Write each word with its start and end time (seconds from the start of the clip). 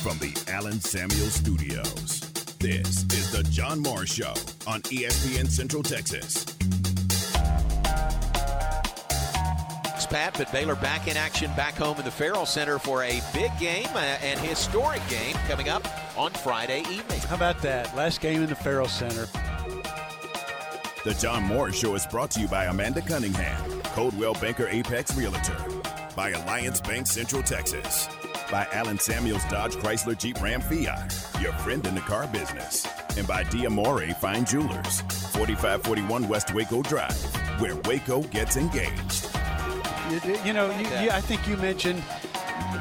from 0.00 0.16
the 0.18 0.34
Allen 0.50 0.80
Samuel 0.80 1.28
Studios. 1.28 2.20
This 2.58 3.04
is 3.12 3.30
the 3.32 3.42
John 3.50 3.80
Morris 3.80 4.14
Show 4.14 4.32
on 4.66 4.80
ESPN 4.82 5.46
Central 5.46 5.82
Texas. 5.82 6.46
It's 9.94 10.06
Pat, 10.06 10.34
but 10.38 10.50
Baylor 10.52 10.76
back 10.76 11.06
in 11.06 11.18
action 11.18 11.50
back 11.54 11.74
home 11.74 11.98
in 11.98 12.06
the 12.06 12.10
Ferrell 12.10 12.46
Center 12.46 12.78
for 12.78 13.02
a 13.02 13.20
big 13.34 13.50
game, 13.58 13.88
uh, 13.94 14.16
an 14.22 14.38
historic 14.38 15.06
game 15.10 15.34
coming 15.46 15.68
up 15.68 15.86
on 16.16 16.30
Friday 16.32 16.80
evening. 16.90 17.20
How 17.20 17.36
about 17.36 17.60
that? 17.60 17.94
Last 17.94 18.22
game 18.22 18.42
in 18.42 18.48
the 18.48 18.54
Ferrell 18.54 18.88
Center. 18.88 19.28
The 21.04 21.14
John 21.20 21.42
Morris 21.42 21.78
Show 21.78 21.94
is 21.94 22.06
brought 22.06 22.30
to 22.32 22.40
you 22.40 22.48
by 22.48 22.66
Amanda 22.66 23.02
Cunningham, 23.02 23.82
Coldwell 23.82 24.32
Banker 24.34 24.66
Apex 24.68 25.14
Realtor, 25.14 25.56
by 26.16 26.30
Alliance 26.30 26.80
Bank 26.80 27.06
Central 27.06 27.42
Texas, 27.42 28.08
by 28.50 28.66
Allen 28.72 28.98
Samuels 28.98 29.44
Dodge 29.44 29.74
Chrysler 29.76 30.18
Jeep 30.18 30.40
Ram 30.42 30.60
Fiat, 30.60 31.14
your 31.40 31.52
friend 31.52 31.86
in 31.86 31.94
the 31.94 32.00
car 32.00 32.26
business, 32.28 32.86
and 33.16 33.26
by 33.26 33.44
D'Amore 33.44 34.08
Fine 34.14 34.44
Jewelers, 34.44 35.00
4541 35.32 36.28
West 36.28 36.52
Waco 36.54 36.82
Drive, 36.82 37.14
where 37.60 37.76
Waco 37.84 38.22
gets 38.24 38.56
engaged. 38.56 39.28
You, 40.10 40.36
you 40.44 40.52
know, 40.52 40.70
you, 40.78 40.86
you, 41.04 41.10
I 41.10 41.20
think 41.20 41.46
you 41.46 41.56
mentioned 41.58 42.02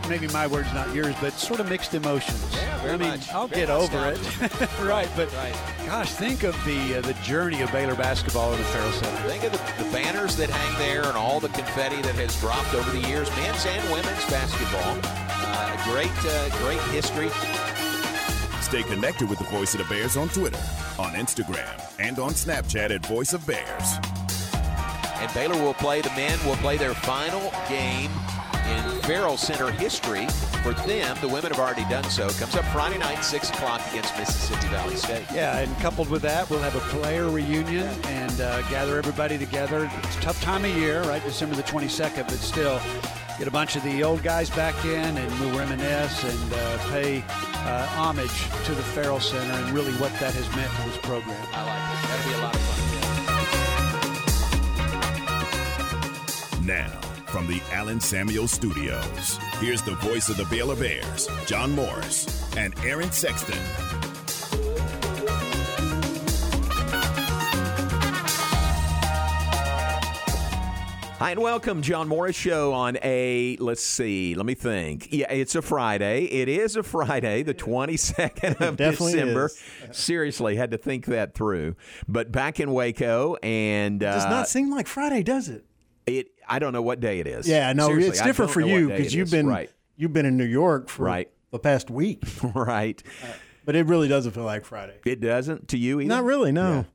maybe 0.10 0.28
my 0.30 0.48
words, 0.48 0.74
not 0.74 0.94
yours, 0.96 1.16
but 1.22 1.34
sort 1.34 1.60
of 1.60 1.70
mixed 1.70 1.94
emotions. 1.94 2.44
Yeah, 2.56 2.78
very 2.82 2.94
I 2.94 2.98
mean, 2.98 3.10
much. 3.10 3.30
I'll 3.32 3.48
Very 3.48 3.68
get 3.68 3.70
over 3.70 4.08
it. 4.08 4.72
right, 4.82 5.10
but 5.16 5.32
Right. 5.36 5.56
gosh, 5.86 6.12
think 6.14 6.44
of 6.44 6.56
the 6.66 6.98
uh, 6.98 7.02
the 7.02 7.14
journey 7.24 7.62
of 7.62 7.72
Baylor 7.72 7.96
basketball 7.96 8.52
in 8.54 8.58
the 8.58 8.66
Ferrell 8.66 8.92
Center. 8.94 9.30
Think 9.30 9.44
of 9.44 9.52
the, 9.52 9.84
the 9.84 9.90
banners 9.92 10.36
that 10.38 10.50
hang 10.50 10.80
there 10.80 11.04
and 11.04 11.16
all 11.16 11.40
the 11.40 11.50
confetti 11.50 12.02
that 12.02 12.16
has 12.16 12.40
dropped 12.40 12.74
over 12.74 12.90
the 12.92 13.08
years. 13.08 13.30
Men's 13.38 13.66
and 13.68 13.84
women's 13.92 14.26
basketball. 14.26 15.29
Great, 15.86 16.12
uh, 16.26 16.50
great 16.60 16.82
history. 16.92 17.30
Stay 18.62 18.84
connected 18.84 19.30
with 19.30 19.40
the 19.40 19.46
Voice 19.46 19.74
of 19.74 19.80
the 19.80 19.94
Bears 19.94 20.18
on 20.18 20.30
Twitter, 20.30 20.60
on 21.00 21.14
Instagram, 21.14 21.82
and 22.00 22.20
on 22.20 22.32
Snapchat 22.32 22.92
at 22.92 23.06
Voice 23.06 23.34
of 23.34 23.46
Bears. 23.48 23.98
And 24.54 25.34
Baylor 25.34 25.62
will 25.62 25.74
play, 25.74 26.02
the 26.02 26.10
men 26.12 26.38
will 26.46 26.56
play 26.58 26.78
their 26.78 26.94
final 26.94 27.52
game 27.68 28.12
in 28.68 29.02
Ferrell 29.02 29.38
Center 29.38 29.72
history. 29.72 30.28
For 30.64 30.74
them, 30.74 31.18
the 31.22 31.28
women 31.28 31.52
have 31.52 31.60
already 31.60 31.84
done 31.90 32.04
so. 32.06 32.30
Comes 32.30 32.56
up 32.56 32.66
Friday 32.66 32.98
night, 32.98 33.24
6 33.24 33.50
o'clock 33.50 33.82
against 33.90 34.16
Mississippi 34.18 34.68
Valley 34.68 34.96
State. 34.96 35.26
Yeah, 35.34 35.58
and 35.60 35.76
coupled 35.80 36.10
with 36.10 36.22
that, 36.22 36.50
we'll 36.50 36.60
have 36.60 36.76
a 36.76 36.80
player 36.98 37.30
reunion 37.30 37.88
and 38.06 38.42
uh, 38.42 38.62
gather 38.70 38.98
everybody 38.98 39.38
together. 39.38 39.90
It's 40.04 40.18
a 40.18 40.22
tough 40.22 40.42
time 40.42 40.66
of 40.66 40.72
year, 40.76 41.02
right? 41.04 41.24
December 41.24 41.56
the 41.56 41.64
22nd, 41.64 42.28
but 42.28 42.38
still 42.38 42.80
get 43.40 43.48
a 43.48 43.52
bunch 43.52 43.76
of 43.78 43.84
the 43.84 44.04
old 44.04 44.22
guys 44.22 44.50
back 44.50 44.76
in 44.84 45.18
and 45.18 45.40
we'll 45.40 45.58
reminisce 45.58 46.26
and 46.26 46.54
uh, 46.54 46.78
pay 46.90 47.20
uh, 47.20 47.86
homage 47.88 48.50
to 48.66 48.76
the 48.76 48.84
Ferrell 48.84 49.22
Center 49.22 49.54
and 49.54 49.74
really 49.74 49.94
what 49.94 50.12
that 50.20 50.34
has 50.34 50.56
meant 50.58 50.70
to 50.76 50.82
this 50.90 50.98
program. 50.98 51.38
I 51.54 51.64
like 51.64 51.96
it. 51.96 52.02
That'll 52.10 52.30
be 52.30 52.36
a 52.38 52.42
lot 52.42 52.54
of 52.54 52.62
fun. 52.62 52.76
Now, 56.66 57.00
from 57.28 57.48
the 57.48 57.62
Allen 57.72 58.02
Samuel 58.02 58.50
Studios, 58.50 59.40
here's 59.60 59.84
the 59.84 59.96
voice 59.96 60.28
of 60.28 60.36
the 60.36 60.44
Baylor 60.46 60.76
Bears, 60.76 61.30
John 61.46 61.72
Morris, 61.72 62.44
and 62.58 62.78
Aaron 62.84 63.12
Sexton. 63.12 63.58
Hi 71.20 71.32
and 71.32 71.42
welcome, 71.42 71.82
John 71.82 72.08
Morris 72.08 72.38
Show 72.38 72.72
on 72.72 72.98
a, 73.04 73.58
let's 73.60 73.84
see, 73.84 74.36
let 74.36 74.46
me 74.46 74.54
think. 74.54 75.10
Yeah, 75.12 75.30
it's 75.30 75.54
a 75.54 75.62
Friday. 75.62 76.24
It 76.24 76.48
is 76.48 76.78
a 76.78 76.84
Friday, 76.84 77.44
the 77.44 77.54
22nd 77.54 78.62
of 78.66 78.78
December. 78.78 79.48
is. 79.48 79.62
Seriously, 79.92 80.56
had 80.56 80.72
to 80.72 80.78
think 80.78 81.08
that 81.08 81.34
through. 81.34 81.76
But 82.08 82.32
back 82.32 82.62
in 82.62 82.72
Waco, 82.72 83.36
and 83.44 84.02
uh, 84.02 84.14
Does 84.14 84.26
not 84.30 84.48
seem 84.48 84.72
like 84.72 84.88
Friday, 84.88 85.22
does 85.22 85.50
it? 85.50 85.66
it, 86.08 86.28
I 86.48 86.58
don't 86.58 86.72
know 86.72 86.82
what 86.82 87.02
day 87.02 87.20
it 87.20 87.28
is. 87.28 87.46
Yeah, 87.50 87.74
no, 87.74 87.88
Seriously, 87.88 88.10
it's 88.12 88.22
different 88.22 88.52
for 88.52 88.62
you 88.62 88.88
because 88.88 89.14
you've 89.14 89.26
is. 89.28 89.32
been 89.32 89.48
Right, 89.48 89.70
you've 89.98 90.14
been 90.14 90.26
in 90.26 90.38
New 90.38 90.46
York 90.46 90.88
for 90.88 91.04
Right. 91.04 91.30
the 91.52 91.60
past 91.60 91.90
week, 91.90 92.24
right. 92.56 93.04
but 93.66 93.76
it 93.76 93.88
really 93.88 94.08
doesn't 94.08 94.32
feel 94.32 94.46
like 94.46 94.64
Friday. 94.64 94.96
It 95.06 95.20
doesn't 95.20 95.68
to 95.68 95.78
you 95.78 96.00
either? 96.00 96.08
Not 96.08 96.24
really, 96.24 96.54
no. 96.54 96.86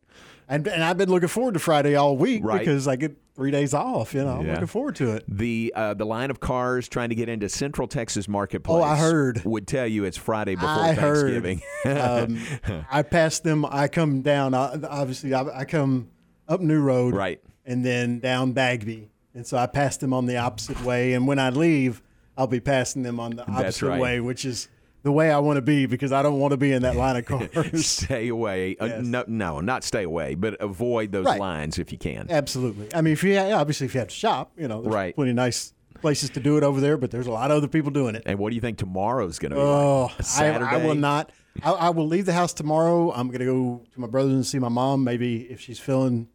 And 0.48 0.66
and 0.66 0.82
I've 0.82 0.96
been 0.96 1.10
looking 1.10 1.28
forward 1.28 1.54
to 1.54 1.60
Friday 1.60 1.94
all 1.94 2.16
week 2.16 2.42
Right. 2.42 2.58
because 2.60 2.88
I 2.88 2.96
get 2.96 3.16
three 3.34 3.50
days 3.50 3.74
off. 3.74 4.14
You 4.14 4.24
know, 4.24 4.38
I'm 4.38 4.46
looking 4.46 4.66
forward 4.66 4.96
to 4.96 5.12
it. 5.12 5.24
The 5.28 5.72
uh, 5.74 5.94
the 5.94 6.06
line 6.06 6.30
of 6.30 6.40
cars 6.40 6.88
trying 6.88 7.08
to 7.10 7.14
get 7.14 7.28
into 7.28 7.48
Central 7.48 7.88
Texas 7.88 8.28
Marketplace. 8.28 8.76
Oh, 8.76 8.82
I 8.82 8.96
heard. 8.96 9.44
Would 9.44 9.66
tell 9.66 9.86
you 9.86 10.04
it's 10.04 10.16
Friday 10.16 10.54
before 10.54 10.68
I. 10.70 10.94
Thanksgiving. 10.94 11.62
um, 11.84 12.40
I 12.90 13.02
pass 13.02 13.40
them. 13.40 13.64
I 13.64 13.88
come 13.88 14.22
down. 14.22 14.54
I, 14.54 14.78
obviously, 14.88 15.34
I, 15.34 15.60
I 15.60 15.64
come 15.64 16.10
up 16.48 16.60
New 16.60 16.80
Road, 16.80 17.14
Right. 17.14 17.40
and 17.64 17.84
then 17.84 18.20
down 18.20 18.52
Bagby, 18.52 19.10
and 19.34 19.46
so 19.46 19.56
I 19.56 19.66
pass 19.66 19.96
them 19.96 20.12
on 20.12 20.26
the 20.26 20.36
opposite 20.36 20.82
way. 20.84 21.14
And 21.14 21.26
when 21.26 21.38
I 21.38 21.50
leave, 21.50 22.02
I'll 22.36 22.46
be 22.46 22.60
passing 22.60 23.02
them 23.02 23.20
on 23.20 23.36
the 23.36 23.48
opposite 23.50 23.86
right. 23.88 24.00
way, 24.00 24.20
which 24.20 24.44
is 24.44 24.68
the 25.04 25.12
way 25.12 25.30
I 25.30 25.38
want 25.38 25.58
to 25.58 25.62
be 25.62 25.86
because 25.86 26.10
I 26.12 26.22
don't 26.22 26.40
want 26.40 26.50
to 26.50 26.56
be 26.56 26.72
in 26.72 26.82
that 26.82 26.96
line 26.96 27.16
of 27.16 27.24
cars. 27.52 27.86
stay 27.86 28.26
away. 28.28 28.76
Uh, 28.80 29.00
no, 29.02 29.22
no, 29.28 29.60
not 29.60 29.84
stay 29.84 30.02
away, 30.02 30.34
but 30.34 30.60
avoid 30.60 31.12
those 31.12 31.26
Right. 31.26 31.38
lines 31.38 31.78
if 31.78 31.92
you 31.92 31.98
can. 31.98 32.26
Absolutely. 32.28 32.88
I 32.94 33.00
mean, 33.02 33.12
if 33.12 33.22
you 33.22 33.38
obviously 33.38 33.84
if 33.86 33.94
you 33.94 34.00
have 34.00 34.08
to 34.08 34.14
shop, 34.14 34.50
you 34.56 34.66
know, 34.66 34.82
there's 34.82 34.92
Right. 34.94 35.14
plenty 35.14 35.30
of 35.30 35.36
nice 35.36 35.72
places 36.00 36.30
to 36.30 36.40
do 36.40 36.56
it 36.58 36.64
over 36.64 36.80
there, 36.80 36.96
but 36.96 37.10
there's 37.10 37.26
a 37.26 37.30
lot 37.30 37.50
of 37.50 37.56
other 37.58 37.68
people 37.68 37.90
doing 37.90 38.14
it. 38.14 38.22
And 38.26 38.38
what 38.38 38.50
do 38.50 38.56
you 38.56 38.60
think 38.60 38.76
tomorrow's 38.78 39.38
going 39.38 39.50
to 39.50 39.56
be 39.56 39.62
Oh, 39.62 40.06
like? 40.10 40.20
I, 40.20 40.22
Saturday? 40.22 40.64
I 40.64 40.84
will 40.84 40.94
not. 40.96 41.30
I, 41.62 41.70
I 41.72 41.90
will 41.90 42.06
leave 42.08 42.26
the 42.26 42.32
house 42.32 42.52
tomorrow. 42.52 43.12
I'm 43.12 43.28
going 43.28 43.38
to 43.40 43.44
go 43.46 43.82
to 43.94 44.00
my 44.00 44.06
brother's 44.08 44.32
and 44.34 44.44
see 44.44 44.58
my 44.58 44.68
mom. 44.68 45.04
Maybe 45.04 45.42
if 45.42 45.60
she's 45.60 45.78
feeling 45.78 46.28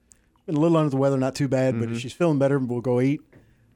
been 0.45 0.55
a 0.55 0.59
little 0.59 0.77
under 0.77 0.89
the 0.89 0.97
weather, 0.97 1.17
not 1.17 1.35
too 1.35 1.47
bad, 1.47 1.77
but 1.77 1.85
Mm-hmm. 1.85 1.95
if 1.95 2.01
she's 2.01 2.13
feeling 2.13 2.39
better, 2.39 2.57
we'll 2.57 2.81
go 2.81 3.01
eat. 3.01 3.21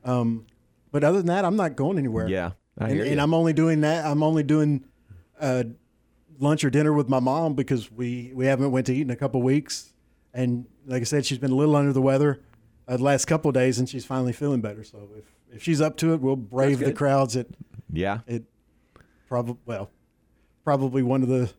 Um, 0.04 0.46
but 0.92 1.04
other 1.04 1.18
than 1.18 1.28
that, 1.28 1.46
I'm 1.46 1.56
not 1.56 1.76
going 1.76 1.98
anywhere. 1.98 2.28
Yeah, 2.28 2.48
I 2.48 2.52
and, 2.78 3.00
and. 3.00 3.22
I'm 3.22 3.34
only 3.34 3.54
doing 3.54 3.82
that. 3.82 4.06
I'm 4.06 4.24
only 4.24 4.44
doing 4.44 4.84
uh, 5.40 5.64
lunch 6.40 6.64
or 6.64 6.70
dinner 6.70 6.94
with 6.94 7.10
my 7.10 7.20
mom 7.20 7.54
because 7.54 7.92
we 7.92 8.32
we 8.34 8.46
haven't 8.46 8.72
went 8.72 8.86
to 8.88 8.94
eat 8.94 9.02
in 9.02 9.10
a 9.12 9.16
couple 9.16 9.42
weeks. 9.42 9.94
And 10.34 10.66
like 10.86 11.02
I 11.02 11.06
said, 11.06 11.26
she's 11.26 11.38
been 11.38 11.52
a 11.52 11.56
little 11.56 11.76
under 11.76 11.94
the 11.94 12.02
weather 12.02 12.42
uh, 12.88 12.98
the 12.98 13.04
last 13.04 13.26
couple 13.26 13.50
of 13.50 13.54
days, 13.56 13.78
and 13.80 13.88
she's 13.88 14.06
finally 14.06 14.34
feeling 14.34 14.62
better. 14.62 14.84
So 14.84 15.08
if 15.18 15.26
if 15.56 15.64
she's 15.64 15.80
up 15.82 15.98
to 15.98 16.14
it, 16.14 16.22
we'll 16.22 16.36
brave 16.36 16.80
the 16.80 16.94
crowds 16.94 17.36
at 17.38 17.48
Yeah, 17.92 18.20
it 18.28 18.44
probably 19.28 19.58
well 19.66 19.90
probably 20.64 21.04
one 21.04 21.22
of 21.24 21.28
the 21.30 21.52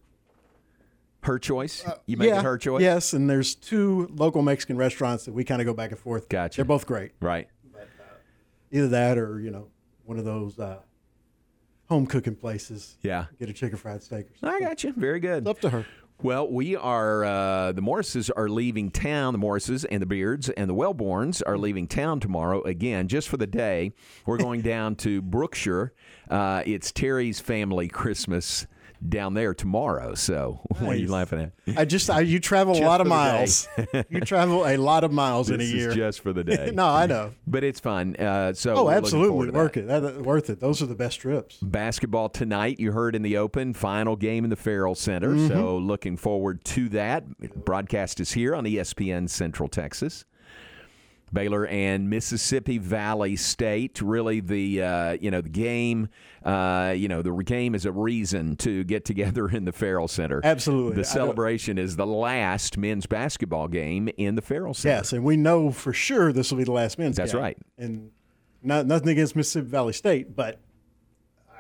her 1.23 1.39
choice. 1.39 1.85
you 2.07 2.17
make 2.17 2.29
Uh, 2.31 2.35
yeah 2.35 2.41
it 2.41 2.45
her 2.45 2.59
choice. 2.59 2.83
yes 2.83 3.13
and 3.15 3.29
there's 3.31 3.55
two 3.55 4.09
local 4.15 4.43
mexican 4.43 4.77
restaurants 4.77 5.25
that 5.25 5.33
we 5.33 5.43
kind 5.45 5.61
of 5.63 5.67
go 5.67 5.73
back 5.73 5.91
and 5.91 5.99
forth 5.99 6.29
Gotcha. 6.29 6.57
they're 6.57 6.65
both 6.67 6.87
great 6.87 7.13
Right. 7.21 7.49
either 8.71 8.89
that 8.89 9.17
or 9.19 9.41
you 9.41 9.51
know 9.51 9.69
one 10.05 10.19
of 10.19 10.25
those 10.27 10.59
uh, 10.59 10.81
home 11.89 12.07
cooking 12.07 12.35
places 12.37 12.97
Yeah. 13.03 13.27
get 13.39 13.49
a 13.49 13.53
chicken 13.53 13.77
fried 13.79 14.03
steak 14.03 14.27
or 14.27 14.37
something. 14.39 14.65
I 14.65 14.69
got 14.69 14.85
you. 14.85 14.93
Very 14.97 15.21
good. 15.21 15.39
it's 15.43 15.51
up 15.51 15.61
to 15.61 15.71
her 15.71 15.87
Well, 16.23 16.49
we 16.51 16.77
are, 16.77 17.25
uh, 17.25 17.73
the 17.73 17.83
Morrises 17.83 18.31
are 18.31 18.49
leaving 18.49 18.91
town. 18.91 19.33
The 19.33 19.39
Morrises 19.39 19.85
and 19.85 20.01
the 20.01 20.07
Beards 20.07 20.49
and 20.51 20.71
the 20.71 20.75
Wellborns 20.75 21.43
are 21.45 21.59
leaving 21.59 21.89
town 21.89 22.21
tomorrow 22.21 22.63
again, 22.63 23.09
just 23.09 23.29
for 23.29 23.37
the 23.37 23.49
day. 23.49 23.93
We're 24.25 24.39
going 24.39 24.61
down 24.75 24.95
to 24.97 25.21
Brookshire. 25.21 25.93
Uh, 26.31 26.63
it's 26.65 26.93
Terry's 26.93 27.41
family 27.41 27.89
Christmas 27.89 28.67
down 29.09 29.35
there 29.35 29.55
tomorrow. 29.55 30.15
So, 30.15 30.61
what 30.79 30.95
are 30.95 30.95
you 30.97 31.11
laughing 31.11 31.41
at? 31.41 31.79
i 31.79 31.85
just 31.85 32.11
I, 32.11 32.21
you 32.21 32.41
travel 32.41 32.77
a 32.77 32.85
lot 32.85 33.01
of 33.01 33.07
miles 33.07 33.69
you 34.09 34.21
travel 34.21 34.67
a 34.67 34.77
lot 34.77 35.03
of 35.05 35.13
miles 35.13 35.51
in 35.51 35.61
a 35.61 35.65
year 35.65 35.91
is 35.91 35.95
just 35.95 36.21
for 36.21 36.33
the 36.33 36.45
day. 36.45 36.71
no 36.75 36.87
i 36.87 37.07
know 37.07 37.33
But 37.47 37.65
it's 37.65 37.81
fun. 37.81 38.17
Uh, 38.17 38.53
so 38.53 38.75
oh 38.75 38.85
we're 38.85 38.95
looking 39.01 39.11
forward 39.11 39.49
absolutely 39.49 39.51
worth 39.51 39.77
it 39.77 39.87
that, 39.89 40.23
worth 40.23 40.51
it 40.51 40.61
those 40.61 40.83
are 40.83 40.87
the 40.87 40.95
best 40.95 41.21
trips 41.21 41.59
Basketball 41.63 42.29
tonight, 42.29 42.79
you 42.81 42.93
heard 42.93 43.15
in 43.15 43.23
the 43.23 43.37
open, 43.37 43.73
final 43.75 44.17
game 44.17 44.45
in 44.45 44.51
the 44.51 44.57
Ferrell 44.57 44.95
Center. 44.95 45.31
Mm-hmm. 45.31 45.49
So 45.49 45.77
looking 45.79 46.17
forward 46.17 46.65
to 46.67 46.89
that. 46.91 47.25
Broadcast 47.65 48.21
is 48.21 48.33
here 48.33 48.55
on 48.55 48.65
ESPN 48.65 49.29
Central 49.29 49.69
Texas. 49.69 50.25
Baylor 51.35 51.67
and 51.67 52.09
Mississippi 52.09 52.79
Valley 52.79 53.37
State. 53.37 54.01
Really, 54.01 54.41
the 54.41 54.83
uh, 54.83 55.13
you 55.21 55.31
know 55.31 55.41
the 55.41 55.49
game. 55.49 56.09
Uh, 56.45 56.95
you 56.97 57.09
know 57.09 57.21
the 57.23 57.33
game 57.43 57.75
is 57.75 57.85
a 57.85 57.93
reason 57.93 58.57
to 58.57 58.85
get 58.85 59.05
together 59.05 59.49
in 59.49 59.65
the 59.65 59.73
Ferrell 59.73 60.09
Center. 60.09 60.41
Absolutely. 60.45 60.97
The 60.97 61.05
celebration 61.05 61.77
is 61.77 61.97
the 61.97 62.07
last 62.07 62.79
men's 62.79 63.07
basketball 63.07 63.69
game 63.69 64.09
in 64.17 64.35
the 64.37 64.43
Ferrell 64.43 64.75
Center. 64.75 64.97
Yes, 64.97 65.13
and 65.13 65.25
we 65.25 65.37
know 65.37 65.71
for 65.71 65.93
sure 65.93 66.33
this 66.33 66.51
will 66.51 66.59
be 66.59 66.65
the 66.65 66.73
last 66.73 66.99
men's. 66.99 67.17
Game. 67.17 67.25
That's 67.25 67.33
game. 67.33 67.43
right. 67.43 67.59
And 67.77 68.11
not 68.63 68.87
nothing 68.87 69.09
against 69.09 69.37
Mississippi 69.37 69.69
Valley 69.69 69.93
State, 69.93 70.35
but 70.35 70.61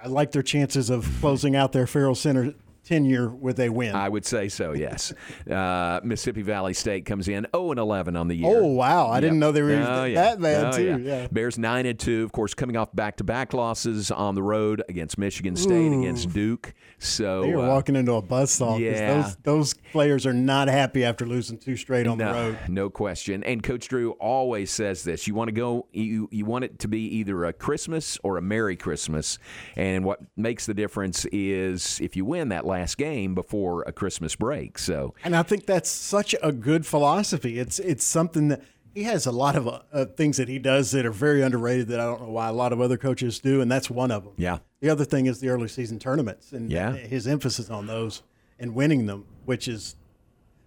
I 0.02 0.08
like 0.08 0.32
their 0.32 0.42
chances 0.42 0.90
of 0.90 1.08
closing 1.20 1.56
out 1.56 1.72
their 1.72 1.86
Ferrell 1.86 2.14
Center 2.14 2.54
tenure 2.84 3.28
with 3.28 3.58
a 3.60 3.68
win. 3.68 3.94
I 3.94 4.08
would 4.08 4.24
say 4.24 4.48
so. 4.48 4.72
Yes. 4.72 5.12
uh, 5.50 6.00
Mississippi 6.04 6.42
Valley 6.42 6.74
State 6.74 7.04
comes 7.06 7.28
in 7.28 7.46
0 7.54 7.70
and 7.72 7.80
11 7.80 8.16
on 8.16 8.28
the 8.28 8.36
year. 8.36 8.60
Oh 8.62 8.66
wow! 8.66 9.08
I 9.08 9.20
didn't 9.20 9.38
know 9.38 9.52
they 9.52 9.62
were 9.62 9.72
Oh, 9.74 10.04
yeah. 10.04 10.14
that 10.34 10.40
bad 10.40 10.74
Oh, 10.74 10.76
too. 10.76 10.84
yeah. 10.84 10.96
Yeah. 11.22 11.26
Bears 11.30 11.58
nine 11.58 11.86
and 11.86 11.98
two, 11.98 12.24
of 12.24 12.32
course, 12.32 12.54
coming 12.54 12.76
off 12.76 12.94
back-to-back 12.94 13.52
losses 13.54 14.10
on 14.10 14.34
the 14.34 14.42
road 14.42 14.82
against 14.88 15.18
Michigan 15.18 15.56
State, 15.56 15.92
Ooh. 15.92 16.00
against 16.00 16.32
Duke. 16.32 16.74
So 16.98 17.42
They 17.42 17.52
are 17.52 17.58
uh, 17.58 17.68
walking 17.68 17.96
into 17.96 18.12
a 18.14 18.22
buzzsaw. 18.22 18.78
yeah. 18.78 19.22
Those 19.22 19.36
those 19.42 19.74
players 19.92 20.26
are 20.26 20.32
not 20.32 20.68
happy 20.68 21.04
after 21.04 21.26
losing 21.26 21.58
two 21.58 21.76
straight 21.76 22.06
on 22.06 22.18
no, 22.18 22.26
the 22.26 22.32
road. 22.32 22.58
no 22.68 22.90
question. 22.90 23.42
And 23.44 23.62
Coach 23.62 23.88
Drew 23.88 24.12
always 24.12 24.70
says 24.70 25.02
this: 25.04 25.26
you 25.26 25.34
want 25.34 25.48
to 25.48 25.52
go, 25.52 25.86
you 25.92 26.28
you 26.30 26.44
want 26.44 26.64
it 26.64 26.78
to 26.80 26.88
be 26.88 27.00
either 27.16 27.44
a 27.44 27.52
Christmas 27.52 28.18
or 28.22 28.36
a 28.36 28.42
Merry 28.42 28.76
Christmas. 28.76 29.38
And 29.76 30.04
what 30.04 30.20
makes 30.36 30.66
the 30.66 30.74
difference 30.74 31.24
is 31.32 32.00
if 32.00 32.16
you 32.16 32.24
win 32.24 32.48
that 32.50 32.66
last 32.74 32.98
game 32.98 33.34
before 33.34 33.82
a 33.86 33.92
Christmas 33.92 34.34
break. 34.36 34.78
So 34.78 35.14
And 35.24 35.34
I 35.36 35.42
think 35.42 35.66
that's 35.66 35.90
such 35.90 36.34
a 36.42 36.52
good 36.52 36.84
philosophy. 36.86 37.58
It's 37.58 37.78
it's 37.78 38.04
something 38.04 38.48
that 38.48 38.62
he 38.94 39.02
has 39.04 39.26
a 39.26 39.32
lot 39.32 39.56
of 39.56 39.66
uh, 39.68 40.04
things 40.16 40.36
that 40.36 40.48
he 40.48 40.58
does 40.58 40.90
that 40.92 41.04
are 41.04 41.10
very 41.26 41.42
underrated 41.42 41.88
that 41.88 41.98
I 42.00 42.04
don't 42.04 42.22
know 42.22 42.30
why 42.30 42.48
a 42.48 42.52
lot 42.52 42.72
of 42.72 42.80
other 42.80 42.96
coaches 42.96 43.40
do, 43.40 43.60
and 43.60 43.70
that's 43.70 43.90
one 43.90 44.10
of 44.12 44.22
them. 44.24 44.34
Yeah. 44.36 44.58
The 44.80 44.88
other 44.90 45.04
thing 45.04 45.26
is 45.26 45.40
the 45.40 45.48
early 45.48 45.68
season 45.68 45.98
tournaments 45.98 46.52
and 46.52 46.70
Yeah. 46.70 46.92
his 46.92 47.26
emphasis 47.26 47.70
on 47.70 47.86
those 47.86 48.22
and 48.60 48.74
winning 48.74 49.06
them, 49.06 49.24
which 49.46 49.66
is 49.66 49.96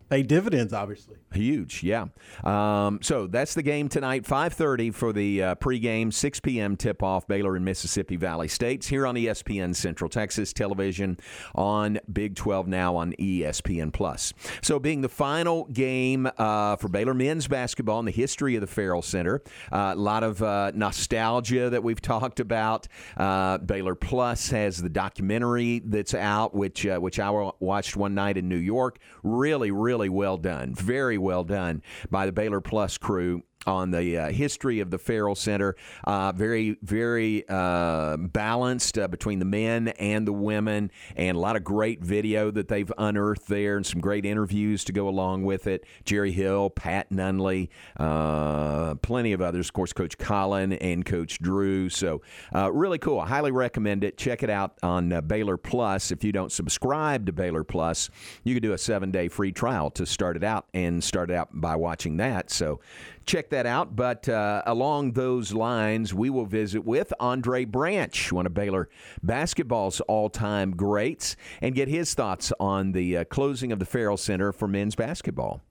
pay 0.10 0.24
dividends, 0.24 0.74
obviously. 0.74 1.18
Huge, 1.34 1.84
yeah. 1.84 2.06
Um, 2.44 3.00
so 3.02 3.28
that's 3.28 3.54
the 3.54 3.64
game 3.64 3.90
tonight, 3.90 4.24
5:30 4.24 4.94
for 4.94 5.12
the 5.14 5.44
uh, 5.44 5.56
pregame, 5.56 6.14
6 6.14 6.40
p.m. 6.40 6.78
tip-off. 6.78 7.28
Baylor 7.28 7.56
and 7.56 7.66
Mississippi 7.66 8.16
Valley 8.16 8.48
States 8.48 8.88
here 8.88 9.06
on 9.06 9.16
ESPN 9.16 9.76
Central 9.76 10.10
Texas 10.10 10.54
Television 10.54 11.18
on 11.54 12.00
Big 12.12 12.36
12 12.36 12.68
now 12.68 12.96
on 12.96 13.14
ESPN 13.14 13.92
Plus. 13.92 14.34
So 14.62 14.80
being 14.80 15.02
the 15.02 15.10
final 15.10 15.66
game 15.66 16.30
uh, 16.38 16.78
for 16.78 16.88
Baylor 16.88 17.14
men's 17.14 17.48
basketball 17.48 18.00
in 18.00 18.06
the 18.06 18.12
history 18.12 18.56
of 18.56 18.62
the 18.62 18.68
Ferrell 18.68 19.02
Center, 19.02 19.42
uh, 19.72 19.94
a 19.94 19.96
lot 19.96 20.24
of 20.24 20.42
uh, 20.42 20.72
nostalgia 20.74 21.70
that 21.70 21.84
we've 21.84 22.02
talked 22.08 22.40
about. 22.40 22.88
Uh, 23.18 23.58
Baylor 23.58 23.96
Plus 23.96 24.50
has 24.50 24.82
the 24.82 24.90
documentary 24.90 25.80
that's 25.80 26.14
out, 26.14 26.54
which 26.56 26.86
uh, 26.86 27.00
which 27.00 27.20
I 27.20 27.52
watched 27.60 27.98
one 27.98 28.16
night 28.16 28.38
in 28.38 28.48
New 28.48 28.56
York. 28.56 29.00
Really, 29.24 29.72
really 29.72 29.97
well 30.10 30.38
done. 30.38 30.76
Very 30.76 31.18
well 31.18 31.44
done 31.44 31.82
by 32.12 32.26
the 32.26 32.32
Baylor 32.32 32.62
Plus 32.62 32.98
crew 32.98 33.44
on 33.66 33.92
the 33.92 34.18
uh, 34.18 34.30
history 34.30 34.80
of 34.80 34.92
the 34.92 34.98
Ferrell 34.98 35.36
Center. 35.36 35.76
Uh, 36.04 36.32
very, 36.32 36.78
very 36.82 37.44
uh, 37.50 38.18
balanced 38.18 38.98
uh, 38.98 39.08
between 39.08 39.40
the 39.40 39.46
men 39.46 39.90
and 40.00 40.28
the 40.28 40.34
women, 40.34 40.92
and 41.16 41.36
a 41.36 41.40
lot 41.40 41.56
of 41.56 41.64
great 41.64 42.02
video 42.02 42.52
that 42.52 42.68
they've 42.68 42.92
unearthed 42.98 43.48
there, 43.48 43.78
and 43.78 43.86
some 43.86 44.00
great 44.00 44.26
interviews 44.26 44.84
to 44.86 44.94
go 44.94 45.08
along 45.08 45.44
with 45.44 45.68
it. 45.68 45.86
Jerry 46.06 46.32
Hill, 46.32 46.70
Pat 46.70 47.10
Nunley, 47.10 47.70
uh, 47.98 48.96
plenty 48.96 49.34
of 49.34 49.42
others. 49.42 49.68
Of 49.68 49.74
course, 49.74 49.94
Coach 49.94 50.18
Colin 50.18 50.74
and 50.74 51.06
Coach 51.06 51.40
Drew. 51.40 51.90
So, 51.90 52.22
uh, 52.54 52.72
really 52.72 53.00
cool. 53.00 53.20
I 53.20 53.28
highly 53.28 53.52
recommend 53.52 54.04
it. 54.04 54.18
Check 54.18 54.44
it 54.44 54.50
out 54.50 54.78
on 54.84 55.22
Baylor 55.28 55.58
Plus. 55.58 56.12
If 56.12 56.24
you 56.24 56.32
don't 56.32 56.52
subscribe 56.52 57.26
to 57.26 57.34
Baylor 57.34 57.64
Plus, 57.64 58.10
you 58.44 58.54
can 58.54 58.62
do 58.62 58.74
a 58.74 58.78
seven 58.78 59.12
day 59.12 59.28
free 59.28 59.52
trial 59.52 59.90
to 59.92 60.06
start 60.06 60.38
it 60.38 60.44
out 60.44 60.68
and 60.74 61.04
start 61.04 61.32
it 61.32 61.36
out 61.36 61.50
by 61.54 61.76
watching 61.76 62.18
that. 62.18 62.50
So, 62.52 62.80
check 63.28 63.50
that 63.50 63.66
out. 63.66 63.96
But 63.96 64.28
uh, 64.28 64.64
along 64.66 65.12
those 65.14 65.54
lines, 65.54 66.14
we 66.14 66.30
will 66.30 66.46
visit 66.46 66.84
with 66.86 67.14
Andre 67.20 67.66
Branch, 67.66 68.32
one 68.32 68.46
of 68.46 68.54
Baylor 68.54 68.90
basketball's 69.22 70.00
all 70.02 70.30
time 70.30 70.72
greats, 70.72 71.36
and 71.62 71.76
get 71.76 71.88
his 71.88 72.14
thoughts 72.14 72.52
on 72.60 72.94
the 72.94 73.18
uh, 73.18 73.24
closing 73.26 73.72
of 73.72 73.80
the 73.80 73.86
Ferrell 73.86 74.18
Center 74.18 74.52
for 74.52 74.68
men's 74.68 74.96
basketball. 74.96 75.62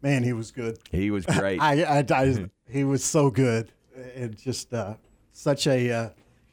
Man, 0.00 0.24
he 0.24 0.32
was 0.32 0.50
good. 0.50 0.78
He 0.90 1.10
was 1.10 1.24
great. 1.24 1.60
I, 1.62 1.82
I, 1.82 2.04
I 2.10 2.46
he 2.68 2.82
was 2.82 3.04
so 3.04 3.30
good. 3.30 3.70
It 3.94 4.36
just 4.38 4.74
uh, 4.74 4.94
such 5.32 5.66
a 5.66 5.92
uh, 5.92 6.08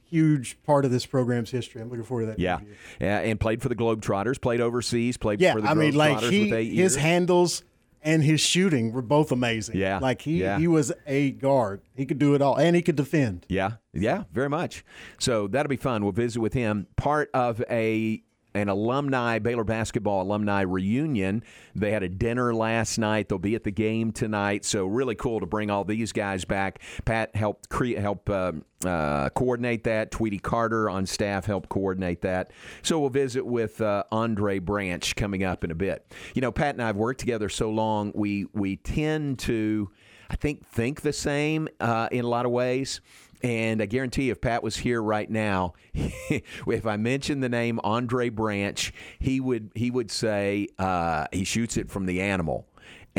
huge 0.09 0.61
part 0.63 0.85
of 0.85 0.91
this 0.91 1.05
program's 1.05 1.49
history. 1.49 1.81
I'm 1.81 1.89
looking 1.89 2.03
forward 2.03 2.23
to 2.23 2.27
that. 2.31 2.39
yeah. 2.39 2.57
interview. 2.57 2.75
yeah, 2.99 3.19
and 3.19 3.39
played 3.39 3.61
for 3.61 3.69
the 3.69 3.75
Globetrotters, 3.75 4.39
played 4.39 4.61
overseas, 4.61 5.17
played 5.17 5.41
Yeah, 5.41 5.53
for 5.53 5.61
the 5.61 5.69
I 5.69 5.73
mean, 5.73 5.95
like 5.95 6.17
Globetrotters 6.17 6.31
he, 6.31 6.43
with 6.45 6.53
eight 6.53 6.67
his 6.69 6.75
years. 6.77 6.95
handles 6.95 7.63
and 8.01 8.23
his 8.23 8.41
shooting 8.41 8.91
were 8.91 9.01
both 9.01 9.31
amazing. 9.31 9.77
Yeah, 9.77 9.99
like 9.99 10.21
he 10.21 10.41
yeah. 10.41 10.57
he 10.57 10.67
was 10.67 10.91
a 11.05 11.31
guard. 11.31 11.81
He 11.95 12.05
could 12.05 12.19
do 12.19 12.35
it 12.35 12.41
all, 12.41 12.57
and 12.57 12.75
he 12.75 12.81
could 12.81 12.95
defend. 12.95 13.45
Yeah, 13.49 13.73
yeah, 13.93 14.23
very 14.31 14.49
much. 14.49 14.83
So 15.19 15.47
that'll 15.47 15.69
be 15.69 15.77
fun. 15.77 16.03
We'll 16.03 16.11
visit 16.11 16.39
with 16.39 16.53
him. 16.53 16.87
Part 16.95 17.29
of 17.33 17.63
a 17.69 18.23
an 18.53 18.69
alumni 18.69 19.39
Baylor 19.39 19.63
basketball 19.63 20.23
alumni 20.23 20.61
reunion. 20.61 21.43
They 21.75 21.91
had 21.91 22.03
a 22.03 22.09
dinner 22.09 22.53
last 22.53 22.97
night. 22.97 23.29
They'll 23.29 23.37
be 23.37 23.55
at 23.55 23.63
the 23.63 23.71
game 23.71 24.11
tonight. 24.11 24.65
So 24.65 24.85
really 24.85 25.15
cool 25.15 25.39
to 25.39 25.45
bring 25.45 25.69
all 25.69 25.83
these 25.83 26.11
guys 26.11 26.45
back. 26.45 26.81
Pat 27.05 27.35
helped 27.35 27.69
cre- 27.69 27.97
help 27.97 28.29
uh, 28.29 28.53
uh, 28.85 29.29
coordinate 29.29 29.83
that. 29.83 30.11
Tweety 30.11 30.39
Carter 30.39 30.89
on 30.89 31.05
staff 31.05 31.45
helped 31.45 31.69
coordinate 31.69 32.21
that. 32.21 32.51
So 32.81 32.99
we'll 32.99 33.09
visit 33.09 33.45
with 33.45 33.81
uh, 33.81 34.03
Andre 34.11 34.59
Branch 34.59 35.15
coming 35.15 35.43
up 35.43 35.63
in 35.63 35.71
a 35.71 35.75
bit. 35.75 36.11
You 36.33 36.41
know, 36.41 36.51
Pat 36.51 36.75
and 36.75 36.81
I 36.81 36.87
have 36.87 36.95
worked 36.97 37.19
together 37.19 37.49
so 37.49 37.69
long. 37.69 38.11
We 38.15 38.47
we 38.53 38.77
tend 38.77 39.39
to. 39.39 39.91
I 40.31 40.35
think 40.35 40.63
think 40.67 41.01
the 41.01 41.13
same 41.13 41.67
uh, 41.79 42.07
in 42.11 42.23
a 42.23 42.27
lot 42.27 42.45
of 42.45 42.51
ways. 42.51 43.01
And 43.41 43.81
I 43.81 43.85
guarantee 43.85 44.29
if 44.29 44.41
Pat 44.41 44.63
was 44.63 44.77
here 44.77 45.01
right 45.01 45.29
now, 45.29 45.73
if 45.93 46.85
I 46.85 46.97
mentioned 46.97 47.41
the 47.41 47.49
name 47.49 47.79
Andre 47.83 48.29
Branch, 48.29 48.93
he 49.19 49.39
would 49.39 49.71
he 49.75 49.91
would 49.91 50.11
say 50.11 50.67
uh, 50.77 51.25
he 51.31 51.43
shoots 51.43 51.77
it 51.77 51.89
from 51.89 52.05
the 52.05 52.21
animal. 52.21 52.67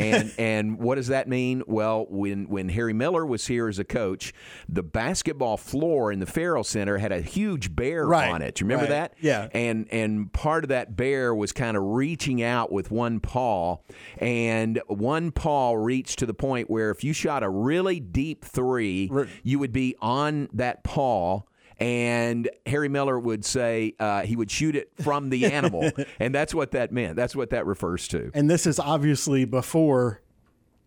And 0.01 0.33
and 0.37 0.79
what 0.79 0.95
does 0.95 1.07
that 1.07 1.27
mean? 1.27 1.63
Well, 1.67 2.05
when 2.09 2.45
when 2.49 2.69
Harry 2.69 2.93
Miller 2.93 3.25
was 3.25 3.47
here 3.47 3.67
as 3.67 3.79
a 3.79 3.83
coach, 3.83 4.33
the 4.67 4.83
basketball 4.83 5.57
floor 5.57 6.11
in 6.11 6.19
the 6.19 6.25
Ferrell 6.25 6.63
Center 6.63 6.97
had 6.97 7.11
a 7.11 7.21
huge 7.21 7.75
bear 7.75 8.05
Right, 8.05 8.31
on 8.31 8.41
it. 8.41 8.59
You 8.59 8.65
remember 8.65 8.85
right. 8.85 9.11
that? 9.11 9.13
Yeah. 9.21 9.47
And 9.53 9.87
and 9.91 10.31
part 10.33 10.63
of 10.63 10.69
that 10.69 10.95
bear 10.95 11.33
was 11.35 11.51
kind 11.51 11.75
of 11.77 11.83
reaching 11.83 12.41
out 12.43 12.71
with 12.71 12.91
one 12.91 13.19
paw, 13.19 13.77
and 14.17 14.81
one 14.87 15.31
paw 15.31 15.73
reached 15.73 16.19
to 16.19 16.25
the 16.25 16.33
point 16.33 16.69
where 16.69 16.89
if 16.91 17.03
you 17.03 17.13
shot 17.13 17.43
a 17.43 17.49
really 17.49 17.99
deep 17.99 18.43
three, 18.45 19.09
Right. 19.11 19.27
you 19.43 19.59
would 19.59 19.73
be 19.73 19.95
on 20.01 20.49
that 20.53 20.83
paw. 20.83 21.41
And 21.81 22.47
Harry 22.67 22.89
Miller 22.89 23.19
would 23.19 23.43
say 23.43 23.95
uh, 23.99 24.21
he 24.21 24.35
would 24.35 24.51
shoot 24.51 24.75
it 24.75 24.91
from 25.01 25.29
the 25.31 25.47
animal, 25.47 25.91
and 26.19 26.33
that's 26.33 26.53
what 26.53 26.71
that 26.71 26.91
meant. 26.91 27.15
That's 27.15 27.35
what 27.35 27.49
that 27.49 27.65
refers 27.65 28.07
to. 28.09 28.29
And 28.35 28.49
this 28.49 28.67
is 28.67 28.79
obviously 28.79 29.45
before 29.45 30.21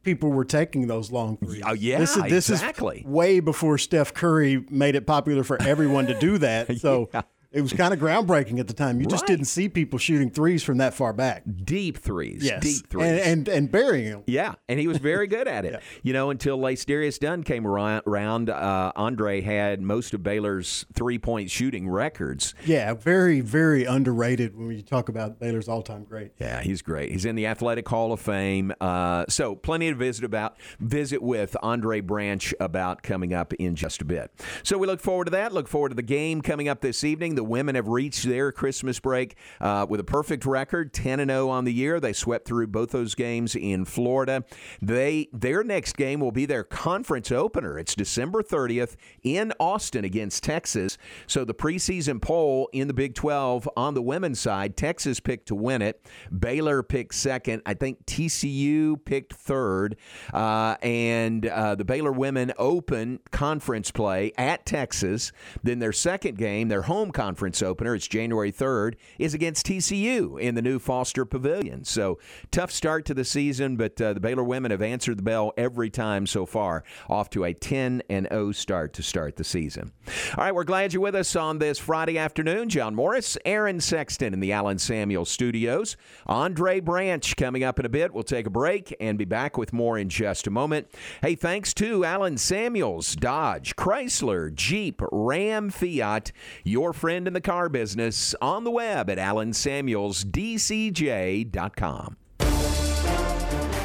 people 0.05 0.31
were 0.31 0.45
taking 0.45 0.87
those 0.87 1.11
long 1.11 1.37
threes. 1.39 1.63
Oh, 1.67 1.73
yeah, 1.73 1.99
this 1.99 2.17
is, 2.17 2.23
this 2.25 2.51
exactly. 2.51 2.99
is 3.01 3.05
way 3.05 3.41
before 3.41 3.77
Steph 3.77 4.15
Curry 4.15 4.65
made 4.71 4.95
it 4.95 5.07
popular 5.07 5.43
for 5.43 5.61
everyone 5.61 6.07
to 6.07 6.19
do 6.19 6.39
that. 6.39 6.71
So 6.85 7.09
Yeah. 7.15 7.23
It 7.55 7.63
was 7.63 7.73
kind 7.73 7.95
of 7.95 8.01
groundbreaking 8.01 8.59
at 8.59 8.67
the 8.67 8.75
time. 8.75 9.01
You 9.01 9.07
just 9.07 9.23
Right. 9.23 9.29
didn't 9.29 9.47
see 9.47 9.69
people 9.69 9.99
shooting 9.99 10.31
threes 10.31 10.63
from 10.63 10.79
that 10.79 10.93
far 10.95 11.13
back. 11.13 11.43
Deep 11.65 11.97
threes, 11.97 12.43
Yes, 12.45 12.63
deep 12.63 12.89
threes, 12.89 13.07
and 13.07 13.21
and, 13.21 13.49
and 13.49 13.73
burying 13.73 14.11
them. 14.11 14.23
Yeah, 14.27 14.55
and 14.69 14.79
he 14.81 14.87
was 14.89 14.99
very 14.99 15.27
good 15.27 15.49
at 15.49 15.65
it. 15.65 15.81
You 16.03 16.13
know, 16.13 16.31
until 16.31 16.59
Lace 16.59 16.85
Dunn 16.85 17.43
came 17.45 17.67
around, 17.67 18.03
around 18.07 18.51
uh, 18.51 18.93
Andre 18.97 19.41
had 19.41 19.81
most 19.81 20.13
of 20.13 20.23
Baylor's 20.23 20.85
three 20.93 21.19
point 21.19 21.51
shooting 21.51 21.89
records. 21.89 22.55
Yeah, 22.67 22.93
very 22.95 23.41
very 23.41 23.85
underrated 23.85 24.57
when 24.57 24.73
you 24.73 24.83
talk 24.83 25.09
about 25.09 25.39
Baylor's 25.41 25.69
all 25.69 25.83
time 25.83 26.05
great. 26.05 26.33
Yeah, 26.39 26.61
he's 26.63 26.83
great. 26.83 27.13
He's 27.13 27.25
in 27.25 27.37
the 27.37 27.47
Athletic 27.47 27.89
Hall 27.89 28.13
of 28.13 28.21
Fame. 28.21 28.73
Uh, 28.81 29.25
so 29.29 29.55
plenty 29.55 29.89
to 29.89 29.95
visit 29.95 30.25
about. 30.25 30.57
Visit 30.81 31.23
with 31.23 31.57
Andre 31.63 32.01
Branch 32.01 32.53
about 32.61 33.03
coming 33.03 33.33
up 33.33 33.53
in 33.55 33.77
just 33.77 34.03
a 34.03 34.05
bit. 34.05 34.31
So 34.63 34.77
we 34.77 34.87
look 34.87 35.01
forward 35.01 35.27
to 35.27 35.31
that. 35.33 35.53
Look 35.53 35.69
forward 35.69 35.91
to 35.91 35.95
the 35.95 36.03
game 36.03 36.43
coming 36.43 36.69
up 36.69 36.81
this 36.81 37.05
evening. 37.05 37.35
The 37.37 37.44
women 37.45 37.75
have 37.75 37.89
reached 37.89 38.25
their 38.25 38.53
Christmas 38.53 39.01
break 39.01 39.37
uh, 39.61 39.87
with 39.89 40.01
a 40.01 40.05
perfect 40.05 40.45
record, 40.47 40.93
ten 40.93 41.21
and 41.21 41.31
zero 41.31 41.49
on 41.49 41.65
the 41.65 41.73
year. 41.73 42.01
They 42.01 42.13
swept 42.13 42.47
through 42.47 42.69
both 42.69 42.91
those 42.91 43.15
games 43.15 43.55
in 43.55 43.85
Florida. 43.85 44.45
They 44.81 45.29
their 45.33 45.63
next 45.63 45.97
game 45.97 46.21
will 46.21 46.33
be 46.33 46.47
their 46.47 46.65
conference 46.65 47.31
opener. 47.31 47.79
It's 47.79 47.95
December 47.95 48.43
thirtieth 48.43 48.97
in 49.23 49.53
Austin 49.61 50.05
against 50.05 50.43
Texas. 50.43 50.99
So 51.27 51.45
the 51.45 51.55
preseason 51.55 52.21
poll 52.21 52.69
in 52.73 52.89
the 52.89 52.95
Big 52.95 53.15
Twelve 53.15 53.69
on 53.77 53.95
the 53.95 54.03
women's 54.03 54.41
side, 54.41 54.77
Texas 54.77 55.21
picked 55.21 55.49
to 55.49 55.55
win 55.55 55.83
it. 55.83 56.05
Baylor 56.37 56.83
picked 56.83 57.15
second. 57.15 57.63
I 57.67 57.75
think 57.75 58.05
TCU 58.07 59.03
picked 59.05 59.35
third. 59.35 59.97
Uh, 60.33 60.77
and 60.83 61.47
uh, 61.47 61.75
the 61.75 61.85
Baylor 61.85 62.13
women 62.13 62.53
open 62.59 63.21
conference 63.31 63.91
play 63.91 64.33
at 64.37 64.67
Texas. 64.67 65.33
Then 65.63 65.79
their 65.79 65.93
second 65.93 66.39
game, 66.39 66.69
their 66.69 66.83
home 66.83 67.11
conference 67.11 67.34
conference 67.35 67.63
opener. 67.63 67.97
It's 67.97 68.07
January 68.07 68.53
3rd, 68.53 68.95
is 69.19 69.35
against 69.35 69.67
TCU 69.67 70.41
in 70.41 70.55
the 70.55 70.63
new 70.63 70.79
Foster 70.79 71.25
Pavilion. 71.25 71.83
So 71.83 72.21
tough 72.53 72.71
start 72.71 73.05
to 73.07 73.15
the 73.15 73.25
season, 73.25 73.77
but 73.77 74.01
uh, 74.01 74.13
the 74.13 74.21
Baylor 74.21 74.45
women 74.45 74.71
have 74.71 74.83
answered 74.83 75.19
the 75.19 75.25
bell 75.25 75.53
every 75.57 75.91
time 75.91 76.29
so 76.29 76.47
far, 76.47 76.85
off 77.09 77.31
to 77.31 77.43
a 77.43 77.53
10 77.53 78.05
and 78.09 78.29
0 78.31 78.53
start 78.53 78.93
to 78.93 79.03
start 79.03 79.35
the 79.35 79.43
season. 79.43 79.91
All 80.39 80.45
right, 80.45 80.55
we're 80.55 80.63
glad 80.63 80.93
you're 80.93 81.03
with 81.03 81.17
us 81.17 81.35
on 81.35 81.59
this 81.59 81.77
Friday 81.77 82.19
afternoon. 82.19 82.69
John 82.69 82.95
Morris, 82.95 83.37
Aaron 83.45 83.81
Sexton 83.81 84.33
in 84.33 84.39
the 84.39 84.53
Allen 84.53 84.79
Samuel 84.79 85.25
studios. 85.25 85.97
Andre 86.29 86.79
Branch 86.79 87.35
coming 87.35 87.65
up 87.65 87.81
in 87.81 87.87
a 87.87 87.89
bit. 87.89 88.15
We'll 88.15 88.23
take 88.23 88.47
a 88.47 88.51
break 88.51 88.95
and 89.01 89.19
be 89.19 89.25
back 89.25 89.59
with 89.59 89.73
more 89.73 89.99
in 89.99 90.09
just 90.09 90.47
a 90.47 90.51
moment. 90.53 90.87
Hey, 91.21 91.35
thanks 91.35 91.75
to 91.75 92.05
Allen 92.05 92.39
Samuels, 92.39 93.17
Dodge, 93.17 93.75
Chrysler, 93.75 94.55
Jeep, 94.55 95.03
Ram, 95.11 95.71
Fiat, 95.71 96.31
your 96.63 96.93
friend 96.93 97.24
in 97.27 97.33
the 97.33 97.41
car 97.41 97.69
business 97.69 98.37
on 98.41 98.63
the 98.65 98.71
web 98.71 99.11
at 99.11 99.19
allensamuelsdcj.com. 99.19 102.17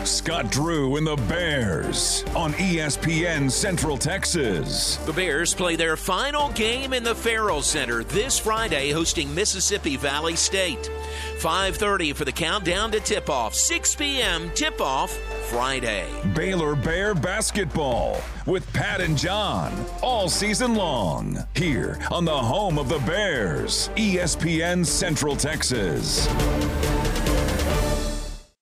Scott 0.10 0.52
Drew 0.52 0.96
and 0.96 1.06
the 1.06 1.16
Bears 1.16 2.26
on 2.36 2.52
ESPN 2.54 3.50
Central 3.50 3.96
Texas. 3.96 4.98
The 5.06 5.14
Bears 5.14 5.54
play 5.54 5.76
their 5.76 5.96
final 5.96 6.50
game 6.50 6.94
in 6.94 7.04
the 7.04 7.14
Ferrell 7.14 7.62
Center 7.62 8.04
this 8.04 8.40
Friday 8.40 8.90
hosting 8.90 9.34
Mississippi 9.34 9.98
Valley 9.98 10.36
State. 10.36 10.90
5:30 11.38 12.14
for 12.14 12.26
the 12.26 12.32
countdown 12.32 12.92
to 12.92 13.00
tip-off. 13.00 13.54
6 13.54 13.96
p.m. 13.96 14.52
tip-off 14.56 15.12
Friday. 15.50 16.08
Baylor 16.34 16.76
Bear 16.76 17.14
basketball 17.14 18.20
with 18.48 18.72
Pat 18.74 19.02
and 19.02 19.18
John 19.18 19.72
all 20.02 20.28
season 20.28 20.74
long 20.74 21.38
here 21.56 22.00
on 22.12 22.26
the 22.26 22.32
home 22.32 22.80
of 22.80 22.90
the 22.90 23.00
Bears, 23.00 23.90
ESPN 23.96 24.86
Central 24.86 25.36
Texas. 25.36 26.28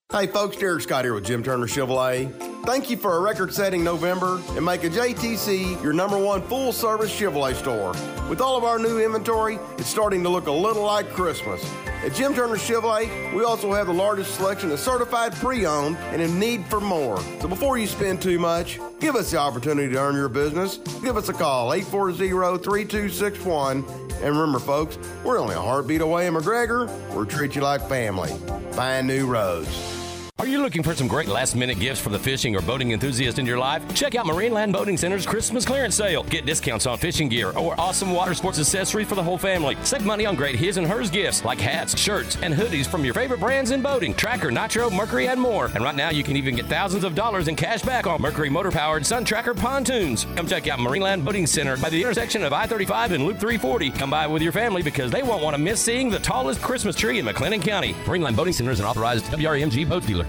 Hey 0.09 0.25
folks, 0.25 0.55
Derek 0.55 0.83
Scott 0.83 1.03
here 1.03 1.13
with 1.13 1.25
Jim 1.25 1.43
Turner 1.43 1.67
Chevrolet. 1.67 2.31
Thank 2.65 2.89
you 2.89 2.95
for 2.95 3.17
a 3.17 3.19
record 3.19 3.53
setting 3.53 3.83
November 3.83 4.41
and 4.51 4.63
making 4.63 4.91
JTC 4.91 5.83
your 5.83 5.91
number 5.91 6.17
one 6.17 6.41
full 6.43 6.71
service 6.71 7.11
Chevrolet 7.11 7.53
store. 7.55 7.91
With 8.29 8.39
all 8.39 8.55
of 8.55 8.63
our 8.63 8.79
new 8.79 8.99
inventory, 9.03 9.59
it's 9.77 9.89
starting 9.89 10.23
to 10.23 10.29
look 10.29 10.47
a 10.47 10.51
little 10.51 10.83
like 10.83 11.09
Christmas. 11.09 11.61
At 12.05 12.13
Jim 12.13 12.33
Turner 12.33 12.55
Chevrolet, 12.55 13.35
we 13.35 13.43
also 13.43 13.73
have 13.73 13.87
the 13.87 13.93
largest 13.93 14.35
selection 14.35 14.71
of 14.71 14.79
certified 14.79 15.33
pre 15.35 15.65
owned 15.65 15.97
and 15.97 16.21
in 16.21 16.39
need 16.39 16.65
for 16.67 16.79
more. 16.79 17.19
So 17.41 17.49
before 17.49 17.77
you 17.77 17.85
spend 17.85 18.21
too 18.21 18.39
much, 18.39 18.79
give 19.01 19.17
us 19.17 19.31
the 19.31 19.39
opportunity 19.39 19.91
to 19.91 19.99
earn 19.99 20.15
your 20.15 20.29
business. 20.29 20.77
Give 21.01 21.17
us 21.17 21.27
a 21.27 21.33
call, 21.33 21.73
840 21.73 22.63
3261. 22.63 23.83
And 24.23 24.23
remember, 24.23 24.59
folks, 24.59 24.97
we're 25.25 25.37
only 25.37 25.55
a 25.55 25.59
heartbeat 25.59 25.99
away 25.99 26.27
in 26.27 26.33
McGregor. 26.33 26.87
We'll 27.13 27.25
treat 27.25 27.55
you 27.55 27.61
like 27.61 27.89
family. 27.89 28.31
Find 28.71 29.05
new 29.05 29.27
roads. 29.27 29.96
Are 30.39 30.45
you 30.45 30.61
looking 30.61 30.83
for 30.83 30.93
some 30.93 31.07
great 31.07 31.27
last 31.27 31.55
minute 31.55 31.79
gifts 31.79 31.99
for 31.99 32.09
the 32.09 32.19
fishing 32.19 32.55
or 32.55 32.61
boating 32.61 32.91
enthusiast 32.91 33.39
in 33.39 33.45
your 33.47 33.57
life? 33.57 33.81
Check 33.95 34.13
out 34.13 34.27
Marineland 34.27 34.71
Boating 34.71 34.95
Center's 34.95 35.25
Christmas 35.25 35.65
clearance 35.65 35.95
sale. 35.95 36.21
Get 36.21 36.45
discounts 36.45 36.85
on 36.85 36.99
fishing 36.99 37.27
gear 37.27 37.57
or 37.57 37.73
awesome 37.81 38.11
water 38.11 38.35
sports 38.35 38.59
accessories 38.59 39.07
for 39.09 39.15
the 39.15 39.23
whole 39.23 39.39
family. 39.39 39.75
Save 39.81 40.05
money 40.05 40.27
on 40.27 40.35
great 40.35 40.53
his 40.55 40.77
and 40.77 40.85
hers 40.85 41.09
gifts 41.09 41.43
like 41.43 41.59
hats, 41.59 41.99
shirts, 41.99 42.37
and 42.43 42.53
hoodies 42.53 42.85
from 42.85 43.03
your 43.03 43.15
favorite 43.15 43.39
brands 43.39 43.71
in 43.71 43.81
boating 43.81 44.13
Tracker, 44.13 44.51
Nitro, 44.51 44.91
Mercury, 44.91 45.27
and 45.27 45.41
more. 45.41 45.71
And 45.73 45.83
right 45.83 45.95
now, 45.95 46.11
you 46.11 46.23
can 46.23 46.37
even 46.37 46.55
get 46.55 46.67
thousands 46.67 47.03
of 47.03 47.15
dollars 47.15 47.47
in 47.47 47.55
cash 47.55 47.81
back 47.81 48.05
on 48.05 48.21
Mercury 48.21 48.51
motor 48.51 48.69
powered 48.69 49.07
Sun 49.07 49.25
Tracker 49.25 49.55
pontoons. 49.55 50.27
Come 50.35 50.45
check 50.45 50.67
out 50.67 50.77
Marineland 50.77 51.25
Boating 51.25 51.47
Center 51.47 51.77
by 51.77 51.89
the 51.89 51.99
intersection 51.99 52.43
of 52.43 52.53
I 52.53 52.67
35 52.67 53.13
and 53.13 53.25
Loop 53.25 53.39
340. 53.39 53.89
Come 53.89 54.11
by 54.11 54.27
with 54.27 54.43
your 54.43 54.51
family 54.51 54.83
because 54.83 55.09
they 55.09 55.23
won't 55.23 55.41
want 55.41 55.55
to 55.55 55.61
miss 55.61 55.81
seeing 55.81 56.11
the 56.11 56.19
tallest 56.19 56.61
Christmas 56.61 56.95
tree 56.95 57.17
in 57.17 57.25
McLennan 57.25 57.63
County. 57.63 57.95
Marineland 58.05 58.35
Boating 58.35 58.53
Center 58.53 58.69
is 58.69 58.79
an 58.79 58.85
authorized 58.85 59.25
WRMG 59.25 59.89
boat 59.89 60.05
dealer. 60.05 60.26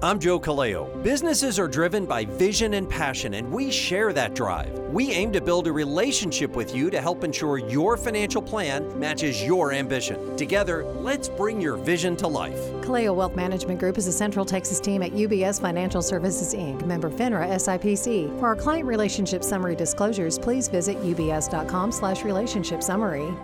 I'm 0.00 0.20
Joe 0.20 0.38
Kaleo. 0.38 1.02
Businesses 1.02 1.58
are 1.58 1.66
driven 1.66 2.06
by 2.06 2.24
vision 2.24 2.74
and 2.74 2.88
passion, 2.88 3.34
and 3.34 3.50
we 3.50 3.68
share 3.68 4.12
that 4.12 4.32
drive. 4.32 4.70
We 4.92 5.10
aim 5.10 5.32
to 5.32 5.40
build 5.40 5.66
a 5.66 5.72
relationship 5.72 6.54
with 6.54 6.72
you 6.72 6.88
to 6.90 7.00
help 7.00 7.24
ensure 7.24 7.58
your 7.58 7.96
financial 7.96 8.40
plan 8.40 8.96
matches 8.96 9.42
your 9.42 9.72
ambition. 9.72 10.36
Together, 10.36 10.84
let's 10.84 11.28
bring 11.28 11.60
your 11.60 11.76
vision 11.76 12.14
to 12.18 12.28
life. 12.28 12.60
Kaleo 12.80 13.12
Wealth 13.12 13.34
Management 13.34 13.80
Group 13.80 13.98
is 13.98 14.06
a 14.06 14.12
Central 14.12 14.44
Texas 14.44 14.78
team 14.78 15.02
at 15.02 15.10
UBS 15.10 15.60
Financial 15.60 16.00
Services 16.00 16.54
Inc., 16.54 16.86
member 16.86 17.10
FINRA 17.10 17.48
SIPC. 17.56 18.38
For 18.38 18.46
our 18.46 18.54
client 18.54 18.86
relationship 18.86 19.42
summary 19.42 19.74
disclosures, 19.74 20.38
please 20.38 20.68
visit 20.68 20.96
ubs.com/slash 21.02 22.22
relationship 22.22 22.84
summary. 22.84 23.34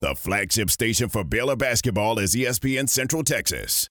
The 0.00 0.14
flagship 0.14 0.70
station 0.70 1.08
for 1.08 1.24
Baylor 1.24 1.56
basketball 1.56 2.20
is 2.20 2.32
ESPN 2.32 2.88
Central 2.88 3.24
Texas. 3.24 3.88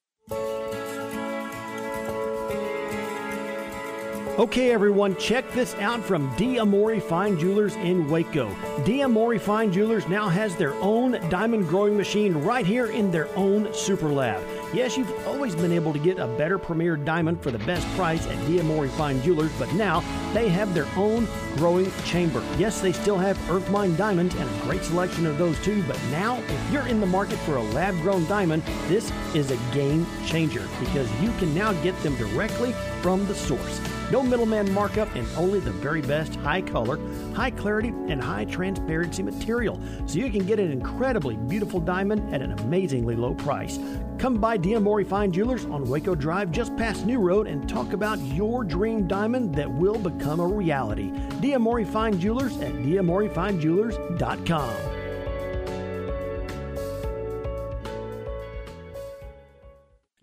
Okay, 4.39 4.71
everyone, 4.71 5.17
check 5.17 5.51
this 5.51 5.75
out 5.75 6.01
from 6.01 6.33
D'Amore 6.37 7.01
Fine 7.01 7.37
Jewelers 7.37 7.75
in 7.75 8.09
Waco. 8.09 8.49
D'Amore 8.85 9.37
Fine 9.37 9.73
Jewelers 9.73 10.07
now 10.07 10.29
has 10.29 10.55
their 10.55 10.75
own 10.75 11.19
diamond 11.27 11.67
growing 11.67 11.97
machine 11.97 12.35
right 12.35 12.65
here 12.65 12.85
in 12.85 13.11
their 13.11 13.27
own 13.35 13.73
super 13.73 14.07
lab. 14.07 14.41
Yes, 14.73 14.97
you've 14.97 15.25
always 15.25 15.55
been 15.55 15.71
able 15.71 15.93
to 15.93 15.99
get 15.99 16.19
a 16.19 16.27
better 16.27 16.57
premier 16.57 16.97
diamond 16.97 17.41
for 17.41 17.51
the 17.51 17.59
best 17.59 17.87
price 17.95 18.27
at 18.27 18.35
D'Amore 18.47 18.89
Fine 18.89 19.21
Jewelers, 19.21 19.51
but 19.57 19.71
now 19.73 20.01
they 20.33 20.49
have 20.49 20.73
their 20.73 20.87
own 20.97 21.25
growing 21.55 21.89
chamber. 22.03 22.43
Yes, 22.57 22.81
they 22.81 22.91
still 22.91 23.17
have 23.17 23.37
earth 23.49 23.69
mine 23.71 23.95
diamonds 23.95 24.35
and 24.35 24.43
a 24.43 24.63
great 24.63 24.83
selection 24.83 25.25
of 25.25 25.37
those 25.37 25.57
too, 25.63 25.81
but 25.83 25.97
now 26.11 26.37
if 26.37 26.71
you're 26.71 26.85
in 26.87 26.99
the 26.99 27.05
market 27.05 27.37
for 27.39 27.55
a 27.55 27.63
lab 27.63 27.95
grown 28.01 28.25
diamond, 28.27 28.61
this 28.87 29.09
is 29.33 29.51
a 29.51 29.57
game 29.73 30.05
changer 30.25 30.67
because 30.81 31.09
you 31.21 31.31
can 31.39 31.55
now 31.55 31.71
get 31.81 31.97
them 32.03 32.17
directly 32.17 32.73
from 33.01 33.25
the 33.27 33.35
source. 33.35 33.79
No 34.11 34.21
middleman 34.21 34.71
markup 34.73 35.13
and 35.15 35.27
only 35.35 35.59
the 35.59 35.71
very 35.71 36.01
best 36.01 36.35
high 36.35 36.61
color, 36.61 36.97
high 37.33 37.51
clarity, 37.51 37.89
and 37.89 38.21
high 38.21 38.45
transparency 38.45 39.23
material. 39.23 39.79
So 40.05 40.19
you 40.19 40.29
can 40.29 40.45
get 40.45 40.59
an 40.59 40.71
incredibly 40.71 41.35
beautiful 41.35 41.79
diamond 41.79 42.33
at 42.33 42.41
an 42.41 42.53
amazingly 42.59 43.15
low 43.15 43.33
price. 43.33 43.79
Come 44.17 44.39
by 44.39 44.57
D'Amore 44.57 45.03
Fine 45.03 45.31
Jewelers 45.31 45.65
on 45.65 45.87
Waco 45.87 46.15
Drive 46.15 46.51
just 46.51 46.75
past 46.75 47.05
New 47.05 47.19
Road 47.19 47.45
and 47.45 47.69
talk 47.69 47.93
about 47.93 48.17
your 48.19 48.63
dream 48.63 49.07
diamond 49.07 49.53
that 49.55 49.71
will 49.71 49.99
become 49.99 50.39
a 50.39 50.47
reality. 50.47 51.11
D'Amore 51.39 51.85
Fine 51.85 52.19
Jewelers 52.19 52.59
at 52.59 52.73
d'amorefindjewelers.com. 52.73 54.96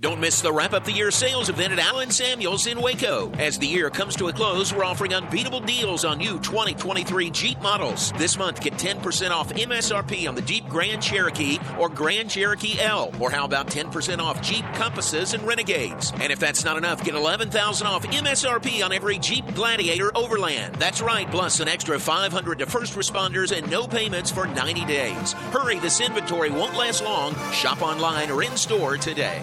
Don't 0.05 0.21
miss 0.21 0.43
the 0.43 0.53
wrap 0.53 0.75
up 0.75 0.85
the 0.85 0.93
year 0.93 1.11
sales 1.11 1.49
event 1.49 1.73
at 1.73 1.79
Allen 1.79 2.11
Samuels 2.11 2.67
in 2.67 2.83
Waco. 2.83 3.33
As 3.39 3.59
the 3.59 3.67
year 3.67 3.89
comes 3.89 4.15
to 4.17 4.29
a 4.29 4.35
close, 4.35 4.71
we're 4.71 4.85
offering 4.85 5.15
unbeatable 5.15 5.61
deals 5.61 6.05
on 6.05 6.19
new 6.19 6.39
2023 6.41 7.31
Jeep 7.31 7.59
models. 7.63 8.13
This 8.19 8.37
month, 8.37 8.61
get 8.61 8.75
10% 8.75 9.31
off 9.31 9.49
MSRP 9.55 10.29
on 10.29 10.35
the 10.35 10.43
Jeep 10.43 10.69
Grand 10.69 11.03
Cherokee 11.03 11.59
or 11.79 11.89
Grand 11.89 12.29
Cherokee 12.29 12.79
L. 12.79 13.15
Or 13.19 13.31
how 13.31 13.47
about 13.47 13.69
10% 13.69 14.19
off 14.19 14.43
Jeep 14.43 14.67
Compasses 14.75 15.33
and 15.33 15.43
Renegades? 15.45 16.13
And 16.21 16.31
if 16.31 16.39
that's 16.39 16.67
not 16.67 16.77
enough, 16.77 17.03
get 17.03 17.15
11000 17.15 17.87
off 17.87 18.05
MSRP 18.05 18.85
on 18.85 18.93
every 18.93 19.19
Jeep 19.19 19.55
Gladiator 19.55 20.15
Overland. 20.15 20.75
That's 20.75 21.01
right, 21.01 21.31
plus 21.31 21.61
an 21.61 21.69
extra 21.69 21.99
500 21.99 22.59
to 22.59 22.67
first 22.67 22.93
responders 22.93 23.57
and 23.57 23.71
no 23.71 23.87
payments 23.87 24.31
for 24.31 24.47
90 24.47 24.85
days. 24.85 25.33
Hurry, 25.33 25.79
this 25.79 26.03
inventory 26.03 26.51
won't 26.51 26.77
last 26.77 27.03
long. 27.03 27.35
Shop 27.53 27.81
online 27.81 28.31
or 28.31 28.43
in 28.43 28.55
store 28.59 28.99
today. 28.99 29.43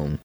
own. 0.01 0.19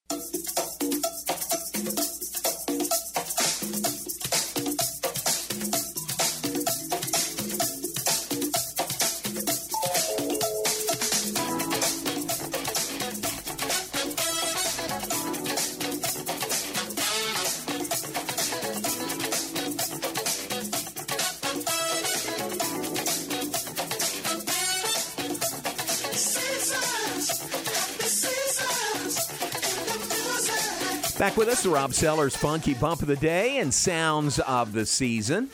Back 31.37 31.47
with 31.49 31.49
us, 31.50 31.66
Rob 31.66 31.93
Sellers 31.93 32.35
Funky 32.35 32.73
Bump 32.73 33.02
of 33.02 33.09
the 33.09 33.16
Day 33.16 33.59
and 33.59 33.73
Sounds 33.73 34.38
of 34.38 34.73
the 34.73 34.87
Season. 34.87 35.50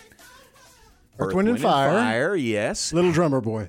Earth, 1.19 1.35
Wind, 1.35 1.49
and 1.49 1.61
Fire. 1.61 1.91
Fire, 1.91 2.37
yes. 2.37 2.93
Little 2.93 3.11
Drummer 3.11 3.41
Boy. 3.41 3.69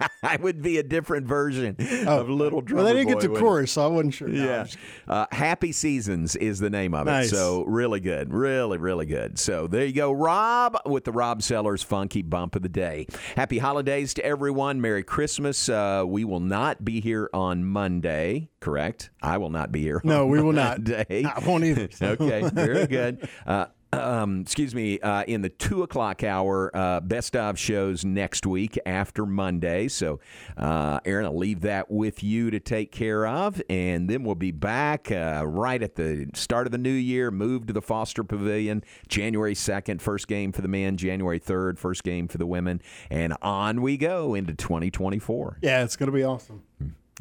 I 0.22 0.36
would 0.36 0.62
be 0.62 0.78
a 0.78 0.82
different 0.82 1.26
version 1.26 1.76
of 2.06 2.28
Little 2.28 2.60
Drummer 2.60 2.84
Well, 2.84 2.92
they 2.92 2.98
didn't 2.98 3.14
Boy, 3.14 3.20
get 3.20 3.34
to 3.34 3.40
chorus, 3.40 3.72
so 3.72 3.84
I 3.84 3.86
wasn't 3.88 4.14
sure. 4.14 4.28
No, 4.28 4.44
Yeah. 4.44 4.66
Uh, 5.06 5.26
Happy 5.32 5.72
Seasons 5.72 6.36
is 6.36 6.58
the 6.58 6.70
name 6.70 6.94
of 6.94 7.08
it. 7.08 7.28
So, 7.28 7.64
really 7.64 8.00
good. 8.00 8.32
Really, 8.32 8.78
really 8.78 9.06
good. 9.06 9.38
So, 9.38 9.66
there 9.66 9.84
you 9.84 9.92
go. 9.92 10.12
Rob 10.12 10.78
with 10.86 11.04
the 11.04 11.12
Rob 11.12 11.42
Sellers 11.42 11.82
Funky 11.82 12.22
Bump 12.22 12.56
of 12.56 12.62
the 12.62 12.68
Day. 12.68 13.06
Happy 13.36 13.58
holidays 13.58 14.14
to 14.14 14.24
everyone. 14.24 14.80
Merry 14.80 15.02
Christmas. 15.02 15.68
Uh, 15.68 16.04
we 16.06 16.24
will 16.24 16.40
not 16.40 16.84
be 16.84 17.00
here 17.00 17.30
on 17.32 17.64
Monday, 17.64 18.48
correct? 18.60 19.10
I 19.22 19.38
will 19.38 19.50
not 19.50 19.72
be 19.72 19.80
here 19.82 20.00
No, 20.04 20.26
we 20.26 20.40
will 20.40 20.52
not. 20.52 20.78
Monday. 20.78 21.24
I 21.24 21.38
won't 21.46 21.64
either. 21.64 21.88
okay, 22.02 22.48
very 22.52 22.86
good. 22.86 23.28
Uh, 23.46 23.66
um, 23.92 24.40
excuse 24.40 24.74
me, 24.74 24.98
uh, 25.00 25.22
in 25.24 25.42
the 25.42 25.48
two 25.48 25.82
o'clock 25.82 26.24
hour, 26.24 26.70
uh, 26.74 27.00
best 27.00 27.36
of 27.36 27.58
shows 27.58 28.04
next 28.04 28.46
week 28.46 28.78
after 28.84 29.24
Monday. 29.24 29.88
So, 29.88 30.20
uh, 30.56 31.00
Aaron, 31.04 31.26
I'll 31.26 31.36
leave 31.36 31.60
that 31.62 31.90
with 31.90 32.22
you 32.22 32.50
to 32.50 32.60
take 32.60 32.92
care 32.92 33.26
of, 33.26 33.62
and 33.70 34.08
then 34.10 34.24
we'll 34.24 34.34
be 34.34 34.50
back 34.50 35.10
uh, 35.10 35.44
right 35.46 35.82
at 35.82 35.94
the 35.94 36.28
start 36.34 36.66
of 36.66 36.72
the 36.72 36.78
new 36.78 36.90
year. 36.90 37.30
Move 37.30 37.66
to 37.66 37.72
the 37.72 37.82
Foster 37.82 38.24
Pavilion, 38.24 38.82
January 39.08 39.54
second, 39.54 40.02
first 40.02 40.28
game 40.28 40.52
for 40.52 40.62
the 40.62 40.68
men. 40.68 40.96
January 40.96 41.38
third, 41.38 41.78
first 41.78 42.04
game 42.04 42.28
for 42.28 42.38
the 42.38 42.46
women, 42.46 42.80
and 43.10 43.34
on 43.42 43.82
we 43.82 43.96
go 43.96 44.34
into 44.34 44.54
2024. 44.54 45.58
Yeah, 45.62 45.84
it's 45.84 45.96
going 45.96 46.08
to 46.08 46.16
be 46.16 46.24
awesome. 46.24 46.62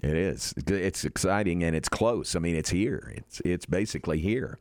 It 0.03 0.13
is. 0.13 0.53
It's 0.67 1.05
exciting 1.05 1.63
and 1.63 1.75
it's 1.75 1.87
close. 1.87 2.35
I 2.35 2.39
mean, 2.39 2.55
it's 2.55 2.69
here. 2.69 3.13
It's 3.15 3.41
it's 3.45 3.65
basically 3.65 4.19
here. 4.19 4.59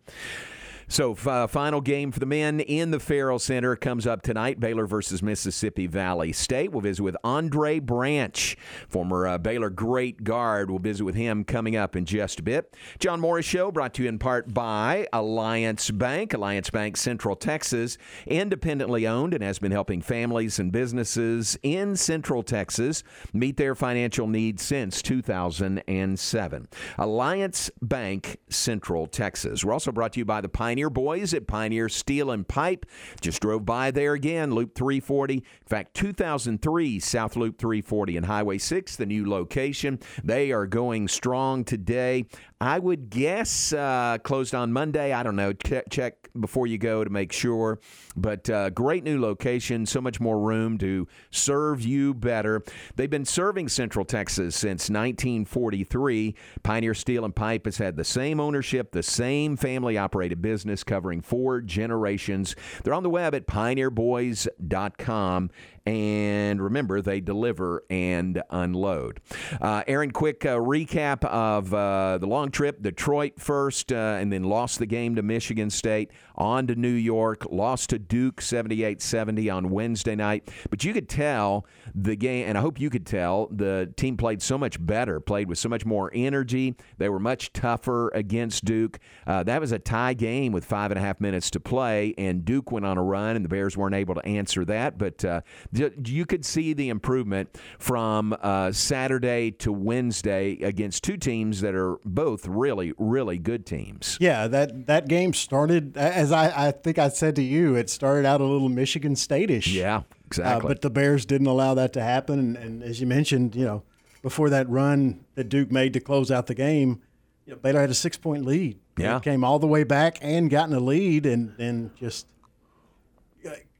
So, 0.89 1.17
uh, 1.27 1.47
final 1.47 1.81
game 1.81 2.13
for 2.13 2.21
the 2.21 2.27
men 2.27 2.61
in 2.61 2.91
the 2.91 3.01
Ferrell 3.01 3.39
Center 3.39 3.75
comes 3.75 4.07
up 4.07 4.23
tonight. 4.23 4.61
Baylor 4.61 4.87
versus 4.87 5.23
Mississippi 5.23 5.87
Valley 5.87 6.33
State. 6.33 6.73
We'll 6.73 6.83
visit 6.83 7.03
with 7.03 7.17
Andre 7.25 7.79
Branch, 7.79 8.57
former 8.89 9.27
uh, 9.27 9.39
Baylor 9.39 9.71
great 9.71 10.25
guard. 10.25 10.71
We'll 10.71 10.79
visit 10.79 11.05
with 11.05 11.15
him 11.15 11.45
coming 11.45 11.75
up 11.75 11.97
in 11.97 12.05
just 12.05 12.41
a 12.41 12.43
bit. 12.43 12.77
John 12.99 13.21
Morris 13.21 13.47
Show 13.47 13.73
brought 13.73 13.95
to 13.95 14.03
you 14.03 14.09
in 14.09 14.19
part 14.19 14.53
by 14.53 15.09
Alliance 15.13 15.91
Bank. 15.91 16.35
Alliance 16.35 16.71
Bank 16.71 16.97
Central 16.97 17.35
Texas, 17.35 17.97
independently 18.27 19.07
owned 19.07 19.35
and 19.35 19.43
has 19.43 19.59
been 19.59 19.73
helping 19.73 20.03
families 20.03 20.59
and 20.59 20.71
businesses 20.71 21.59
in 21.63 21.97
Central 21.97 22.43
Texas 22.43 23.03
meet 23.33 23.57
their 23.57 23.75
financial 23.75 24.27
needs 24.27 24.63
since 24.63 25.01
2007. 25.03 26.69
Alliance 26.99 27.71
Bank 27.81 28.37
Central 28.49 29.07
Texas. 29.07 29.65
We're 29.65 29.73
also 29.73 29.93
brought 29.93 30.13
to 30.13 30.21
you 30.21 30.25
by 30.25 30.41
the 30.41 30.49
Pioneer 30.49 30.74
Boys 30.91 31.33
at 31.35 31.47
Pioneer 31.47 31.89
Steel 31.89 32.31
and 32.31 32.47
Pipe. 32.47 32.87
Just 33.21 33.41
drove 33.41 33.65
by 33.65 33.91
there 33.91 34.13
again, 34.15 34.55
Loop 34.55 34.75
340. 34.75 35.35
In 35.35 35.43
fact, 35.67 35.95
2003 35.95 37.01
South 37.01 37.37
Loop 37.37 37.59
340 37.59 38.17
and 38.17 38.27
Highway 38.27 38.59
6, 38.59 38.97
the 38.97 39.07
new 39.07 39.29
location. 39.29 39.99
They 40.23 40.53
are 40.53 40.67
going 40.67 41.09
strong 41.09 41.65
today. 41.65 42.27
I 42.65 42.79
would 42.79 43.11
guess 43.11 43.75
uh, 43.75 44.17
closed 44.23 44.55
on 44.55 44.73
Monday. 44.73 45.13
I 45.13 45.23
don't 45.23 45.37
know. 45.37 45.53
Check, 45.53 45.85
check 45.91 46.31
before 46.41 46.67
you 46.67 46.79
go 46.79 47.05
to 47.05 47.11
make 47.11 47.31
sure. 47.31 47.79
But 48.17 48.49
uh, 48.49 48.71
great 48.71 49.05
new 49.05 49.21
location. 49.21 49.85
So 49.87 50.01
much 50.01 50.19
more 50.19 50.39
room 50.39 50.79
to 50.79 51.07
serve 51.31 51.83
you 51.83 52.15
better. 52.15 52.63
They've 52.97 53.11
been 53.11 53.27
serving 53.27 53.69
Central 53.69 54.07
Texas 54.07 54.57
since 54.57 54.89
1943. 54.89 56.35
Pioneer 56.63 56.95
Steel 56.95 57.25
and 57.25 57.37
Pipe 57.37 57.67
has 57.67 57.77
had 57.77 57.97
the 57.97 58.05
same 58.05 58.41
ownership, 58.41 58.93
the 58.93 59.03
same 59.03 59.57
family 59.57 59.99
operated 59.99 60.41
business 60.41 60.85
covering 60.85 61.21
four 61.21 61.61
generations. 61.61 62.57
They're 62.83 62.95
on 62.95 63.03
the 63.03 63.11
web 63.11 63.35
at 63.35 63.47
pioneerboys.com. 63.47 65.51
And 65.87 66.63
remember, 66.63 67.03
they 67.03 67.21
deliver 67.21 67.85
and 67.91 68.43
unload. 68.49 69.21
Uh, 69.61 69.83
Aaron, 69.87 70.13
quick 70.13 70.47
uh, 70.47 70.57
recap 70.57 71.27
of 71.27 71.75
uh, 71.75 72.17
the 72.17 72.27
long 72.27 72.51
trip. 72.55 72.81
Detroit 72.81 73.35
first, 73.39 73.93
uh, 73.93 74.17
and 74.19 74.33
then 74.33 74.45
lost 74.45 74.79
the 74.79 74.87
game 74.87 75.17
to 75.17 75.23
Michigan 75.23 75.69
State. 75.69 76.11
On 76.37 76.67
to 76.67 76.75
New 76.75 76.89
York, 76.89 77.47
lost 77.51 77.91
to 77.91 77.99
Duke 77.99 78.41
78 78.41 79.03
70 79.03 79.51
on 79.51 79.71
Wednesday 79.71 80.15
night. 80.15 80.49
But 80.71 80.85
you 80.85 80.93
could 80.93 81.09
tell 81.09 81.67
the 81.95 82.17
game, 82.17 82.49
and 82.49 82.57
I 82.57 82.61
hope 82.61 82.81
you 82.81 82.91
could 82.91 83.07
tell, 83.07 83.49
the 83.51 83.93
team 83.97 84.17
played 84.17 84.41
so 84.41 84.57
much 84.57 84.85
better, 84.85 85.21
played 85.21 85.49
with 85.49 85.59
so 85.59 85.69
much 85.69 85.85
more 85.85 86.11
energy. 86.15 86.75
They 86.99 87.09
were 87.09 87.19
much 87.19 87.53
tougher 87.53 88.09
against 88.11 88.65
Duke. 88.65 88.99
Uh, 89.27 89.43
that 89.43 89.61
was 89.61 89.73
a 89.73 89.79
tie 89.79 90.15
game 90.15 90.53
with 90.53 90.65
five 90.65 90.91
and 90.91 90.99
a 90.99 91.01
half 91.01 91.21
minutes 91.21 91.51
to 91.51 91.61
play, 91.61 92.15
and 92.17 92.45
Duke 92.45 92.73
went 92.73 92.87
on 92.87 92.99
a 92.99 93.03
run, 93.03 93.37
and 93.37 93.45
the 93.45 93.49
Bears 93.49 93.77
weren't 93.77 93.95
able 93.95 94.15
to 94.15 94.25
answer 94.25 94.65
that. 94.65 94.97
But 94.99 95.25
uh, 95.25 95.41
you 95.73 96.25
could 96.25 96.45
see 96.45 96.73
the 96.73 96.89
improvement 96.89 97.57
from 97.79 98.37
uh, 98.41 98.73
Saturday 98.73 99.51
to 99.53 99.73
Wednesday 99.73 100.61
against 100.63 101.03
two 101.03 101.17
teams 101.17 101.61
that 101.61 101.75
are 101.75 101.99
both 102.05 102.44
really, 102.47 102.93
really 102.99 103.39
good 103.39 103.67
teams. 103.67 104.17
Yeah, 104.21 104.47
that 104.49 104.87
that 104.87 105.09
game 105.09 105.33
started 105.33 105.97
as 105.97 106.33
I, 106.33 106.69
I 106.69 106.71
think 106.71 106.99
I 106.99 107.09
said 107.09 107.37
to 107.37 107.43
you. 107.43 107.75
It 107.75 107.91
started 107.91 108.27
out 108.27 108.41
a 108.41 108.45
little 108.45 108.69
Michigan 108.69 109.17
State-ish. 109.17 109.69
Yeah, 109.69 110.03
exactly. 110.27 110.67
Uh, 110.67 110.69
but 110.69 110.81
the 110.83 110.91
Bears 110.91 111.25
didn't 111.25 111.47
allow 111.47 111.75
that 111.75 111.93
to 111.95 112.03
happen, 112.03 112.39
and, 112.39 112.57
and 112.57 112.83
as 112.83 113.01
you 113.01 113.07
mentioned, 113.07 113.55
you 113.55 113.65
know, 113.65 113.83
before 114.23 114.51
that 114.51 114.69
run 114.69 115.25
that 115.35 115.49
Duke 115.49 115.71
made 115.71 115.93
to 115.93 116.01
close 116.01 116.31
out 116.31 116.47
the 116.47 116.55
game, 116.55 117.01
you 117.47 117.53
know, 117.53 117.59
Baylor 117.59 117.81
had 117.81 117.91
a 117.91 117.95
six-point 117.95 118.45
lead. 118.45 118.79
Yeah. 118.97 119.17
It 119.17 119.23
came 119.23 119.45
all 119.45 119.59
the 119.59 119.67
way 119.67 119.85
back 119.85 120.19
and 120.23 120.49
got 120.49 120.69
in 120.69 120.75
a 120.75 120.81
lead, 120.81 121.27
and 121.27 121.55
and 121.59 121.95
just 121.97 122.27
uh, 122.27 122.34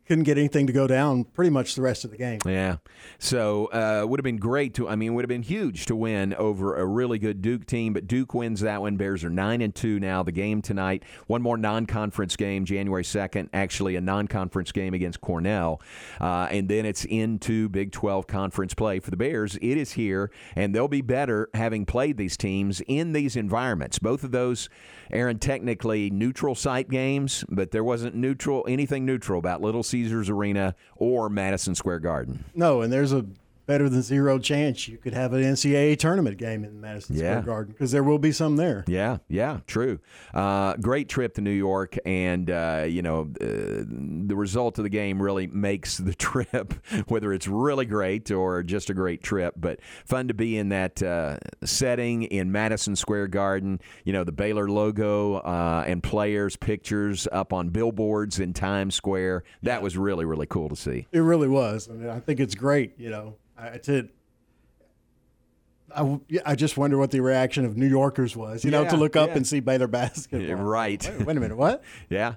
couldn't 0.07 0.25
get 0.25 0.39
anything 0.39 0.67
to 0.67 0.73
go 0.73 0.87
down 0.87 1.25
pretty 1.25 1.51
much 1.51 1.75
the 1.75 1.83
rest 1.83 2.05
of 2.05 2.11
the 2.11 2.17
game. 2.17 2.41
Yeah. 2.45 2.77
So 3.19 3.67
uh, 3.67 4.07
would 4.07 4.21
have 4.21 4.25
been 4.25 4.37
great 4.37 4.75
to. 4.75 4.89
I 4.89 4.97
mean, 4.97 5.15
would 5.15 5.25
have 5.25 5.29
been 5.29 5.43
huge 5.43 5.87
to 5.87 5.97
win 5.97 6.35
over 6.35 6.77
a 6.77 6.85
really 6.85 7.19
good 7.19 7.41
Duke 7.43 7.67
team. 7.67 7.93
But 7.93 8.07
Duke 8.07 8.35
wins 8.35 8.61
that 8.61 8.81
one. 8.81 8.97
Bears 8.97 9.25
are 9.25 9.31
nine 9.31 9.61
and 9.63 9.75
two 9.75 9.99
now. 9.99 10.23
The 10.23 10.33
game 10.33 10.63
tonight. 10.63 11.05
One 11.27 11.43
more 11.43 11.57
non-conference 11.57 12.37
game, 12.37 12.65
January 12.65 13.05
second. 13.05 13.51
Actually, 13.53 13.97
a 13.97 14.01
non-conference 14.01 14.73
game 14.73 14.95
against 14.95 15.21
Cornell, 15.21 15.81
uh, 16.21 16.49
and 16.51 16.69
then 16.69 16.85
it's 16.85 17.05
into 17.05 17.69
Big 17.69 17.93
Twelve 17.93 18.27
conference 18.27 18.75
play 18.75 19.01
for 19.01 19.11
the 19.11 19.17
Bears. 19.17 19.57
It 19.57 19.77
is 19.77 19.93
here, 19.93 20.31
and 20.55 20.75
they'll 20.75 20.89
be 20.89 21.01
better 21.01 21.49
having 21.55 21.87
played 21.87 22.17
these 22.17 22.37
teams 22.37 22.83
in 22.87 23.13
these 23.13 23.37
environments. 23.37 23.99
Both 23.99 24.25
of 24.25 24.33
those, 24.33 24.69
Aaron, 25.11 25.39
technically 25.39 26.11
neutral 26.11 26.55
site 26.55 26.91
games, 26.91 27.45
but 27.49 27.71
there 27.71 27.85
wasn't 27.85 28.15
neutral 28.15 28.65
anything 28.69 29.05
neutral 29.07 29.39
about 29.39 29.61
Little 29.61 29.83
Caesars 29.95 30.29
Arena 30.29 30.75
or 30.97 31.29
Madison 31.29 31.77
Square 31.77 32.01
Garden. 32.01 32.45
No, 32.55 32.83
and 32.83 32.93
there's 32.93 33.13
a 33.13 33.25
better 33.67 33.89
than 33.89 34.03
zero 34.03 34.39
chance 34.39 34.87
you 34.89 34.99
could 34.99 35.15
have 35.15 35.33
an 35.33 35.43
NCAA 35.43 35.99
tournament 35.99 36.37
game 36.39 36.65
in 36.65 36.81
Madison 36.81 37.17
Yeah. 37.17 37.41
Square 37.41 37.43
Garden 37.43 37.73
because 37.73 37.93
there 37.93 38.03
will 38.03 38.19
be 38.19 38.33
some 38.33 38.57
there. 38.57 38.85
Yeah, 38.87 39.19
yeah, 39.29 39.61
true. 39.67 39.99
Uh, 40.33 40.75
great 40.77 41.09
trip 41.09 41.35
to 41.35 41.41
New 41.41 41.51
York, 41.51 41.97
and 42.05 42.51
uh, 42.51 42.85
you 42.87 43.03
know 43.03 43.31
uh, 43.41 43.47
the 43.47 44.35
result 44.37 44.79
of 44.79 44.85
the 44.85 44.91
game 44.91 45.21
really 45.21 45.47
makes 45.47 45.99
the 45.99 46.15
trip, 46.15 46.75
whether 47.09 47.33
it's 47.33 47.49
really 47.49 47.87
great 47.87 48.31
or 48.31 48.63
just 48.63 48.91
a 48.91 48.95
great 48.95 49.23
trip. 49.23 49.55
But 49.57 49.81
fun 50.05 50.29
to 50.29 50.35
be 50.35 50.59
in 50.59 50.69
that 50.71 51.03
uh, 51.03 51.39
setting 51.65 52.25
in 52.25 52.53
Madison 52.53 52.97
Square 52.97 53.29
Garden. 53.29 53.81
You 54.05 54.13
know 54.13 54.25
the 54.25 54.33
Baylor 54.33 54.69
logo 54.69 55.37
uh, 55.37 55.85
and 55.87 56.03
players' 56.03 56.57
pictures 56.57 57.27
up 57.33 57.53
on 57.53 57.71
billboards 57.71 58.39
in 58.39 58.53
Times 58.53 58.95
Square. 58.95 59.45
That 59.63 59.83
was 59.83 59.97
really 59.97 60.25
really 60.25 60.47
cool 60.47 60.69
to 60.69 60.77
see. 60.77 61.07
It 61.13 61.21
really 61.21 61.49
was. 61.49 61.89
I 61.89 61.95
mean, 61.95 62.09
I 62.11 62.21
think 62.21 62.41
it's 62.41 62.55
great. 62.55 62.99
You 62.99 63.11
know, 63.11 63.37
I, 63.57 63.79
I, 65.95 66.19
yeah, 66.29 66.41
I 66.45 66.55
just 66.55 66.77
wonder 66.77 66.99
what 66.99 67.11
the 67.11 67.21
reaction 67.21 67.65
of 67.65 67.77
New 67.77 67.87
Yorkers 67.87 68.37
was. 68.37 68.65
You 68.65 68.71
know, 68.71 68.89
to 68.89 68.97
look 68.97 69.17
up 69.17 69.31
yeah. 69.31 69.37
and 69.37 69.47
see 69.47 69.61
Baylor 69.61 69.87
basketball. 69.87 70.57
Right. 70.65 71.09
Wait, 71.19 71.27
wait 71.27 71.37
a 71.37 71.41
minute. 71.41 71.57
What? 71.57 71.83
Yeah. 72.11 72.35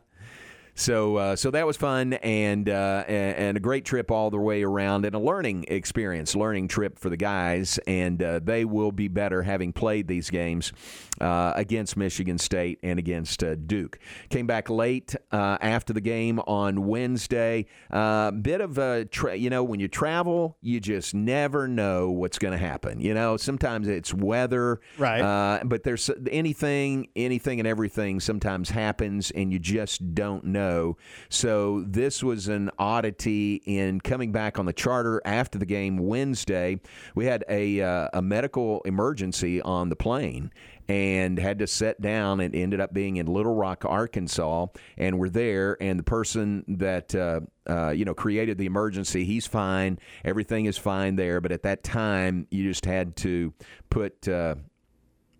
So, 0.79 1.15
uh, 1.15 1.35
so 1.35 1.49
that 1.49 1.65
was 1.65 1.75
fun 1.75 2.13
and 2.13 2.69
uh, 2.69 3.03
and 3.07 3.57
a 3.57 3.59
great 3.59 3.83
trip 3.83 4.11
all 4.11 4.29
the 4.29 4.37
way 4.37 4.61
around 4.61 5.05
and 5.05 5.15
a 5.15 5.19
learning 5.19 5.65
experience, 5.69 6.35
learning 6.35 6.67
trip 6.67 6.99
for 6.99 7.09
the 7.09 7.17
guys, 7.17 7.79
and 7.87 8.21
uh, 8.21 8.39
they 8.43 8.63
will 8.63 8.91
be 8.91 9.07
better 9.07 9.41
having 9.41 9.73
played 9.73 10.07
these 10.07 10.29
games 10.29 10.71
uh, 11.19 11.51
against 11.55 11.97
Michigan 11.97 12.37
State 12.37 12.77
and 12.83 12.99
against 12.99 13.43
uh, 13.43 13.55
Duke. 13.55 13.97
Came 14.29 14.45
back 14.45 14.69
late 14.69 15.15
uh, 15.31 15.57
after 15.61 15.93
the 15.93 16.01
game 16.01 16.39
on 16.41 16.85
Wednesday. 16.85 17.65
Uh, 17.89 18.29
bit 18.29 18.61
of 18.61 18.77
a, 18.77 19.05
tra- 19.05 19.35
you 19.35 19.49
know, 19.49 19.63
when 19.63 19.79
you 19.79 19.87
travel, 19.87 20.57
you 20.61 20.79
just 20.79 21.15
never 21.15 21.67
know 21.67 22.11
what's 22.11 22.37
going 22.37 22.51
to 22.51 22.57
happen. 22.59 23.01
You 23.01 23.15
know, 23.15 23.35
sometimes 23.35 23.87
it's 23.87 24.13
weather, 24.13 24.79
Right. 24.99 25.21
uh, 25.21 25.63
but 25.65 25.81
there's 25.81 26.11
anything, 26.29 27.07
anything 27.15 27.59
and 27.59 27.67
everything 27.67 28.19
sometimes 28.19 28.69
happens, 28.69 29.31
and 29.31 29.51
you 29.51 29.57
just 29.57 30.13
don't 30.13 30.43
know. 30.43 30.66
Snow. 30.67 30.97
So 31.29 31.81
this 31.81 32.23
was 32.23 32.47
an 32.47 32.69
oddity 32.77 33.61
in 33.65 34.01
coming 34.01 34.31
back 34.31 34.59
on 34.59 34.65
the 34.65 34.73
charter 34.73 35.21
after 35.25 35.57
the 35.57 35.65
game 35.65 35.97
Wednesday. 35.97 36.79
We 37.15 37.25
had 37.25 37.43
a 37.49 37.81
uh, 37.81 38.09
a 38.13 38.21
medical 38.21 38.81
emergency 38.81 39.61
on 39.61 39.89
the 39.89 39.95
plane 39.95 40.51
and 40.87 41.37
had 41.37 41.59
to 41.59 41.67
set 41.67 41.99
down 41.99 42.39
and 42.39 42.55
ended 42.55 42.79
up 42.79 42.93
being 42.93 43.17
in 43.17 43.25
Little 43.25 43.53
Rock, 43.53 43.83
Arkansas. 43.85 44.67
And 44.97 45.19
we're 45.19 45.29
there, 45.29 45.77
and 45.81 45.99
the 45.99 46.03
person 46.03 46.63
that 46.67 47.13
uh, 47.13 47.41
uh, 47.69 47.89
you 47.89 48.05
know 48.05 48.13
created 48.13 48.57
the 48.57 48.65
emergency, 48.65 49.25
he's 49.25 49.47
fine. 49.47 49.99
Everything 50.23 50.65
is 50.65 50.77
fine 50.77 51.15
there. 51.15 51.41
But 51.41 51.51
at 51.51 51.63
that 51.63 51.83
time, 51.83 52.47
you 52.51 52.63
just 52.63 52.85
had 52.85 53.15
to 53.17 53.53
put. 53.89 54.27
Uh, 54.27 54.55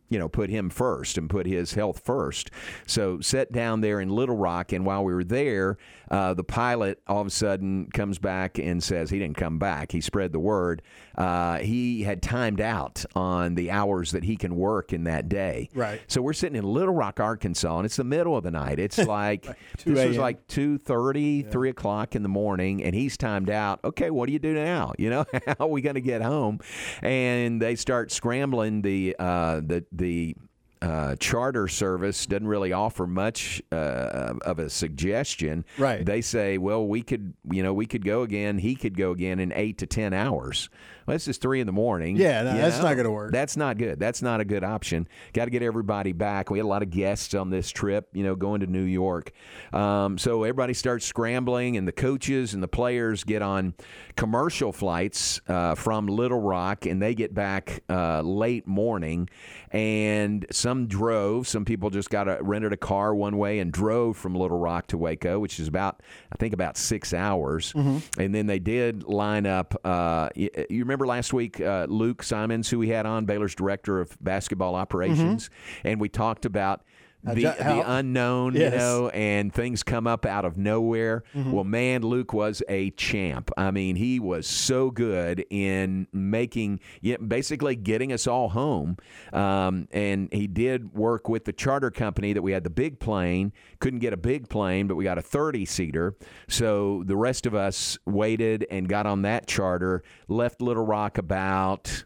you 0.10 0.17
know, 0.17 0.30
put 0.30 0.50
him 0.50 0.70
first 0.70 1.17
and 1.17 1.30
put 1.30 1.46
his 1.46 1.74
health 1.74 2.02
first. 2.04 2.50
So 2.86 3.20
set 3.20 3.52
down 3.52 3.82
there 3.82 4.00
in 4.00 4.10
Little 4.10 4.38
Rock, 4.38 4.72
and 4.72 4.86
while 4.86 5.04
we 5.04 5.13
were 5.13 5.24
there, 5.24 5.78
uh, 6.10 6.34
the 6.34 6.43
pilot 6.43 7.02
all 7.08 7.22
of 7.22 7.28
a 7.28 7.32
sudden 7.32 7.89
comes 7.93 8.20
back 8.20 8.58
and 8.58 8.84
says 8.84 9.10
he 9.10 9.20
didn't 9.20 9.38
come 9.38 9.60
back. 9.60 9.91
He 9.91 10.02
spread 10.02 10.32
the 10.32 10.39
word. 10.39 10.82
Uh, 11.17 11.58
he 11.60 12.04
had 12.04 12.22
timed 12.22 12.62
out 12.62 13.04
on 13.15 13.56
the 13.56 13.72
hours 13.72 14.12
that 14.12 14.24
he 14.24 14.38
can 14.38 14.56
work 14.56 14.93
in 14.93 15.06
that 15.06 15.30
day. 15.30 15.70
Right. 15.74 16.02
So 16.08 16.22
we're 16.22 16.34
sitting 16.34 16.56
in 16.56 16.63
Little 16.63 16.93
Rock, 16.93 17.20
Arkansas, 17.20 17.78
and 17.78 17.86
it's 17.86 17.96
the 17.96 18.04
middle 18.04 18.38
of 18.38 18.43
the 18.43 18.52
night. 18.52 18.80
It's 18.80 18.98
like 19.08 19.46
2 19.78 19.93
this 19.93 20.08
was 20.08 20.17
like 20.17 20.48
2.30, 20.48 21.52
3 21.52 21.70
o'clock 21.70 22.15
in 22.15 22.24
the 22.24 22.30
morning, 22.30 22.84
and 22.84 22.93
he's 22.93 23.17
timed 23.17 23.50
out. 23.50 23.80
Okay, 23.84 24.10
what 24.10 24.28
do 24.28 24.34
you 24.34 24.39
do 24.39 24.54
now? 24.54 24.93
You 25.08 25.12
know, 25.12 25.26
how 25.46 25.56
are 25.60 25.67
we 25.67 25.82
going 25.82 25.96
to 25.96 26.02
get 26.02 26.22
home? 26.22 26.60
And 27.02 27.62
they 27.62 27.76
start 27.76 28.12
scrambling 28.12 28.82
the 28.82 29.15
uh, 29.17 29.62
the 29.63 29.86
the 29.91 30.36
uh, 30.82 31.16
charter 31.16 31.68
service 31.68 32.26
doesn't 32.26 32.48
really 32.48 32.74
offer 32.74 33.08
much 33.08 33.62
uh, 33.72 34.34
of 34.42 34.60
a 34.60 34.70
suggestion. 34.70 35.66
Right. 35.78 36.06
They 36.06 36.22
say, 36.22 36.58
well, 36.58 36.86
we 36.86 37.02
could, 37.02 37.34
you 37.52 37.63
know, 37.63 37.74
we 37.74 37.86
could 37.86 38.06
go 38.06 38.22
again. 38.22 38.58
He 38.58 38.76
could 38.76 38.98
go 38.98 39.12
again 39.12 39.40
in 39.40 39.52
eight 39.54 39.78
to 39.80 39.88
ten 39.88 40.13
hours. 40.13 40.70
Well, 41.06 41.16
this 41.16 41.30
is 41.30 41.38
three 41.38 41.62
in 41.62 41.68
the 41.68 41.74
morning. 41.74 42.18
Yeah, 42.18 42.44
no, 42.44 42.54
that's 42.58 42.78
know? 42.78 42.84
not 42.84 42.96
gonna 42.96 43.12
work. 43.12 43.32
That's 43.32 43.56
not 43.56 43.78
good. 43.78 43.98
That's 43.98 44.22
not 44.22 44.42
a 44.42 44.46
good 44.46 44.66
option. 44.66 45.08
Got 45.32 45.46
to 45.46 45.52
get 45.52 45.63
everybody 45.63 46.12
back. 46.12 46.50
We 46.50 46.58
had 46.58 46.66
a 46.66 46.68
lot 46.68 46.84
of 46.84 46.90
guests 46.90 47.34
on 47.34 47.50
this 47.50 47.70
trip, 47.70 48.10
you 48.12 48.24
know, 48.24 48.36
going 48.36 48.60
to 48.60 48.68
New 48.68 48.84
York. 48.84 49.32
Um, 49.72 50.18
so 50.18 50.44
everybody 50.44 50.74
starts 50.74 51.06
scrambling, 51.06 51.78
and 51.78 51.88
the 51.88 51.94
coaches 51.94 52.54
and 52.54 52.62
the 52.62 52.68
players 52.68 53.24
get 53.24 53.42
on 53.42 53.74
commercial 54.18 54.74
flights 54.74 55.40
uh, 55.48 55.76
from 55.76 56.08
Little 56.08 56.42
Rock, 56.42 56.86
and 56.86 57.02
they 57.02 57.16
get 57.16 57.34
back 57.34 57.84
uh, 57.90 58.22
late 58.22 58.68
morning. 58.68 59.30
And 59.72 60.46
some 60.67 60.86
drove. 60.88 61.47
Some 61.47 61.63
people 61.63 61.89
just 61.89 62.10
got 62.10 62.27
a 62.27 62.39
rented 62.41 62.73
a 62.73 62.77
car 62.77 63.15
one 63.15 63.38
way 63.38 63.60
and 63.60 63.71
drove 63.71 64.17
from 64.17 64.36
Little 64.36 64.60
Rock 64.60 64.88
to 64.88 64.97
Waco, 64.97 65.39
which 65.39 65.62
is 65.62 65.67
about, 65.69 66.01
I 66.30 66.36
think, 66.36 66.53
about 66.53 66.75
six 66.75 67.13
hours. 67.13 67.71
And 68.17 68.36
then 68.36 68.47
they 68.47 68.60
did 68.60 69.03
line 69.03 69.45
up. 69.45 69.80
Uh, 69.86 70.27
you, 70.36 70.49
you 70.69 70.80
remember 70.80 71.08
last 71.08 71.32
week, 71.32 71.62
uh, 71.62 71.86
Luke 71.89 72.21
Simons, 72.21 72.69
who 72.69 72.80
we 72.80 72.89
had 72.89 73.06
on, 73.06 73.23
Baylor's 73.23 73.56
director 73.56 74.01
of 74.01 74.17
basketball 74.21 74.75
operations, 74.75 75.49
and 75.86 76.01
we 76.01 76.10
talked 76.10 76.45
about. 76.45 76.84
The, 77.23 77.34
the 77.41 77.84
unknown, 77.86 78.53
Yes. 78.56 78.71
you 78.73 78.77
know, 78.77 79.10
and 79.10 79.53
things 79.53 79.84
come 79.84 80.08
up 80.08 80.25
out 80.25 80.45
of 80.45 80.58
nowhere. 80.58 81.23
Well, 81.34 81.63
man, 81.65 82.01
Luke 82.01 82.32
was 82.32 82.63
a 82.69 82.91
champ. 82.91 83.51
I 83.58 83.71
mean, 83.71 83.95
he 83.97 84.19
was 84.19 84.47
so 84.47 84.91
good 84.91 85.43
in 85.49 86.08
making, 86.13 86.80
basically 87.27 87.75
getting 87.75 88.13
us 88.13 88.27
all 88.27 88.49
home. 88.49 88.97
Um, 89.34 89.88
and 89.91 90.30
he 90.32 90.47
did 90.47 90.93
work 90.93 91.27
with 91.27 91.43
the 91.45 91.53
charter 91.53 91.91
company 91.91 92.32
that 92.34 92.41
we 92.41 92.53
had 92.53 92.63
the 92.63 92.69
big 92.69 92.99
plane. 92.99 93.51
Couldn't 93.80 93.99
get 93.99 94.13
a 94.13 94.17
big 94.17 94.47
plane, 94.47 94.88
but 94.88 94.95
we 94.95 95.03
got 95.03 95.17
a 95.17 95.21
30 95.23 95.65
seater. 95.65 96.15
So 96.47 97.03
the 97.06 97.17
rest 97.17 97.45
of 97.45 97.53
us 97.53 97.97
waited 98.06 98.65
and 98.71 98.88
got 98.88 99.06
on 99.06 99.23
that 99.23 99.47
charter, 99.47 100.01
left 100.30 100.62
Little 100.62 100.86
Rock 100.86 101.17
about. 101.17 102.06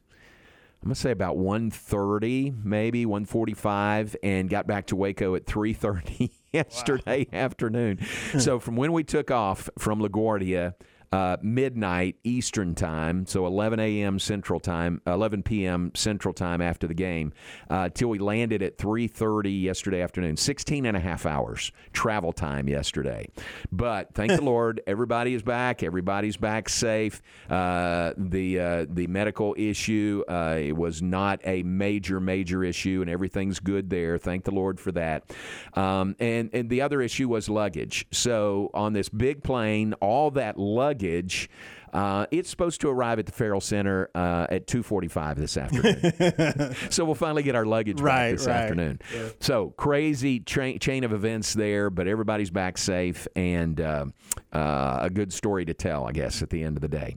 I'm 0.84 0.88
gonna 0.88 0.96
say 0.96 1.12
about 1.12 1.38
1:30, 1.38 2.56
maybe 2.64 3.06
1:45, 3.06 4.16
and 4.24 4.50
got 4.50 4.66
back 4.66 4.88
to 4.88 4.96
Waco 4.96 5.36
at 5.36 5.46
3:30 5.46 6.32
yesterday 6.52 7.28
afternoon. 7.32 8.00
so 8.40 8.60
from 8.60 8.76
when 8.76 8.92
we 8.92 9.04
took 9.04 9.30
off 9.30 9.70
from 9.78 10.00
LaGuardia, 10.02 10.74
uh, 11.12 11.36
midnight 11.42 12.16
Eastern 12.24 12.74
time, 12.74 13.26
so 13.26 13.46
11 13.46 13.80
a.m. 13.82 14.18
Central 14.18 14.62
time, 14.62 15.02
11 15.06 15.44
p.m. 15.44 15.92
Central 15.94 16.34
time 16.34 16.62
after 16.62 16.88
the 16.88 16.94
game, 16.94 17.34
uh, 17.70 17.90
till 17.90 18.08
we 18.08 18.18
landed 18.18 18.64
at 18.64 18.78
3:30 18.78 19.62
yesterday 19.62 20.02
afternoon. 20.02 20.38
16 20.38 20.86
and 20.86 20.96
a 20.96 21.00
half 21.00 21.26
hours 21.26 21.74
travel 21.92 22.32
time 22.32 22.70
yesterday. 22.70 23.28
But 23.74 24.14
thank 24.14 24.32
the 24.32 24.42
Lord, 24.42 24.82
everybody 24.88 25.34
is 25.34 25.44
back. 25.44 25.84
Everybody's 25.84 26.38
back 26.38 26.70
safe. 26.70 27.22
Uh, 27.50 28.14
the 28.16 28.60
uh, 28.60 28.86
the 28.90 29.08
medical 29.08 29.54
issue 29.58 30.24
uh, 30.30 30.58
it 30.60 30.78
was 30.78 31.02
not 31.02 31.42
a 31.44 31.64
major 31.64 32.22
major 32.22 32.64
issue, 32.64 33.02
and 33.02 33.10
everything's 33.10 33.60
good 33.60 33.90
there. 33.90 34.18
Thank 34.18 34.46
the 34.46 34.52
Lord 34.52 34.80
for 34.80 34.94
that. 34.94 35.30
Um, 35.74 36.16
and 36.20 36.50
and 36.54 36.70
the 36.70 36.82
other 36.82 37.02
issue 37.02 37.28
was 37.28 37.50
luggage. 37.50 38.06
So 38.12 38.70
on 38.74 38.94
this 38.94 39.10
big 39.10 39.44
plane, 39.44 39.94
all 39.96 40.32
that 40.32 40.58
luggage 40.58 41.01
baggage. 41.02 41.50
Uh, 41.94 42.26
it's 42.32 42.50
supposed 42.50 42.82
to 42.82 42.90
arrive 42.90 43.20
at 43.20 43.26
the 43.26 43.32
Ferrell 43.32 43.62
Center 43.62 44.10
uh, 44.16 44.48
at 44.50 44.68
2:45 44.68 45.36
this 45.36 45.58
afternoon. 45.58 46.76
so 46.90 47.06
we'll 47.06 47.16
finally 47.16 47.44
get 47.44 47.56
our 47.56 47.66
luggage 47.66 48.00
Right, 48.02 48.30
back 48.32 48.38
this 48.38 48.48
right. 48.48 48.56
afternoon. 48.56 49.00
So 49.40 49.72
crazy 49.72 50.40
tra- 50.40 50.80
chain 50.80 51.04
of 51.04 51.14
events 51.14 51.54
there, 51.54 51.90
but 51.90 52.08
everybody's 52.08 52.50
back 52.52 52.78
safe 52.78 53.28
and 53.36 53.80
uh, 53.82 54.06
uh, 54.54 55.00
a 55.02 55.10
good 55.10 55.34
story 55.34 55.66
to 55.66 55.74
tell, 55.74 56.06
I 56.06 56.12
guess, 56.12 56.42
at 56.42 56.50
the 56.50 56.64
end 56.64 56.78
of 56.78 56.82
the 56.82 56.88
day. 56.88 57.16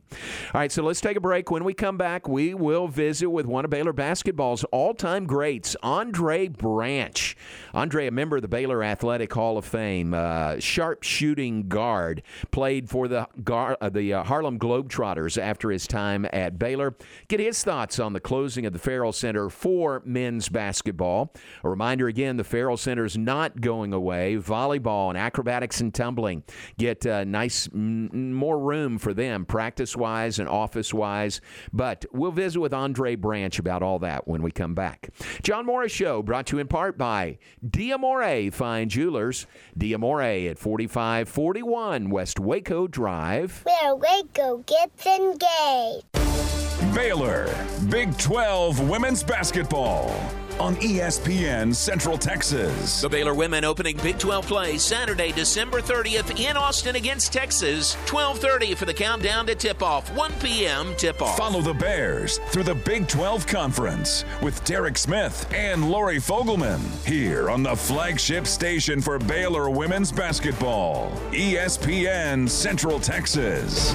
All 0.53 0.61
right, 0.61 0.73
so 0.73 0.83
let's 0.83 1.01
take 1.01 1.17
a 1.17 1.21
break. 1.21 1.51
When 1.51 1.65
we 1.65 1.75
come 1.75 1.97
back, 1.97 2.29
we 2.29 2.55
will 2.55 2.89
visit 2.89 3.31
with 3.31 3.47
one 3.47 3.65
of 3.65 3.71
Baylor 3.71 3.93
basketball's 3.93 4.65
all-time 4.65 5.27
greats, 5.27 5.77
Andre 5.83 6.49
Branch. 6.49 7.37
Andre, 7.73 8.07
a 8.07 8.11
member 8.11 8.37
of 8.37 8.43
the 8.43 8.49
Baylor 8.49 8.83
Athletic 8.83 9.33
Hall 9.33 9.59
of 9.59 9.65
Fame, 9.65 10.15
uh, 10.15 10.59
sharp 10.59 11.03
shooting 11.03 11.69
guard, 11.69 12.23
played 12.51 12.89
for 12.89 13.09
the 13.09 13.29
Gar- 13.43 13.77
uh, 13.81 13.89
the 13.89 14.11
Harlem 14.13 14.59
Globetrotters 14.65 15.37
after 15.41 15.71
his 15.71 15.87
time 15.87 16.27
at 16.33 16.59
Baylor. 16.59 16.97
Get 17.29 17.39
his 17.39 17.63
thoughts 17.63 17.99
on 17.99 18.15
the 18.15 18.21
closing 18.21 18.65
of 18.65 18.73
the 18.73 18.79
Ferrell 18.79 19.13
Center 19.13 19.51
for 19.51 20.01
men's 20.07 20.49
basketball. 20.49 21.35
A 21.63 21.69
reminder 21.69 22.09
again, 22.09 22.39
the 22.39 22.45
Ferrell 22.45 22.79
Center 22.79 23.05
is 23.05 23.19
not 23.19 23.61
going 23.61 23.93
away. 23.93 24.37
Volleyball 24.37 25.11
and 25.11 25.19
acrobatics 25.19 25.83
and 25.83 25.93
tumbling 25.93 26.45
get 26.79 27.05
uh, 27.05 27.25
nice, 27.25 27.69
m- 27.75 28.33
more 28.33 28.59
room 28.59 28.97
for 28.97 29.13
them, 29.13 29.45
practice 29.45 29.95
wise 29.95 30.39
and 30.39 30.49
office 30.49 30.95
wise. 30.95 31.43
But 31.71 32.07
we'll 32.11 32.33
visit 32.33 32.59
with 32.61 32.73
Andre 32.73 33.17
Branch 33.17 33.59
about 33.59 33.83
all 33.83 33.99
that 33.99 34.27
when 34.27 34.41
we 34.41 34.51
come 34.51 34.75
back. 34.75 35.11
John 35.43 35.67
Morris 35.67 35.93
Show 35.93 36.23
brought 36.23 36.47
to 36.47 36.57
you 36.57 36.61
in 36.61 36.69
part 36.69 36.97
by 36.97 37.37
D'Amore 37.69 38.51
Fine 38.51 38.89
Jewelers. 38.89 39.47
D'Amore 39.77 40.23
at 40.49 40.59
4541 40.59 42.09
West 42.09 42.41
Waco 42.41 42.87
Drive. 42.87 43.63
Where 43.65 43.95
Waco 43.95 44.54
gets 44.59 45.07
engaged. 45.07 46.05
Baylor, 46.95 47.55
Big 47.91 48.17
12 48.19 48.89
women's 48.89 49.23
basketball 49.23 50.11
on 50.61 50.77
ESPN 50.77 51.75
Central 51.75 52.17
Texas. 52.17 53.01
The 53.01 53.09
Baylor 53.09 53.35
women 53.35 53.65
opening 53.65 53.97
Big 53.99 54.19
12 54.19 54.47
play 54.47 54.79
Saturday, 54.79 55.33
December 55.33 55.81
30th 55.81 56.39
in 56.39 56.57
Austin 56.57 56.97
against 56.97 57.33
Texas. 57.33 57.97
12:30 58.07 58.77
for 58.77 58.85
the 58.85 58.95
countdown 58.95 59.47
to 59.47 59.55
tip-off. 59.55 60.15
1 60.15 60.33
p.m. 60.41 60.95
tip-off. 60.97 61.37
Follow 61.37 61.61
the 61.61 61.75
Bears 61.75 62.39
through 62.49 62.65
the 62.65 62.75
Big 62.75 63.09
12 63.09 63.47
Conference 63.47 64.25
with 64.43 64.63
Derek 64.65 64.99
Smith 64.99 65.47
and 65.53 65.91
Lori 65.91 66.19
Fogelman 66.19 66.81
here 67.07 67.51
on 67.51 67.63
the 67.63 67.77
flagship 67.77 68.47
station 68.47 69.01
for 69.01 69.19
Baylor 69.19 69.71
women's 69.71 70.13
basketball, 70.13 71.11
ESPN 71.33 72.49
Central 72.49 72.99
Texas. 72.99 73.95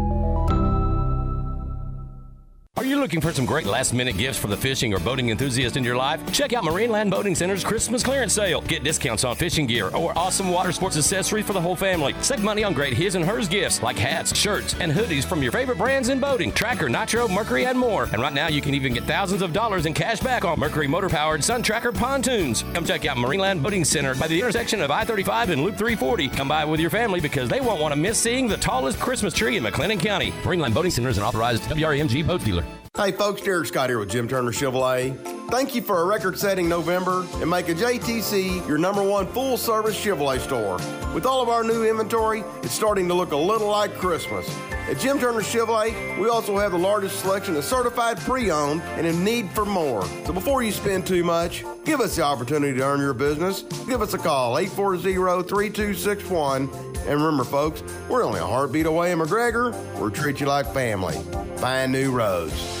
Are 2.81 2.85
you 2.93 2.99
looking 2.99 3.21
for 3.21 3.31
some 3.31 3.45
great 3.45 3.67
last 3.67 3.93
minute 3.93 4.17
gifts 4.17 4.39
for 4.39 4.47
the 4.47 4.57
fishing 4.57 4.91
or 4.91 4.97
boating 4.97 5.29
enthusiast 5.29 5.77
in 5.77 5.83
your 5.83 5.95
life? 5.95 6.19
Check 6.33 6.51
out 6.53 6.63
Marineland 6.63 7.11
Boating 7.11 7.35
Center's 7.35 7.63
Christmas 7.63 8.01
clearance 8.01 8.33
sale. 8.33 8.61
Get 8.61 8.83
discounts 8.83 9.23
on 9.23 9.35
fishing 9.35 9.67
gear 9.67 9.95
or 9.95 10.17
awesome 10.17 10.49
water 10.49 10.71
sports 10.71 10.97
accessories 10.97 11.45
for 11.45 11.53
the 11.53 11.61
whole 11.61 11.75
family. 11.75 12.15
Save 12.21 12.41
money 12.41 12.63
on 12.63 12.73
great 12.73 12.93
his 12.93 13.13
and 13.13 13.23
hers 13.23 13.47
gifts 13.47 13.83
like 13.83 13.99
hats, 13.99 14.35
shirts, 14.35 14.73
and 14.79 14.91
hoodies 14.91 15.23
from 15.23 15.43
your 15.43 15.51
favorite 15.51 15.77
brands 15.77 16.09
in 16.09 16.19
boating 16.19 16.51
Tracker, 16.51 16.89
Nitro, 16.89 17.27
Mercury, 17.27 17.67
and 17.67 17.77
more. 17.77 18.05
And 18.05 18.19
right 18.19 18.33
now 18.33 18.47
you 18.47 18.61
can 18.61 18.73
even 18.73 18.95
get 18.95 19.03
thousands 19.03 19.43
of 19.43 19.53
dollars 19.53 19.85
in 19.85 19.93
cash 19.93 20.19
back 20.19 20.43
on 20.43 20.59
Mercury 20.59 20.87
motor 20.87 21.07
powered 21.07 21.43
Sun 21.43 21.61
Tracker 21.61 21.91
pontoons. 21.91 22.63
Come 22.73 22.83
check 22.83 23.05
out 23.05 23.15
Marineland 23.15 23.61
Boating 23.61 23.85
Center 23.85 24.15
by 24.15 24.27
the 24.27 24.39
intersection 24.39 24.81
of 24.81 24.89
I 24.89 25.05
35 25.05 25.51
and 25.51 25.61
Loop 25.61 25.75
340. 25.77 26.29
Come 26.29 26.47
by 26.47 26.65
with 26.65 26.79
your 26.79 26.89
family 26.89 27.19
because 27.19 27.47
they 27.47 27.61
won't 27.61 27.79
want 27.79 27.93
to 27.93 27.99
miss 27.99 28.17
seeing 28.17 28.47
the 28.47 28.57
tallest 28.57 28.99
Christmas 28.99 29.35
tree 29.35 29.57
in 29.57 29.63
McLennan 29.63 29.99
County. 29.99 30.31
Marineland 30.41 30.73
Boating 30.73 30.89
Center 30.89 31.09
is 31.09 31.19
an 31.19 31.23
authorized 31.23 31.61
WRMG 31.65 32.25
boat 32.25 32.43
dealer. 32.43 32.65
Hey 32.97 33.13
folks, 33.13 33.41
Derek 33.41 33.67
Scott 33.67 33.89
here 33.89 33.99
with 33.99 34.11
Jim 34.11 34.27
Turner 34.27 34.51
Chevrolet. 34.51 35.17
Thank 35.49 35.73
you 35.73 35.81
for 35.81 36.01
a 36.01 36.05
record 36.05 36.37
setting 36.37 36.67
November 36.67 37.25
and 37.35 37.49
making 37.49 37.77
JTC 37.77 38.67
your 38.67 38.77
number 38.77 39.01
one 39.01 39.27
full 39.27 39.55
service 39.55 39.95
Chevrolet 39.95 40.41
store. 40.41 40.75
With 41.13 41.25
all 41.25 41.41
of 41.41 41.47
our 41.47 41.63
new 41.63 41.85
inventory, 41.85 42.43
it's 42.61 42.73
starting 42.73 43.07
to 43.07 43.13
look 43.13 43.31
a 43.31 43.37
little 43.37 43.69
like 43.69 43.93
Christmas. 43.93 44.45
At 44.89 44.99
Jim 44.99 45.19
Turner 45.19 45.39
Chevrolet, 45.39 46.19
we 46.19 46.27
also 46.27 46.57
have 46.57 46.73
the 46.73 46.77
largest 46.77 47.21
selection 47.21 47.55
of 47.55 47.63
certified 47.63 48.19
pre 48.19 48.51
owned 48.51 48.81
and 48.81 49.07
in 49.07 49.23
need 49.23 49.49
for 49.51 49.63
more. 49.63 50.03
So 50.25 50.33
before 50.33 50.61
you 50.61 50.73
spend 50.73 51.07
too 51.07 51.23
much, 51.23 51.63
give 51.85 52.01
us 52.01 52.17
the 52.17 52.23
opportunity 52.23 52.77
to 52.77 52.83
earn 52.83 52.99
your 52.99 53.13
business. 53.13 53.61
Give 53.87 54.01
us 54.01 54.13
a 54.13 54.17
call, 54.17 54.57
840 54.57 55.47
3261. 55.47 56.69
And 57.07 57.09
remember, 57.09 57.45
folks, 57.45 57.83
we're 58.09 58.25
only 58.25 58.41
a 58.41 58.45
heartbeat 58.45 58.85
away 58.85 59.13
in 59.13 59.19
McGregor. 59.19 59.71
We'll 59.97 60.11
treat 60.11 60.41
you 60.41 60.45
like 60.45 60.71
family. 60.73 61.17
Find 61.57 61.93
new 61.93 62.11
roads. 62.11 62.80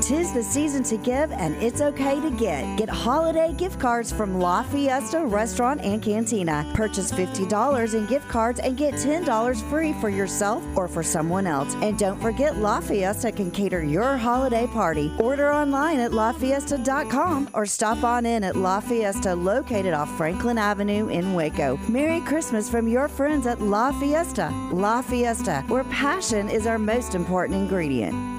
Tis 0.00 0.32
the 0.32 0.42
season 0.42 0.82
to 0.84 0.96
give, 0.96 1.32
and 1.32 1.54
it's 1.62 1.80
okay 1.80 2.20
to 2.20 2.30
get. 2.30 2.76
Get 2.76 2.88
holiday 2.88 3.52
gift 3.52 3.80
cards 3.80 4.12
from 4.12 4.38
La 4.38 4.62
Fiesta 4.62 5.24
Restaurant 5.24 5.80
and 5.80 6.02
Cantina. 6.02 6.70
Purchase 6.74 7.10
$50 7.10 7.94
in 7.94 8.06
gift 8.06 8.28
cards 8.28 8.60
and 8.60 8.76
get 8.76 8.94
$10 8.94 9.70
free 9.70 9.92
for 9.94 10.08
yourself 10.08 10.64
or 10.76 10.88
for 10.88 11.02
someone 11.02 11.46
else. 11.46 11.74
And 11.82 11.98
don't 11.98 12.20
forget, 12.20 12.56
La 12.56 12.80
Fiesta 12.80 13.32
can 13.32 13.50
cater 13.50 13.82
your 13.82 14.16
holiday 14.16 14.66
party. 14.68 15.12
Order 15.18 15.52
online 15.52 16.00
at 16.00 16.12
lafiesta.com 16.12 17.50
or 17.52 17.66
stop 17.66 18.04
on 18.04 18.24
in 18.26 18.44
at 18.44 18.56
La 18.56 18.80
Fiesta, 18.80 19.34
located 19.34 19.94
off 19.94 20.16
Franklin 20.16 20.58
Avenue 20.58 21.08
in 21.08 21.34
Waco. 21.34 21.78
Merry 21.88 22.20
Christmas 22.20 22.70
from 22.70 22.88
your 22.88 23.08
friends 23.08 23.46
at 23.46 23.60
La 23.60 23.92
Fiesta. 23.92 24.52
La 24.72 25.02
Fiesta, 25.02 25.64
where 25.68 25.84
passion 25.84 26.48
is 26.48 26.66
our 26.66 26.78
most 26.78 27.14
important 27.14 27.58
ingredient. 27.58 28.37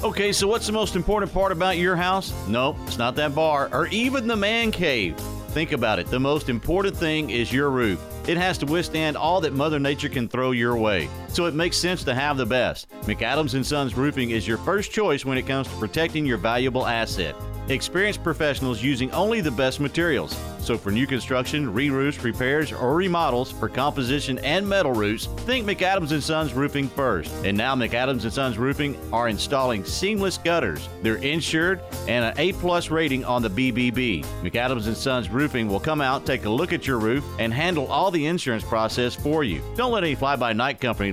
Okay, 0.00 0.30
so 0.32 0.46
what's 0.46 0.64
the 0.64 0.72
most 0.72 0.94
important 0.94 1.32
part 1.32 1.50
about 1.50 1.76
your 1.76 1.96
house? 1.96 2.32
Nope, 2.46 2.76
it's 2.86 2.98
not 2.98 3.16
that 3.16 3.34
bar 3.34 3.68
or 3.72 3.88
even 3.88 4.28
the 4.28 4.36
man 4.36 4.70
cave. 4.70 5.18
Think 5.48 5.72
about 5.72 5.98
it. 5.98 6.06
The 6.06 6.20
most 6.20 6.48
important 6.48 6.96
thing 6.96 7.30
is 7.30 7.52
your 7.52 7.68
roof. 7.68 8.00
It 8.28 8.36
has 8.36 8.58
to 8.58 8.66
withstand 8.66 9.16
all 9.16 9.40
that 9.40 9.54
Mother 9.54 9.80
Nature 9.80 10.08
can 10.08 10.28
throw 10.28 10.52
your 10.52 10.76
way. 10.76 11.08
So 11.28 11.46
it 11.46 11.54
makes 11.54 11.76
sense 11.76 12.02
to 12.04 12.14
have 12.14 12.36
the 12.36 12.46
best. 12.46 12.90
McAdams 13.02 13.54
and 13.54 13.64
Sons 13.64 13.96
Roofing 13.96 14.30
is 14.30 14.46
your 14.46 14.58
first 14.58 14.90
choice 14.90 15.24
when 15.24 15.38
it 15.38 15.46
comes 15.46 15.68
to 15.68 15.76
protecting 15.76 16.26
your 16.26 16.38
valuable 16.38 16.86
asset. 16.86 17.34
Experienced 17.68 18.22
professionals 18.24 18.82
using 18.82 19.10
only 19.12 19.42
the 19.42 19.50
best 19.50 19.78
materials. 19.78 20.34
So 20.60 20.76
for 20.76 20.90
new 20.90 21.06
construction, 21.06 21.72
re-roofs, 21.72 22.22
repairs, 22.22 22.72
or 22.72 22.94
remodels 22.94 23.52
for 23.52 23.68
composition 23.68 24.38
and 24.38 24.68
metal 24.68 24.92
roofs, 24.92 25.26
think 25.46 25.66
McAdams 25.66 26.12
and 26.12 26.22
Sons 26.22 26.52
Roofing 26.52 26.88
first. 26.88 27.32
And 27.44 27.56
now 27.56 27.74
McAdams 27.74 28.24
and 28.24 28.32
Sons 28.32 28.58
Roofing 28.58 28.96
are 29.12 29.28
installing 29.28 29.84
seamless 29.84 30.38
gutters. 30.38 30.88
They're 31.02 31.16
insured 31.16 31.80
and 32.06 32.24
an 32.24 32.34
A-plus 32.38 32.90
rating 32.90 33.24
on 33.24 33.42
the 33.42 33.50
BBB. 33.50 34.24
McAdams 34.42 34.86
and 34.86 34.96
Sons 34.96 35.30
Roofing 35.30 35.68
will 35.68 35.80
come 35.80 36.00
out, 36.00 36.26
take 36.26 36.44
a 36.44 36.50
look 36.50 36.72
at 36.72 36.86
your 36.86 36.98
roof, 36.98 37.24
and 37.38 37.52
handle 37.52 37.86
all 37.86 38.10
the 38.10 38.26
insurance 38.26 38.64
process 38.64 39.14
for 39.14 39.44
you. 39.44 39.62
Don't 39.76 39.92
let 39.92 40.04
any 40.04 40.14
fly-by-night 40.14 40.80
company 40.80 41.12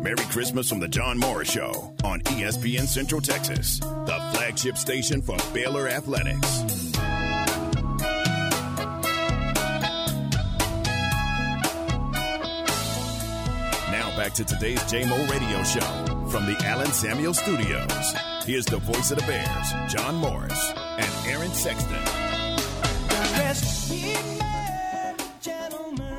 Merry 0.00 0.16
Christmas 0.30 0.68
from 0.68 0.78
the 0.78 0.86
John 0.86 1.18
Morris 1.18 1.50
Show 1.50 1.92
on 2.04 2.20
ESPN 2.20 2.86
Central 2.86 3.20
Texas, 3.20 3.80
the 3.80 4.30
flagship 4.32 4.76
station 4.78 5.20
for 5.20 5.36
Baylor 5.52 5.88
Athletics. 5.88 6.62
Now 13.90 14.16
back 14.16 14.34
to 14.34 14.44
today's 14.44 14.78
JMO 14.84 15.28
Radio 15.28 15.64
Show 15.64 16.28
from 16.30 16.46
the 16.46 16.56
Allen 16.64 16.92
Samuel 16.92 17.34
Studios. 17.34 18.14
Here's 18.44 18.66
the 18.66 18.78
voice 18.78 19.10
of 19.10 19.18
the 19.18 19.26
Bears, 19.26 19.92
John 19.92 20.14
Morris 20.14 20.72
and 20.76 21.26
Aaron 21.26 21.50
Sexton. 21.50 22.28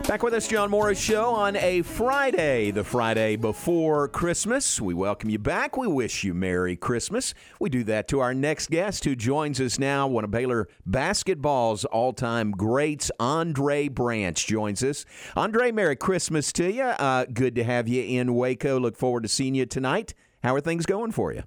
Back 0.09 0.23
with 0.23 0.33
us, 0.33 0.47
John 0.47 0.71
Morris 0.71 0.99
Show 0.99 1.35
on 1.35 1.55
a 1.55 1.83
Friday, 1.83 2.71
the 2.71 2.83
Friday 2.83 3.35
before 3.35 4.07
Christmas. 4.07 4.81
We 4.81 4.95
welcome 4.95 5.29
you 5.29 5.37
back. 5.37 5.77
We 5.77 5.85
wish 5.85 6.23
you 6.23 6.33
Merry 6.33 6.75
Christmas. 6.75 7.35
We 7.59 7.69
do 7.69 7.83
that 7.83 8.07
to 8.07 8.19
our 8.19 8.33
next 8.33 8.71
guest 8.71 9.05
who 9.05 9.15
joins 9.15 9.61
us 9.61 9.77
now. 9.77 10.07
One 10.07 10.23
of 10.23 10.31
Baylor 10.31 10.67
basketball's 10.83 11.85
all 11.85 12.11
time 12.11 12.49
greats, 12.49 13.11
Andre 13.19 13.87
Branch, 13.87 14.47
joins 14.47 14.83
us. 14.83 15.05
Andre, 15.35 15.71
Merry 15.71 15.95
Christmas 15.95 16.51
to 16.53 16.71
you. 16.71 16.85
Uh, 16.85 17.25
good 17.31 17.53
to 17.53 17.63
have 17.63 17.87
you 17.87 18.01
in 18.01 18.33
Waco. 18.33 18.79
Look 18.79 18.97
forward 18.97 19.21
to 19.21 19.29
seeing 19.29 19.53
you 19.53 19.67
tonight. 19.67 20.15
How 20.41 20.55
are 20.55 20.61
things 20.61 20.87
going 20.87 21.11
for 21.11 21.33
you? 21.33 21.43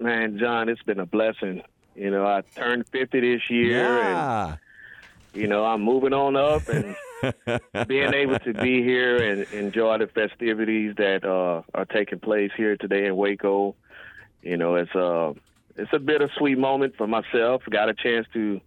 Man, 0.00 0.40
John, 0.40 0.68
it's 0.68 0.82
been 0.82 0.98
a 0.98 1.06
blessing. 1.06 1.62
You 1.94 2.10
know, 2.10 2.26
I 2.26 2.40
turned 2.56 2.88
50 2.88 3.20
this 3.20 3.42
year, 3.48 3.78
Yeah. 3.78 4.46
and, 4.48 4.58
you 5.40 5.46
know, 5.46 5.64
I'm 5.64 5.82
moving 5.82 6.12
on 6.12 6.34
up 6.34 6.68
and 6.68 6.96
being 7.86 8.14
able 8.14 8.38
to 8.40 8.54
be 8.54 8.82
here 8.84 9.16
and 9.16 9.42
enjoy 9.52 9.98
the 9.98 10.06
festivities 10.06 10.94
that 10.96 11.24
uh, 11.24 11.62
are 11.74 11.84
taking 11.84 12.18
place 12.18 12.50
here 12.56 12.76
today 12.76 13.06
in 13.06 13.16
Waco. 13.16 13.74
You 14.42 14.56
know, 14.56 14.76
it's 14.76 14.94
a 14.94 15.34
it's 15.76 15.92
a 15.92 15.98
bittersweet 15.98 16.58
moment 16.58 16.96
for 16.96 17.06
myself. 17.06 17.62
Got 17.68 17.88
a 17.88 17.94
chance 17.94 18.26
to, 18.32 18.60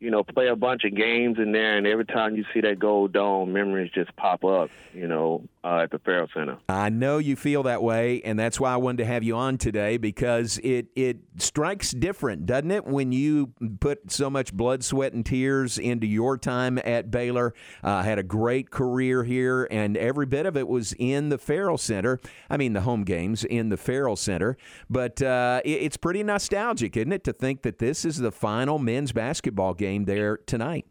you 0.00 0.10
know, 0.10 0.22
play 0.22 0.48
a 0.48 0.56
bunch 0.56 0.84
of 0.84 0.94
games 0.94 1.38
in 1.38 1.52
there, 1.52 1.76
and 1.76 1.86
every 1.86 2.04
time 2.04 2.36
you 2.36 2.44
see 2.52 2.60
that 2.60 2.78
gold 2.78 3.12
dome, 3.12 3.52
memories 3.52 3.90
just 3.94 4.14
pop 4.16 4.44
up. 4.44 4.70
You 4.92 5.08
know, 5.08 5.44
uh, 5.64 5.78
at 5.82 5.90
the 5.90 5.98
Ferrell 5.98 6.28
Center. 6.34 6.58
I 6.68 6.90
know 6.90 7.18
you 7.18 7.36
feel 7.36 7.62
that 7.62 7.82
way, 7.82 8.20
and 8.22 8.38
that's 8.38 8.60
why 8.60 8.74
I 8.74 8.76
wanted 8.76 8.98
to 8.98 9.06
have 9.06 9.22
you 9.22 9.34
on 9.34 9.56
today 9.56 9.96
because 9.96 10.58
it 10.62 10.88
it 10.94 11.18
strikes 11.38 11.90
different, 11.92 12.44
doesn't 12.44 12.70
it? 12.70 12.84
When 12.84 13.12
you 13.12 13.52
put 13.80 14.12
so 14.12 14.28
much 14.28 14.52
blood, 14.52 14.84
sweat, 14.84 15.14
and 15.14 15.24
tears 15.24 15.78
into 15.78 16.06
your 16.06 16.36
time 16.36 16.78
at 16.84 17.10
Baylor, 17.10 17.54
uh, 17.82 18.02
had 18.02 18.18
a 18.18 18.22
great 18.22 18.70
career 18.70 19.24
here, 19.24 19.66
and 19.70 19.96
every 19.96 20.26
bit 20.26 20.44
of 20.44 20.56
it 20.56 20.68
was 20.68 20.94
in 20.98 21.30
the 21.30 21.38
Ferrell 21.38 21.78
Center. 21.78 22.20
I 22.50 22.58
mean, 22.58 22.74
the 22.74 22.82
home 22.82 23.04
games 23.04 23.42
in 23.44 23.70
the 23.70 23.78
Ferrell 23.78 24.16
Center, 24.16 24.58
but 24.90 25.22
uh, 25.22 25.62
it, 25.64 25.70
it's 25.70 25.96
pretty 25.96 26.22
nostalgic, 26.22 26.96
isn't 26.96 27.12
it, 27.12 27.24
to 27.24 27.32
think 27.32 27.62
that 27.62 27.78
this 27.78 28.04
is 28.04 28.18
the 28.18 28.30
final 28.32 28.78
men's 28.78 29.12
basketball 29.12 29.72
game 29.72 30.04
there 30.04 30.36
tonight? 30.36 30.84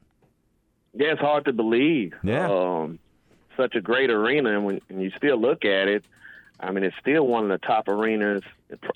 Yeah, 0.96 1.14
it's 1.14 1.22
hard 1.22 1.46
to 1.46 1.54
believe. 1.54 2.14
Yeah. 2.24 2.50
Um, 2.50 3.00
such 3.58 3.76
a 3.76 3.82
great 3.82 4.10
arena, 4.10 4.52
and 4.52 4.66
when 4.66 4.82
and 4.90 5.02
you 5.02 5.12
still 5.18 5.38
look 5.38 5.66
at 5.66 5.88
it, 5.88 6.04
I 6.60 6.72
mean, 6.72 6.84
it's 6.84 6.96
still 7.00 7.28
one 7.28 7.50
of 7.50 7.50
the 7.50 7.66
top 7.66 7.88
arenas 7.88 8.44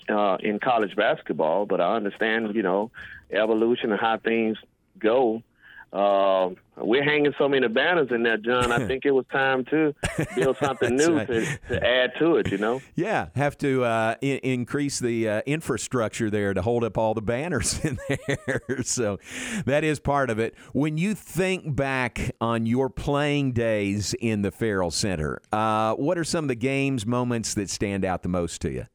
uh, 0.08 0.36
in 0.40 0.58
college 0.58 0.96
basketball. 0.96 1.66
But 1.66 1.80
I 1.80 1.94
understand, 1.96 2.54
you 2.54 2.62
know, 2.62 2.90
evolution 3.30 3.92
and 3.92 4.00
how 4.00 4.18
things 4.18 4.58
go. 4.98 5.42
Uh, 5.90 6.50
we're 6.76 7.02
hanging 7.02 7.32
so 7.38 7.48
many 7.48 7.66
banners 7.66 8.08
in 8.10 8.22
there, 8.22 8.36
John. 8.36 8.70
I 8.70 8.78
think 8.86 9.06
it 9.06 9.10
was 9.10 9.24
time 9.32 9.64
to 9.66 9.94
build 10.36 10.58
something 10.62 10.94
new 10.94 11.16
right. 11.16 11.26
to, 11.26 11.58
to 11.68 11.86
add 11.86 12.12
to 12.18 12.36
it. 12.36 12.50
You 12.50 12.58
know. 12.58 12.80
Yeah, 12.94 13.28
have 13.36 13.56
to 13.58 13.84
uh, 13.84 14.16
I- 14.22 14.40
increase 14.42 14.98
the 14.98 15.28
uh, 15.28 15.42
infrastructure 15.46 16.30
there 16.30 16.52
to 16.52 16.60
hold 16.62 16.84
up 16.84 16.98
all 16.98 17.14
the 17.14 17.22
banners 17.22 17.78
in 17.84 17.98
there. 18.08 18.82
so 18.82 19.18
that 19.64 19.84
is 19.84 20.00
part 20.00 20.30
of 20.30 20.38
it. 20.38 20.54
When 20.72 20.98
you 20.98 21.14
think 21.14 21.74
back 21.76 22.32
on 22.40 22.66
your 22.66 22.90
playing 22.90 23.52
days 23.52 24.14
in 24.20 24.42
the 24.42 24.50
Ferrell 24.50 24.90
Center, 24.90 25.40
uh, 25.52 25.94
what 25.94 26.18
are 26.18 26.24
some 26.24 26.44
of 26.44 26.48
the 26.48 26.54
games 26.56 27.06
moments 27.06 27.54
that 27.54 27.70
stand 27.70 28.04
out 28.04 28.22
the 28.22 28.28
most 28.28 28.60
to 28.62 28.70
you? 28.70 28.86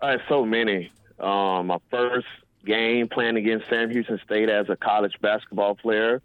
Uh, 0.00 0.18
so 0.28 0.44
many. 0.44 0.92
Um, 1.18 1.68
my 1.68 1.78
first 1.90 2.26
game 2.66 3.08
playing 3.08 3.36
against 3.36 3.68
Sam 3.68 3.90
Houston 3.90 4.20
State 4.24 4.48
as 4.48 4.68
a 4.68 4.76
college 4.76 5.14
basketball 5.20 5.74
player. 5.74 6.20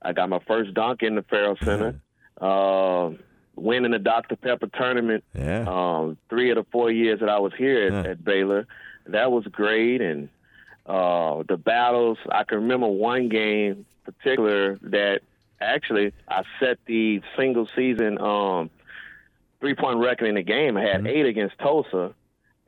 I 0.00 0.12
got 0.12 0.28
my 0.28 0.40
first 0.46 0.74
dunk 0.74 1.02
in 1.02 1.14
the 1.14 1.22
Ferrell 1.22 1.56
Center. 1.62 2.00
Uh, 2.40 3.10
winning 3.54 3.92
the 3.92 3.98
Dr. 3.98 4.36
Pepper 4.36 4.66
tournament. 4.66 5.24
Yeah. 5.34 5.64
Um, 5.68 6.18
three 6.28 6.50
of 6.50 6.56
the 6.56 6.66
four 6.72 6.90
years 6.90 7.20
that 7.20 7.28
I 7.28 7.38
was 7.38 7.52
here 7.56 7.86
at, 7.86 8.06
at 8.06 8.24
Baylor, 8.24 8.66
that 9.06 9.30
was 9.30 9.44
great. 9.44 10.00
And 10.00 10.28
uh, 10.86 11.42
the 11.46 11.56
battles, 11.56 12.18
I 12.30 12.44
can 12.44 12.58
remember 12.58 12.88
one 12.88 13.28
game 13.28 13.86
particular 14.04 14.78
that 14.82 15.20
actually 15.60 16.12
I 16.28 16.42
set 16.58 16.78
the 16.86 17.22
single 17.36 17.68
season 17.76 18.18
um, 18.20 18.70
three 19.60 19.74
point 19.74 19.98
record 19.98 20.26
in 20.26 20.34
the 20.34 20.42
game. 20.42 20.76
I 20.76 20.82
had 20.82 21.06
eight 21.06 21.26
against 21.26 21.58
Tulsa 21.58 22.14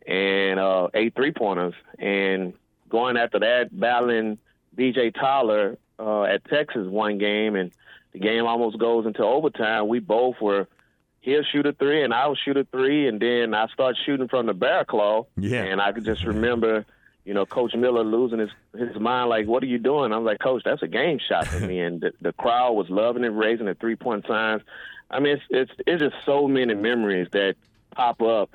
and 0.06 0.60
uh, 0.60 0.88
eight 0.94 1.14
three 1.14 1.32
pointers. 1.32 1.74
And 1.98 2.52
going 2.94 3.16
after 3.16 3.40
that, 3.40 3.68
battling 3.72 4.38
BJ 4.76 5.12
Tyler 5.12 5.78
uh, 5.98 6.22
at 6.22 6.44
Texas 6.44 6.86
one 6.86 7.18
game, 7.18 7.56
and 7.56 7.72
the 8.12 8.20
game 8.20 8.46
almost 8.46 8.78
goes 8.78 9.04
into 9.04 9.24
overtime. 9.24 9.88
We 9.88 9.98
both 9.98 10.36
were 10.40 10.68
he'll 11.20 11.42
shoot 11.42 11.66
a 11.66 11.72
three, 11.72 12.04
and 12.04 12.14
I 12.14 12.28
will 12.28 12.36
shoot 12.36 12.56
a 12.56 12.64
three, 12.64 13.08
and 13.08 13.20
then 13.20 13.52
I 13.52 13.66
start 13.68 13.96
shooting 14.06 14.28
from 14.28 14.46
the 14.46 14.54
bear 14.54 14.84
claw. 14.84 15.26
Yeah. 15.36 15.64
And 15.64 15.80
I 15.80 15.90
could 15.90 16.04
just 16.04 16.24
remember, 16.24 16.86
you 17.24 17.34
know, 17.34 17.44
Coach 17.44 17.74
Miller 17.74 18.04
losing 18.04 18.38
his 18.38 18.50
his 18.78 18.96
mind, 19.00 19.28
like, 19.28 19.48
"What 19.48 19.64
are 19.64 19.66
you 19.74 19.78
doing?" 19.78 20.12
I'm 20.12 20.24
like, 20.24 20.38
"Coach, 20.38 20.62
that's 20.64 20.82
a 20.82 20.88
game 20.88 21.18
shot 21.18 21.48
for 21.48 21.66
me," 21.66 21.80
and 21.86 22.00
the, 22.00 22.12
the 22.20 22.32
crowd 22.32 22.74
was 22.74 22.88
loving 22.90 23.24
it, 23.24 23.28
raising 23.28 23.66
the 23.66 23.74
three 23.74 23.96
point 23.96 24.24
signs. 24.28 24.62
I 25.10 25.18
mean, 25.18 25.34
it's 25.34 25.44
it's 25.50 25.72
it's 25.84 26.00
just 26.00 26.16
so 26.24 26.46
many 26.46 26.74
memories 26.74 27.26
that 27.32 27.56
pop 27.90 28.22
up 28.22 28.50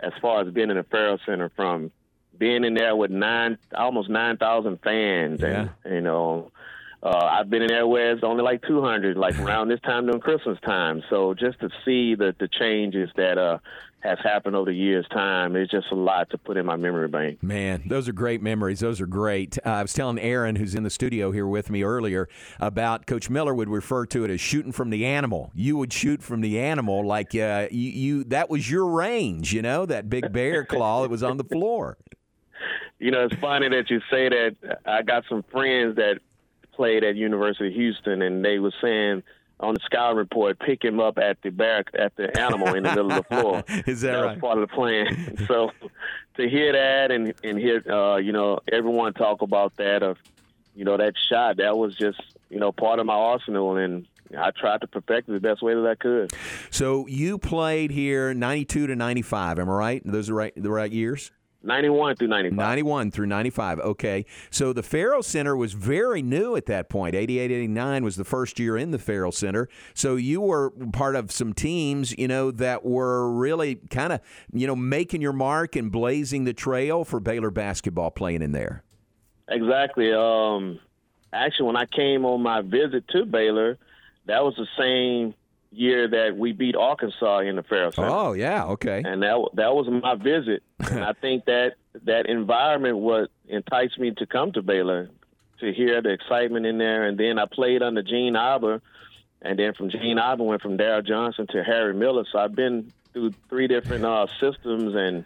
as 0.00 0.12
far 0.20 0.42
as 0.42 0.52
being 0.52 0.70
in 0.70 0.76
the 0.76 0.84
Ferrell 0.84 1.18
Center 1.24 1.50
from 1.56 1.90
being 2.38 2.64
in 2.64 2.74
there 2.74 2.94
with 2.94 3.10
nine, 3.10 3.58
almost 3.74 4.08
nine 4.08 4.36
thousand 4.36 4.78
fans, 4.82 5.42
and 5.42 5.70
you 5.84 6.00
know, 6.00 6.50
uh, 7.02 7.08
I've 7.16 7.50
been 7.50 7.62
in 7.62 7.68
there 7.68 7.86
where 7.86 8.12
it's 8.12 8.24
only 8.24 8.42
like 8.42 8.62
two 8.62 8.82
hundred, 8.82 9.16
like 9.16 9.38
around 9.40 9.68
this 9.68 9.80
time 9.80 10.06
during 10.06 10.20
Christmas 10.20 10.58
time. 10.64 11.02
So 11.10 11.34
just 11.34 11.60
to 11.60 11.70
see 11.84 12.14
the 12.14 12.34
the 12.38 12.48
changes 12.48 13.10
that 13.16 13.38
uh 13.38 13.58
has 14.00 14.18
happened 14.22 14.54
over 14.54 14.70
the 14.70 14.76
years' 14.76 15.06
time, 15.08 15.56
it's 15.56 15.70
just 15.70 15.88
a 15.90 15.94
lot 15.94 16.30
to 16.30 16.38
put 16.38 16.56
in 16.56 16.64
my 16.64 16.76
memory 16.76 17.08
bank. 17.08 17.42
Man, 17.42 17.82
those 17.86 18.08
are 18.08 18.12
great 18.12 18.40
memories. 18.40 18.80
Those 18.80 19.00
are 19.00 19.06
great. 19.06 19.58
Uh, 19.66 19.70
I 19.70 19.82
was 19.82 19.92
telling 19.92 20.18
Aaron, 20.18 20.56
who's 20.56 20.74
in 20.74 20.84
the 20.84 20.90
studio 20.90 21.32
here 21.32 21.46
with 21.46 21.68
me 21.68 21.82
earlier, 21.82 22.28
about 22.60 23.06
Coach 23.06 23.28
Miller 23.28 23.54
would 23.54 23.68
refer 23.68 24.06
to 24.06 24.24
it 24.24 24.30
as 24.30 24.40
shooting 24.40 24.72
from 24.72 24.90
the 24.90 25.04
animal. 25.04 25.50
You 25.54 25.76
would 25.78 25.92
shoot 25.92 26.22
from 26.22 26.42
the 26.42 26.60
animal 26.60 27.04
like 27.04 27.34
uh, 27.34 27.68
you, 27.70 27.90
you. 27.90 28.24
That 28.24 28.48
was 28.48 28.70
your 28.70 28.86
range, 28.86 29.52
you 29.52 29.62
know, 29.62 29.84
that 29.86 30.08
big 30.08 30.32
bear 30.32 30.64
claw 30.64 31.02
that 31.02 31.10
was 31.10 31.22
on 31.22 31.36
the 31.36 31.44
floor. 31.44 31.98
You 32.98 33.10
know, 33.10 33.24
it's 33.24 33.40
funny 33.40 33.68
that 33.68 33.90
you 33.90 34.00
say 34.10 34.28
that. 34.28 34.80
I 34.84 35.02
got 35.02 35.24
some 35.28 35.42
friends 35.44 35.96
that 35.96 36.20
played 36.72 37.04
at 37.04 37.16
University 37.16 37.68
of 37.68 37.74
Houston, 37.74 38.22
and 38.22 38.44
they 38.44 38.58
were 38.58 38.72
saying 38.80 39.22
on 39.60 39.74
the 39.74 39.80
scout 39.84 40.14
report, 40.14 40.58
pick 40.58 40.84
him 40.84 41.00
up 41.00 41.18
at 41.18 41.42
the 41.42 41.50
back 41.50 41.88
at 41.98 42.14
the 42.16 42.38
animal 42.40 42.74
in 42.74 42.84
the 42.84 42.90
middle 42.90 43.12
of 43.12 43.24
the 43.28 43.34
floor. 43.34 43.64
Is 43.86 44.00
that, 44.02 44.12
that 44.12 44.18
right? 44.18 44.30
was 44.32 44.40
part 44.40 44.58
of 44.58 44.68
the 44.68 44.74
plan. 44.74 45.44
so 45.48 45.70
to 46.36 46.48
hear 46.48 46.72
that 46.72 47.10
and 47.10 47.34
and 47.42 47.58
hear 47.58 47.82
uh, 47.90 48.16
you 48.16 48.32
know 48.32 48.60
everyone 48.70 49.12
talk 49.14 49.42
about 49.42 49.76
that 49.76 50.02
of 50.02 50.16
you 50.74 50.84
know 50.84 50.96
that 50.96 51.14
shot, 51.28 51.56
that 51.56 51.76
was 51.76 51.96
just 51.96 52.20
you 52.48 52.60
know 52.60 52.72
part 52.72 53.00
of 53.00 53.06
my 53.06 53.14
arsenal, 53.14 53.76
and 53.76 54.06
I 54.36 54.52
tried 54.52 54.80
to 54.82 54.86
perfect 54.86 55.28
it 55.28 55.32
the 55.32 55.40
best 55.40 55.62
way 55.62 55.74
that 55.74 55.86
I 55.86 55.96
could. 55.96 56.32
So 56.70 57.06
you 57.08 57.38
played 57.38 57.90
here 57.90 58.32
'92 58.32 58.86
to 58.86 58.96
'95. 58.96 59.58
Am 59.58 59.68
I 59.68 59.72
right? 59.72 60.02
Those 60.04 60.30
are 60.30 60.34
right. 60.34 60.52
The 60.56 60.70
right 60.70 60.92
years. 60.92 61.32
91 61.62 62.16
through 62.16 62.28
95. 62.28 62.56
91 62.56 63.10
through 63.10 63.26
95. 63.26 63.80
Okay. 63.80 64.24
So 64.50 64.72
the 64.72 64.82
Ferrell 64.82 65.22
Center 65.22 65.56
was 65.56 65.72
very 65.72 66.22
new 66.22 66.54
at 66.56 66.66
that 66.66 66.88
point. 66.88 67.14
88, 67.14 67.50
89 67.50 68.04
was 68.04 68.16
the 68.16 68.24
first 68.24 68.60
year 68.60 68.76
in 68.76 68.92
the 68.92 68.98
Ferrell 68.98 69.32
Center. 69.32 69.68
So 69.92 70.16
you 70.16 70.40
were 70.40 70.70
part 70.92 71.16
of 71.16 71.32
some 71.32 71.52
teams, 71.52 72.16
you 72.16 72.28
know, 72.28 72.52
that 72.52 72.84
were 72.84 73.30
really 73.30 73.76
kind 73.90 74.12
of, 74.12 74.20
you 74.52 74.66
know, 74.66 74.76
making 74.76 75.20
your 75.20 75.32
mark 75.32 75.74
and 75.74 75.90
blazing 75.90 76.44
the 76.44 76.54
trail 76.54 77.04
for 77.04 77.18
Baylor 77.18 77.50
basketball 77.50 78.10
playing 78.12 78.42
in 78.42 78.52
there. 78.52 78.84
Exactly. 79.48 80.12
Um, 80.12 80.78
actually, 81.32 81.66
when 81.66 81.76
I 81.76 81.86
came 81.86 82.24
on 82.24 82.42
my 82.42 82.60
visit 82.62 83.08
to 83.08 83.24
Baylor, 83.24 83.78
that 84.26 84.44
was 84.44 84.54
the 84.56 84.66
same 84.78 85.34
year 85.70 86.08
that 86.08 86.36
we 86.36 86.52
beat 86.52 86.74
Arkansas 86.76 87.40
in 87.40 87.56
the 87.56 87.62
Ferrell 87.62 87.92
Center. 87.92 88.08
Oh, 88.08 88.32
yeah. 88.32 88.64
Okay. 88.64 89.02
and 89.04 89.22
that 89.22 89.50
that 89.54 89.74
was 89.74 89.88
my 89.88 90.14
visit. 90.14 90.62
and 90.90 91.04
I 91.04 91.12
think 91.12 91.44
that 91.46 91.74
that 92.04 92.26
environment 92.26 92.98
what 92.98 93.30
enticed 93.48 93.98
me 93.98 94.12
to 94.12 94.26
come 94.26 94.52
to 94.52 94.62
Baylor, 94.62 95.10
to 95.60 95.72
hear 95.72 96.00
the 96.00 96.10
excitement 96.10 96.66
in 96.66 96.78
there. 96.78 97.04
And 97.04 97.18
then 97.18 97.38
I 97.38 97.46
played 97.46 97.82
under 97.82 98.02
Gene 98.02 98.34
Iba, 98.34 98.80
and 99.42 99.58
then 99.58 99.74
from 99.74 99.90
Gene 99.90 100.16
Iba 100.16 100.38
went 100.38 100.62
from 100.62 100.76
Darrell 100.76 101.02
Johnson 101.02 101.46
to 101.48 101.62
Harry 101.62 101.94
Miller. 101.94 102.24
So 102.30 102.38
I've 102.38 102.54
been 102.54 102.92
through 103.12 103.32
three 103.48 103.66
different 103.66 104.04
uh, 104.04 104.26
systems, 104.40 104.94
and 104.94 105.24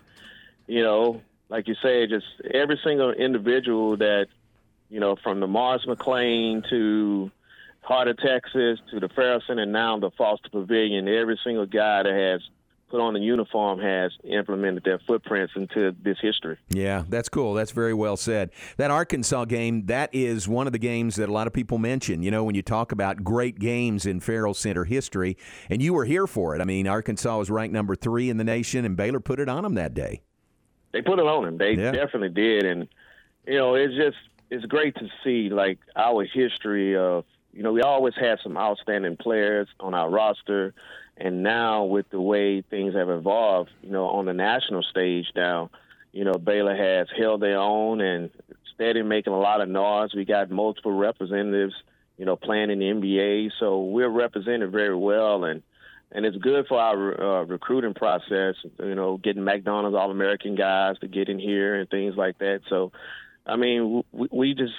you 0.67 0.83
know, 0.83 1.23
like 1.49 1.69
you 1.69 1.75
say, 1.83 2.07
just 2.07 2.27
every 2.53 2.81
single 2.83 3.13
individual 3.13 3.97
that 3.99 4.29
you 4.93 5.01
know, 5.01 5.17
from 5.17 5.41
the 5.41 5.47
Marrs 5.47 5.87
McLean 5.87 6.63
to 6.69 7.31
Heart 7.83 8.09
of 8.09 8.17
Texas 8.19 8.79
to 8.91 9.01
the 9.01 9.09
Ferrell 9.09 9.41
Center, 9.47 9.63
and 9.63 9.73
now 9.73 9.99
the 9.99 10.11
Foster 10.13 10.49
Pavilion. 10.49 11.09
Every 11.09 11.39
single 11.45 11.67
guy 11.67 12.05
that 12.05 12.13
has 12.13 12.41
put 12.89 13.01
on 13.01 13.15
the 13.15 13.21
uniform 13.21 13.81
has 13.81 14.13
implemented 14.23 14.85
their 14.85 14.99
footprints 15.07 15.55
into 15.57 15.97
this 16.03 16.19
history. 16.21 16.59
Yeah, 16.69 17.05
that's 17.09 17.29
cool. 17.29 17.55
That's 17.55 17.71
very 17.73 17.95
well 17.95 18.17
said. 18.17 18.51
That 18.77 18.91
Arkansas 18.91 19.47
game, 19.47 19.87
that 19.87 20.11
is 20.13 20.47
one 20.47 20.67
of 20.67 20.73
the 20.75 20.79
games 20.79 21.17
that 21.17 21.29
a 21.29 21.33
lot 21.33 21.47
of 21.47 21.53
people 21.55 21.79
mention, 21.79 22.23
you 22.23 22.31
know, 22.31 22.45
when 22.45 22.55
you 22.55 22.63
talk 22.63 22.93
about 22.93 23.25
great 23.25 23.59
games 23.59 24.07
in 24.07 24.21
Ferrell 24.21 24.55
Center 24.55 24.85
history, 24.85 25.37
and 25.71 25.83
you 25.83 25.93
were 25.95 26.05
here 26.05 26.27
for 26.27 26.55
it. 26.55 26.61
I 26.61 26.65
mean, 26.65 26.87
Arkansas 26.87 27.39
was 27.39 27.51
ranked 27.51 27.73
number 27.73 27.97
three 27.97 28.29
in 28.31 28.37
the 28.37 28.45
nation, 28.45 28.85
and 28.85 28.97
Baylor 28.97 29.21
put 29.21 29.41
it 29.41 29.49
on 29.49 29.63
them 29.65 29.75
that 29.75 29.95
day. 29.95 30.21
They 30.93 31.01
put 31.03 31.19
it 31.19 31.27
on 31.27 31.45
them. 31.45 31.59
They 31.59 31.73
Yeah. 31.73 31.93
definitely 31.93 32.29
did, 32.29 32.65
and 32.65 32.87
you 33.47 33.57
know, 33.57 33.75
it's 33.75 33.95
just 33.95 34.19
it's 34.51 34.67
great 34.67 34.95
to 34.97 35.09
see 35.25 35.49
like 35.49 35.79
our 35.97 36.25
history 36.25 36.95
of 36.95 37.25
you 37.53 37.63
know 37.63 37.73
we 37.73 37.83
always 37.83 38.15
had 38.15 38.39
some 38.43 38.57
outstanding 38.57 39.17
players 39.17 39.69
on 39.81 39.95
our 39.95 40.11
roster, 40.11 40.75
and 41.17 41.43
now 41.43 41.85
with 41.85 42.09
the 42.11 42.21
way 42.21 42.63
things 42.63 42.95
have 42.95 43.11
evolved, 43.11 43.71
you 43.83 43.91
know, 43.91 44.07
on 44.07 44.25
the 44.25 44.33
national 44.33 44.83
stage 44.83 45.27
now, 45.37 45.71
you 46.13 46.25
know, 46.25 46.35
Baylor 46.35 46.77
has 46.77 47.09
held 47.17 47.43
their 47.43 47.59
own 47.59 48.01
and 48.01 48.31
steady 48.75 49.03
making 49.03 49.33
a 49.33 49.39
lot 49.39 49.61
of 49.61 49.69
noise. 49.69 50.15
We 50.15 50.25
got 50.25 50.51
multiple 50.51 50.93
representatives, 50.93 51.75
you 52.19 52.25
know, 52.25 52.37
playing 52.37 52.71
in 52.71 52.79
the 52.79 52.87
NBA, 52.87 53.53
so 53.59 53.83
we're 53.83 54.09
represented 54.09 54.71
very 54.73 54.97
well 54.97 55.45
and 55.45 55.63
and 56.15 56.27
it's 56.27 56.37
good 56.37 56.67
for 56.67 56.79
our 56.79 57.41
uh, 57.41 57.45
recruiting 57.45 57.95
process. 57.95 58.55
You 58.79 58.95
know, 58.95 59.17
getting 59.17 59.45
McDonald's 59.45 59.97
All 59.97 60.11
American 60.11 60.55
guys 60.55 60.99
to 61.01 61.09
get 61.09 61.29
in 61.29 61.39
here 61.39 61.75
and 61.75 61.89
things 61.89 62.17
like 62.17 62.39
that. 62.39 62.61
So, 62.69 62.93
I 63.47 63.57
mean, 63.57 64.05
we, 64.13 64.29
we 64.31 64.55
just 64.55 64.75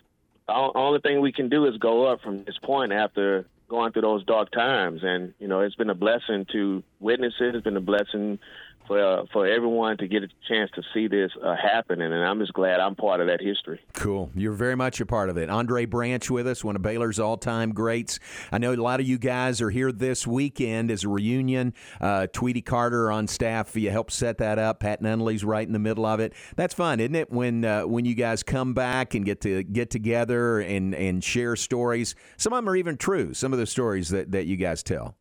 the 0.48 0.72
only 0.76 1.00
thing 1.00 1.22
we 1.22 1.32
can 1.32 1.50
do 1.50 1.66
is 1.66 1.78
go 1.78 2.12
up 2.12 2.22
from 2.22 2.44
this 2.44 2.58
point 2.64 2.92
after 2.92 3.46
going 3.70 3.92
through 3.92 4.04
those 4.04 4.26
dark 4.26 4.52
times. 4.52 5.02
And 5.04 5.34
you 5.40 5.48
know, 5.48 5.62
it's 5.62 5.76
been 5.76 5.90
a 5.90 5.96
blessing 5.96 6.46
to 6.52 6.84
witness 7.00 7.34
it. 7.40 7.56
It's 7.56 7.64
been 7.64 7.78
a 7.78 7.82
blessing 7.82 8.40
for 8.88 9.04
uh, 9.04 9.26
for 9.32 9.48
everyone 9.48 9.98
to 9.98 10.08
get 10.08 10.24
a 10.24 10.28
chance 10.48 10.70
to 10.76 10.82
see 10.94 11.08
this 11.08 11.32
uh, 11.44 11.56
happen. 11.56 12.02
And 12.02 12.14
I'm 12.14 12.40
just 12.40 12.54
glad 12.54 12.80
I'm 12.80 12.96
part 12.96 13.22
of 13.22 13.28
that 13.28 13.42
history. 13.42 13.80
Cool. 13.94 14.30
You're 14.36 14.54
very 14.54 14.76
much 14.76 15.00
a 15.02 15.06
part 15.06 15.30
of 15.30 15.38
it. 15.38 15.50
Andre 15.50 15.86
Branch 15.86 16.30
with 16.30 16.48
us, 16.48 16.64
one 16.64 16.76
of 16.76 16.82
Baylor's 16.82 17.20
all 17.20 17.38
time 17.38 17.74
greats. 17.74 18.20
I 18.52 18.58
know 18.58 18.74
a 18.74 18.76
lot 18.76 19.00
of 19.00 19.08
you 19.08 19.18
guys 19.18 19.62
are 19.62 19.70
here 19.70 19.92
this 19.92 20.28
weekend 20.28 20.92
as 20.92 21.04
a 21.04 21.10
reunion. 21.10 21.74
Uh, 22.02 22.28
Tweety 22.28 22.62
Carter 22.62 23.12
on 23.12 23.28
staff, 23.28 23.76
you 23.76 23.92
helped 23.92 24.12
set 24.12 24.38
that 24.40 24.60
up. 24.60 24.80
Pat 24.80 25.02
Nunley's 25.02 25.44
right 25.44 25.66
in 25.66 25.74
the 25.74 25.80
middle 25.80 26.06
of 26.06 26.20
it. 26.20 26.34
That's 26.56 26.74
fun, 26.74 27.00
isn't 27.00 27.16
it? 27.16 27.32
When 27.32 27.66
uh, 27.66 27.84
when 27.88 28.06
you 28.06 28.16
guys 28.16 28.44
come 28.44 28.74
back 28.74 29.16
and 29.16 29.26
get 29.26 29.42
to 29.42 29.64
get 29.64 29.90
together 29.90 30.60
and, 30.60 30.94
and 30.96 31.24
share 31.24 31.56
stories. 31.56 32.16
Some 32.38 32.54
of 32.54 32.58
them 32.58 32.70
are 32.70 32.76
even 32.76 32.98
true, 32.98 33.34
some 33.34 33.54
of 33.54 33.60
the 33.60 33.66
stories 33.66 34.10
that, 34.10 34.32
that 34.32 34.46
you 34.46 34.58
guys 34.58 34.84
tell. 34.84 35.16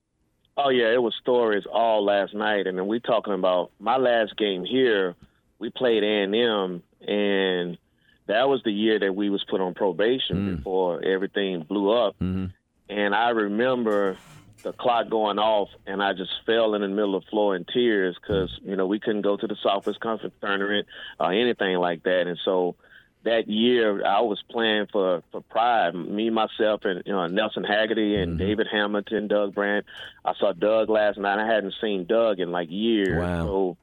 Oh 0.57 0.69
yeah, 0.69 0.93
it 0.93 1.03
was 1.03 1.15
stories 1.21 1.65
all 1.71 2.05
last 2.05 2.35
night, 2.35 2.67
and 2.67 2.77
then 2.77 2.87
we 2.87 3.01
talking 3.01 3.33
about 3.33 3.71
my 3.81 3.97
last 3.97 4.37
game 4.37 4.65
here. 4.65 5.15
We 5.59 5.71
played 5.71 6.03
A 6.03 6.23
and 6.25 6.35
M, 6.35 6.83
and 7.07 7.79
that 8.27 8.49
was 8.49 8.63
the 8.65 8.73
year 8.73 8.99
that 8.99 9.15
we 9.15 9.31
was 9.31 9.45
put 9.49 9.61
on 9.61 9.75
probation 9.75 10.37
Mm. 10.37 10.57
before 10.57 11.03
everything 11.03 11.63
blew 11.63 11.91
up. 11.91 12.15
Mm-hmm. 12.21 12.47
And 12.89 13.15
I 13.15 13.31
remember 13.31 14.19
the 14.63 14.73
clock 14.73 15.09
going 15.09 15.39
off, 15.39 15.71
and 15.87 16.03
I 16.03 16.13
just 16.13 16.31
fell 16.45 16.75
in 16.75 16.83
the 16.83 16.89
middle 16.89 17.15
of 17.17 17.25
the 17.25 17.31
floor 17.31 17.57
in 17.57 17.65
tears 17.65 18.17
because 18.21 18.51
you 18.63 18.77
know 18.77 18.87
we 18.87 19.01
couldn't 19.01 19.23
go 19.23 19.37
to 19.37 19.47
the 19.47 19.57
Southwest 19.63 20.01
Conference 20.01 20.35
tournament 20.41 20.87
or 21.19 21.33
anything 21.33 21.77
like 21.79 22.03
that. 22.03 22.27
And 22.27 22.39
so 22.45 22.77
that 23.25 23.49
year, 23.49 24.05
I 24.05 24.21
was 24.21 24.43
playing 24.51 24.87
for 24.93 25.23
for 25.31 25.41
Pride. 25.43 25.95
Me, 25.95 26.31
myself, 26.31 26.83
and 26.85 27.03
you 27.07 27.13
know 27.13 27.27
Nelson 27.27 27.65
Haggerty 27.65 28.17
and 28.17 28.33
mm-hmm. 28.33 28.47
David 28.47 28.67
Hamilton, 28.71 29.29
Doug 29.29 29.55
Brandt. 29.55 29.87
I 30.25 30.35
saw 30.39 30.53
Doug 30.53 30.91
last 30.91 31.19
night. 31.19 31.39
I 31.39 31.47
hadn't 31.47 31.75
seen 31.81 32.07
Doug 32.07 32.41
in 32.41 32.51
like 32.51 32.69
years. 32.71 33.21
Wow. 33.21 33.47
So 33.47 33.77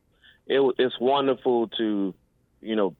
it 0.49 0.75
it's 0.79 0.99
wonderful 0.99 1.67
to 1.77 2.13
you 2.61 2.75
know 2.75 2.95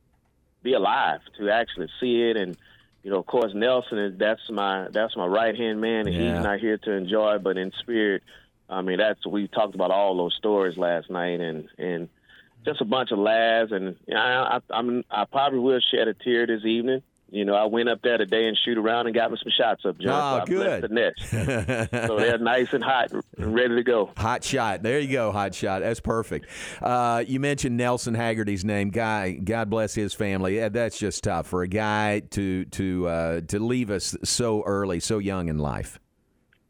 be 0.63 0.73
alive 0.73 1.21
to 1.37 1.49
actually 1.49 1.89
see 1.99 2.21
it 2.29 2.37
and 2.37 2.57
you 3.03 3.11
know 3.11 3.17
of 3.17 3.25
course 3.25 3.51
Nelson 3.53 3.97
is 3.97 4.17
that's 4.17 4.41
my 4.49 4.87
that's 4.91 5.15
my 5.17 5.25
right 5.25 5.57
hand 5.57 5.81
man 5.81 6.07
and 6.07 6.15
Yeah. 6.15 6.35
he's 6.35 6.43
not 6.43 6.59
here 6.59 6.77
to 6.77 6.91
enjoy 6.91 7.39
but 7.39 7.57
in 7.57 7.71
spirit 7.79 8.23
I 8.69 8.81
mean 8.81 8.97
that's 8.97 9.25
we 9.25 9.47
talked 9.47 9.75
about 9.75 9.91
all 9.91 10.15
those 10.15 10.35
stories 10.35 10.77
last 10.77 11.09
night 11.09 11.39
and 11.39 11.67
and 11.77 12.09
just 12.65 12.81
a 12.81 12.85
bunch 12.85 13.11
of 13.11 13.19
laughs 13.19 13.71
and 13.71 13.95
you 14.07 14.13
know, 14.13 14.19
I, 14.19 14.57
I 14.57 14.59
I'm 14.77 15.03
I 15.09 15.25
probably 15.25 15.59
will 15.59 15.79
shed 15.91 16.07
a 16.07 16.13
tear 16.13 16.45
this 16.47 16.65
evening 16.65 17.01
you 17.31 17.45
know 17.45 17.53
I 17.53 17.65
went 17.65 17.89
up 17.89 18.01
there 18.01 18.17
today 18.17 18.47
and 18.47 18.57
shoot 18.57 18.77
around 18.77 19.05
and 19.05 19.13
got 19.15 19.31
me 19.31 19.37
some 19.41 19.51
shots 19.55 19.85
up 19.85 19.99
John 19.99 20.11
Oh, 20.11 20.37
so 20.37 20.41
I 20.41 20.45
good. 20.79 20.83
the 20.83 20.87
nets 20.89 21.29
so 22.07 22.17
they're 22.17 22.37
nice 22.39 22.73
and 22.73 22.83
hot 22.83 23.11
and 23.11 23.55
ready 23.55 23.75
to 23.75 23.83
go 23.83 24.11
Hot 24.17 24.43
shot. 24.43 24.81
There 24.83 24.99
you 24.99 25.11
go, 25.11 25.31
hot 25.31 25.53
shot. 25.55 25.81
That's 25.81 25.99
perfect. 25.99 26.47
Uh, 26.81 27.23
you 27.27 27.39
mentioned 27.39 27.77
Nelson 27.77 28.13
Haggerty's 28.15 28.65
name. 28.65 28.89
Guy, 28.89 29.33
God 29.33 29.69
bless 29.69 29.93
his 29.93 30.13
family. 30.13 30.57
Yeah, 30.57 30.69
That's 30.69 30.97
just 30.97 31.23
tough 31.23 31.45
for 31.47 31.61
a 31.61 31.67
guy 31.67 32.21
to 32.31 32.65
to 32.65 33.07
uh, 33.07 33.41
to 33.41 33.59
leave 33.59 33.89
us 33.91 34.15
so 34.23 34.63
early, 34.63 34.99
so 34.99 35.19
young 35.19 35.47
in 35.49 35.59
life. 35.59 35.99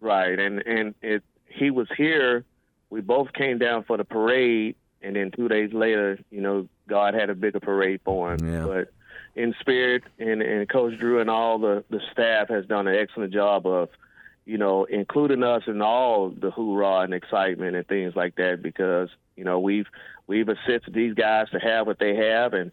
Right, 0.02 0.38
and 0.40 0.60
and 0.68 0.94
it 1.02 1.24
he 1.48 1.72
was 1.72 1.88
here. 1.98 2.46
We 2.90 3.02
both 3.02 3.32
came 3.34 3.58
down 3.60 3.84
for 3.84 3.98
the 3.98 4.04
parade, 4.06 4.76
and 5.02 5.16
then 5.16 5.32
two 5.32 5.48
days 5.48 5.74
later, 5.74 6.20
you 6.30 6.42
know, 6.42 6.68
God 6.88 7.14
had 7.14 7.30
a 7.30 7.36
bigger 7.36 7.60
parade 7.60 8.02
for 8.04 8.34
him. 8.34 8.54
Yeah. 8.54 8.66
But 8.66 8.94
in 9.36 9.56
spirit, 9.60 10.04
and 10.18 10.42
and 10.42 10.68
Coach 10.70 10.98
Drew 11.00 11.20
and 11.20 11.30
all 11.30 11.60
the 11.60 11.84
the 11.90 12.02
staff 12.12 12.50
has 12.50 12.66
done 12.66 12.88
an 12.88 12.96
excellent 12.96 13.34
job 13.34 13.66
of, 13.66 13.90
you 14.46 14.58
know, 14.58 14.86
including 14.86 15.44
us 15.44 15.64
in 15.68 15.82
all 15.82 16.30
the 16.30 16.52
hoorah 16.52 17.02
and 17.02 17.14
excitement 17.14 17.76
and 17.76 17.88
things 17.88 18.16
like 18.16 18.36
that 18.36 18.62
because 18.62 19.10
you 19.36 19.44
know 19.44 19.60
we've 19.60 19.88
we've 20.28 20.50
assisted 20.50 20.94
these 20.94 21.14
guys 21.14 21.50
to 21.52 21.60
have 21.60 21.88
what 21.88 22.00
they 22.00 22.16
have 22.16 22.54
and. 22.54 22.72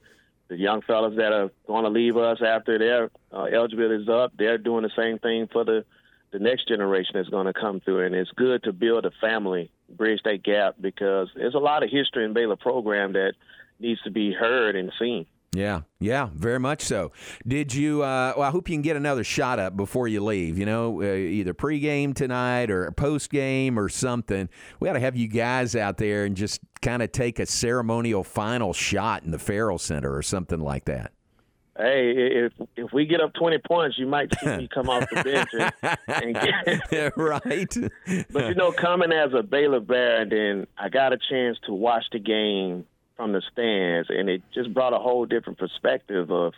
The 0.49 0.57
young 0.57 0.81
fellas 0.83 1.16
that 1.16 1.33
are 1.33 1.51
going 1.66 1.83
to 1.83 1.91
leave 1.91 2.16
us 2.16 2.39
after 2.41 2.79
their 2.79 3.11
uh, 3.33 3.47
eligibility 3.53 4.05
is 4.05 4.09
up, 4.09 4.33
they're 4.39 4.59
doing 4.59 4.85
the 4.85 4.93
same 4.95 5.18
thing 5.18 5.49
for 5.53 5.64
the 5.64 5.85
the 6.31 6.39
next 6.39 6.68
generation 6.68 7.12
that's 7.14 7.29
going 7.29 7.47
to 7.47 7.53
come 7.53 7.81
through. 7.81 8.05
And 8.05 8.14
it's 8.14 8.31
good 8.33 8.62
to 8.64 8.72
build 8.72 9.07
a 9.07 9.11
family, 9.20 9.70
bridge 9.89 10.20
that 10.24 10.43
gap, 10.43 10.76
because 10.80 11.28
there's 11.34 11.55
a 11.55 11.59
lot 11.59 11.82
of 11.82 11.91
history 11.91 12.24
in 12.24 12.32
Baylor 12.32 12.57
program 12.57 13.12
that 13.12 13.34
needs 13.78 14.01
to 14.03 14.11
be 14.11 14.32
heard 14.32 14.76
and 14.76 14.93
seen. 14.99 15.26
Yeah, 15.53 15.82
yeah, 16.01 16.28
very 16.34 16.59
much 16.59 16.82
so. 16.82 17.12
Did 17.47 17.72
you? 17.72 18.03
Uh, 18.03 18.34
well, 18.37 18.47
I 18.47 18.51
hope 18.51 18.68
you 18.68 18.74
can 18.74 18.82
get 18.82 18.97
another 18.97 19.24
shot 19.24 19.59
up 19.59 19.74
before 19.74 20.07
you 20.07 20.22
leave. 20.22 20.59
You 20.59 20.66
know, 20.66 21.01
uh, 21.01 21.14
either 21.14 21.55
pregame 21.55 22.14
tonight 22.14 22.70
or 22.70 22.91
postgame 22.91 23.78
or 23.78 23.89
something. 23.89 24.51
We 24.80 24.87
got 24.87 24.95
to 24.95 25.01
have 25.01 25.16
you 25.16 25.28
guys 25.28 25.74
out 25.74 25.97
there 25.97 26.26
and 26.26 26.37
just 26.37 26.61
kind 26.82 27.03
of 27.03 27.11
take 27.11 27.39
a 27.39 27.47
ceremonial 27.47 28.22
final 28.22 28.74
shot 28.74 29.22
in 29.22 29.30
the 29.30 29.39
Ferrell 29.39 29.78
Center 29.78 30.14
or 30.14 30.20
something 30.20 30.61
like 30.61 30.84
that. 30.87 31.12
Hey, 31.79 32.12
if 32.16 32.53
if 32.77 32.93
we 32.93 33.05
get 33.05 33.20
up 33.20 33.35
20 33.35 33.59
points, 33.59 33.99
you 33.99 34.07
might 34.07 34.33
see 34.39 34.47
me 34.47 34.68
come 34.74 34.89
off 34.89 35.09
the 35.11 35.22
bench 35.22 35.51
and, 35.53 35.99
and 36.09 36.35
get. 36.35 37.12
right. 37.16 37.77
but 38.31 38.49
you 38.49 38.55
know, 38.55 38.72
coming 38.72 39.12
as 39.12 39.33
a 39.35 39.43
Baylor 39.43 39.81
Bear, 39.81 40.22
and 40.22 40.33
then 40.33 40.66
I 40.79 40.89
got 40.89 41.12
a 41.12 41.18
chance 41.18 41.59
to 41.66 41.74
watch 41.74 42.05
the 42.12 42.18
game 42.18 42.87
from 43.16 43.33
the 43.33 43.43
stands, 43.53 44.09
and 44.11 44.29
it 44.29 44.43
just 44.55 44.72
brought 44.72 44.95
a 44.95 44.99
whole 44.99 45.27
different 45.27 45.59
perspective 45.59 46.31
of, 46.31 46.55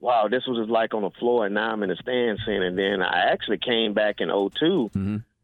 wow, 0.00 0.28
this 0.28 0.46
was 0.46 0.58
just 0.58 0.70
like 0.70 0.94
on 0.94 1.02
the 1.02 1.10
floor, 1.10 1.46
and 1.46 1.54
now 1.54 1.72
I'm 1.72 1.82
in 1.82 1.88
the 1.90 1.96
stands. 1.96 2.40
And 2.46 2.78
then 2.78 3.02
I 3.02 3.30
actually 3.30 3.58
came 3.58 3.92
back 3.94 4.20
in 4.20 4.28
2 4.28 4.90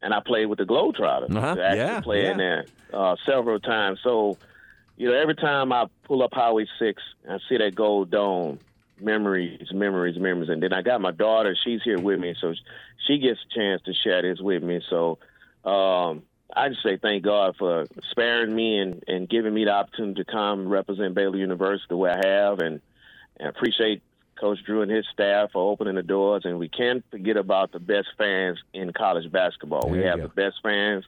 and 0.01 0.13
I 0.13 0.21
played 0.25 0.45
with 0.45 0.59
the 0.59 0.65
Globetrotters. 0.65 1.35
Uh-huh. 1.35 1.55
I 1.59 1.65
actually 1.65 1.77
Yeah, 1.77 2.01
played 2.01 2.25
in 2.25 2.37
there 2.37 2.65
uh, 2.93 3.15
several 3.25 3.59
times. 3.59 3.99
So, 4.03 4.37
you 4.95 5.09
know, 5.09 5.15
every 5.15 5.35
time 5.35 5.71
I 5.73 5.85
pull 6.05 6.23
up 6.23 6.33
Highway 6.33 6.67
6 6.79 7.01
and 7.25 7.33
I 7.33 7.37
see 7.49 7.57
that 7.57 7.75
gold 7.75 8.11
dome, 8.11 8.59
memories, 9.01 9.67
memories, 9.73 10.17
memories. 10.19 10.49
And 10.49 10.61
then 10.61 10.73
I 10.73 10.81
got 10.81 11.01
my 11.01 11.11
daughter; 11.11 11.55
she's 11.63 11.81
here 11.83 11.99
with 11.99 12.19
me, 12.19 12.35
so 12.39 12.53
she 13.07 13.17
gets 13.19 13.39
a 13.49 13.53
chance 13.53 13.81
to 13.83 13.93
share 13.93 14.21
this 14.21 14.39
with 14.39 14.63
me. 14.63 14.81
So 14.89 15.17
um, 15.65 16.23
I 16.55 16.69
just 16.69 16.83
say 16.83 16.97
thank 16.97 17.23
God 17.23 17.55
for 17.57 17.85
sparing 18.11 18.55
me 18.55 18.79
and, 18.79 19.03
and 19.07 19.29
giving 19.29 19.53
me 19.53 19.65
the 19.65 19.71
opportunity 19.71 20.23
to 20.23 20.31
come 20.31 20.67
represent 20.67 21.13
Baylor 21.13 21.37
University 21.37 21.85
the 21.89 21.97
way 21.97 22.11
I 22.11 22.25
have, 22.27 22.59
and, 22.59 22.81
and 23.37 23.49
appreciate 23.49 24.01
Coach 24.39 24.59
Drew 24.65 24.81
and 24.81 24.89
his 24.91 25.05
staff 25.13 25.51
for 25.51 25.69
opening 25.71 25.95
the 25.95 26.03
doors. 26.03 26.43
And 26.45 26.57
we 26.57 26.69
can't 26.69 27.03
forget 27.11 27.37
about 27.37 27.71
the 27.71 27.79
best 27.79 28.07
fans 28.17 28.57
in 28.73 28.93
college 28.93 29.31
basketball. 29.31 29.89
we 29.89 29.97
There 29.97 30.05
you 30.05 30.09
have 30.11 30.19
go. 30.19 30.27
the 30.27 30.33
best 30.33 30.57
fans, 30.63 31.05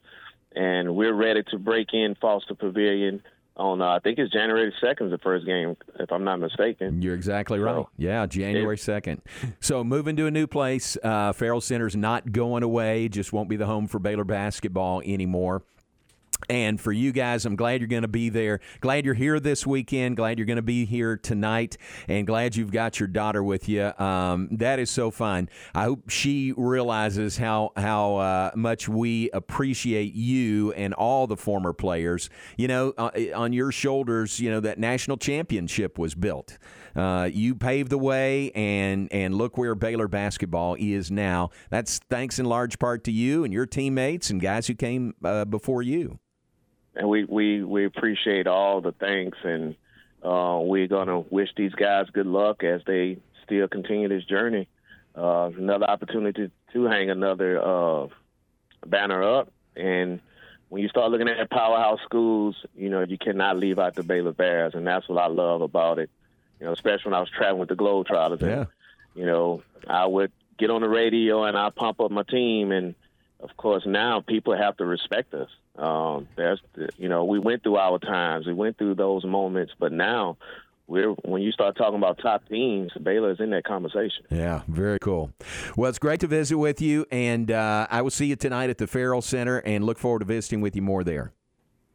and 0.56 0.96
we're 0.96 1.14
ready 1.14 1.44
to 1.44 1.58
break 1.58 1.94
in 1.94 2.16
Foster 2.16 2.56
Pavilion. 2.56 3.24
On 3.58 3.82
uh, 3.82 3.86
I 3.86 4.00
think 4.00 4.18
it's 4.18 4.32
January 4.32 4.74
second 4.82 5.10
the 5.12 5.18
first 5.18 5.46
game, 5.46 5.76
if 6.00 6.12
I'm 6.12 6.24
not 6.24 6.40
mistaken. 6.40 7.02
You're 7.02 7.16
exactly 7.16 7.60
right. 7.60 7.86
Yeah, 7.98 8.26
January 8.26 8.78
2nd. 8.78 9.20
So 9.60 9.84
moving 9.84 10.16
to 10.16 10.26
a 10.26 10.32
new 10.32 10.48
place. 10.48 10.98
Uh, 11.04 11.34
Ferrell 11.34 11.62
Center's 11.62 11.96
not 11.96 12.32
going 12.32 12.64
away, 12.64 13.10
just 13.10 13.34
won't 13.34 13.50
be 13.50 13.58
the 13.58 13.66
home 13.66 13.88
for 13.88 14.00
Baylor 14.00 14.24
basketball 14.24 15.02
anymore. 15.02 15.64
And 16.50 16.80
for 16.80 16.92
you 16.92 17.12
guys, 17.12 17.46
I'm 17.46 17.56
glad 17.56 17.82
you're 17.82 17.88
going 17.88 18.02
to 18.02 18.08
be 18.08 18.30
there. 18.30 18.60
Glad 18.80 19.06
you're 19.06 19.14
here 19.14 19.40
this 19.40 19.66
weekend. 19.66 20.18
Glad 20.18 20.38
you're 20.38 20.46
going 20.46 20.58
to 20.58 20.62
be 20.62 20.86
here 20.86 21.18
tonight. 21.18 21.78
And 22.08 22.26
glad 22.28 22.56
you've 22.56 22.72
got 22.72 23.00
your 23.00 23.08
daughter 23.08 23.44
with 23.44 23.70
you. 23.70 23.92
Um, 23.98 24.50
that 24.52 24.80
is 24.80 24.90
so 24.90 25.12
fun. 25.12 25.50
I 25.74 25.84
hope 25.84 26.10
she 26.10 26.54
realizes 26.56 27.38
how 27.38 27.72
how 27.76 28.16
uh, 28.18 28.52
much 28.56 28.88
we 28.90 29.30
appreciate 29.32 30.14
you 30.14 30.72
and 30.74 30.94
all 30.94 31.28
the 31.28 31.38
former 31.38 31.74
players. 31.74 32.30
You 32.58 32.68
know, 32.68 32.94
uh, 32.98 33.12
on 33.36 33.54
your 33.54 33.72
shoulders, 33.72 34.40
you 34.40 34.50
know 34.50 34.60
that 34.62 34.80
national 34.80 35.18
championship 35.18 35.98
was 35.98 36.16
built. 36.16 36.58
Uh, 36.96 37.30
you 37.32 37.56
paved 37.56 37.90
the 37.90 37.98
way, 37.98 38.52
and 38.52 39.12
and 39.12 39.34
look 39.34 39.58
where 39.58 39.76
Baylor 39.76 40.08
basketball 40.08 40.76
is 40.80 41.12
now. 41.12 41.50
That's 41.70 42.00
thanks 42.10 42.40
in 42.40 42.46
large 42.46 42.80
part 42.80 43.04
to 43.06 43.12
you 43.12 43.44
and 43.44 43.54
your 43.54 43.66
teammates 43.66 44.30
and 44.30 44.42
guys 44.42 44.68
who 44.68 44.74
came 44.74 45.14
uh, 45.24 45.46
before 45.46 45.82
you. 45.82 46.20
And 46.96 47.08
we 47.08 47.24
we 47.26 47.64
we 47.64 47.86
appreciate 47.86 48.48
all 48.48 48.82
the 48.82 48.92
thanks 48.92 49.38
and 49.44 49.76
uh 50.24 50.60
we're 50.62 50.88
gonna 50.88 51.20
wish 51.20 51.50
these 51.56 51.74
guys 51.74 52.08
good 52.12 52.28
luck 52.28 52.64
as 52.64 52.82
they 52.86 53.18
still 53.44 53.68
continue 53.68 54.08
this 54.08 54.26
journey. 54.26 54.68
Uh 55.16 55.50
another 55.58 55.86
opportunity 55.90 56.52
to 56.74 56.84
hang 56.86 57.10
another 57.10 57.62
uh 57.62 58.08
banner 58.86 59.24
up. 59.24 59.52
And 59.76 60.20
when 60.70 60.82
you 60.82 60.90
start 60.90 61.12
looking 61.12 61.28
at 61.28 61.50
powerhouse 61.50 62.00
schools 62.04 62.56
you 62.76 62.90
know 62.90 63.02
you 63.02 63.18
cannot 63.18 63.58
leave 63.58 63.80
out 63.80 63.96
the 63.96 64.04
baylor 64.04 64.34
bears. 64.34 64.74
And 64.76 64.86
that's 64.86 65.08
what 65.08 65.18
i 65.22 65.28
love 65.28 65.62
about 65.62 66.00
it. 66.00 66.10
You 66.60 66.66
know 66.66 66.74
especially 66.74 67.12
when 67.12 67.14
i 67.16 67.20
was 67.20 67.30
traveling 67.30 67.60
with 67.60 67.70
the 67.70 67.76
globetrotters. 67.76 68.42
Yeah. 68.42 68.48
and 68.48 68.68
you 69.16 69.26
know 69.26 69.64
i 69.88 70.06
would 70.06 70.32
get 70.58 70.70
on 70.70 70.82
the 70.82 70.90
radio 70.90 71.46
and 71.46 71.58
i 71.58 71.70
pump 71.70 72.00
up 72.02 72.12
my 72.12 72.24
team. 72.24 72.72
And 72.72 72.96
of 73.40 73.56
course 73.58 73.84
now 73.86 74.20
people 74.22 74.56
have 74.56 74.78
to 74.78 74.86
respect 74.86 75.34
us 75.34 75.50
um 75.78 76.28
there's 76.36 76.62
you 76.98 77.08
know 77.08 77.24
we 77.24 77.40
went 77.40 77.64
through 77.64 77.78
our 77.78 77.98
times 78.00 78.46
we 78.46 78.54
went 78.54 78.78
through 78.78 78.94
those 78.96 79.24
moments 79.24 79.74
but 79.80 79.92
now 79.92 80.38
we're 80.88 81.12
when 81.24 81.42
you 81.42 81.52
start 81.52 81.78
talking 81.78 81.96
about 81.96 82.20
top 82.22 82.46
teams 82.50 82.92
baylor 83.02 83.32
is 83.32 83.40
in 83.40 83.52
that 83.52 83.64
conversation 83.64 84.26
Yeah, 84.30 84.64
very 84.68 85.00
cool. 85.00 85.32
Well, 85.78 85.90
it's 85.90 86.00
great 86.00 86.20
to 86.22 86.28
visit 86.28 86.58
with 86.58 86.82
you, 86.82 87.06
and 87.12 87.50
uh, 87.50 87.88
I 87.90 88.02
will 88.02 88.10
see 88.10 88.26
you 88.26 88.36
tonight 88.36 88.70
at 88.70 88.78
the 88.78 88.88
Ferrell 88.88 89.22
Center, 89.22 89.60
and 89.60 89.86
look 89.86 89.98
forward 89.98 90.20
to 90.20 90.26
visiting 90.26 90.62
with 90.62 90.76
you 90.76 90.82
more 90.82 91.04
there. 91.04 91.32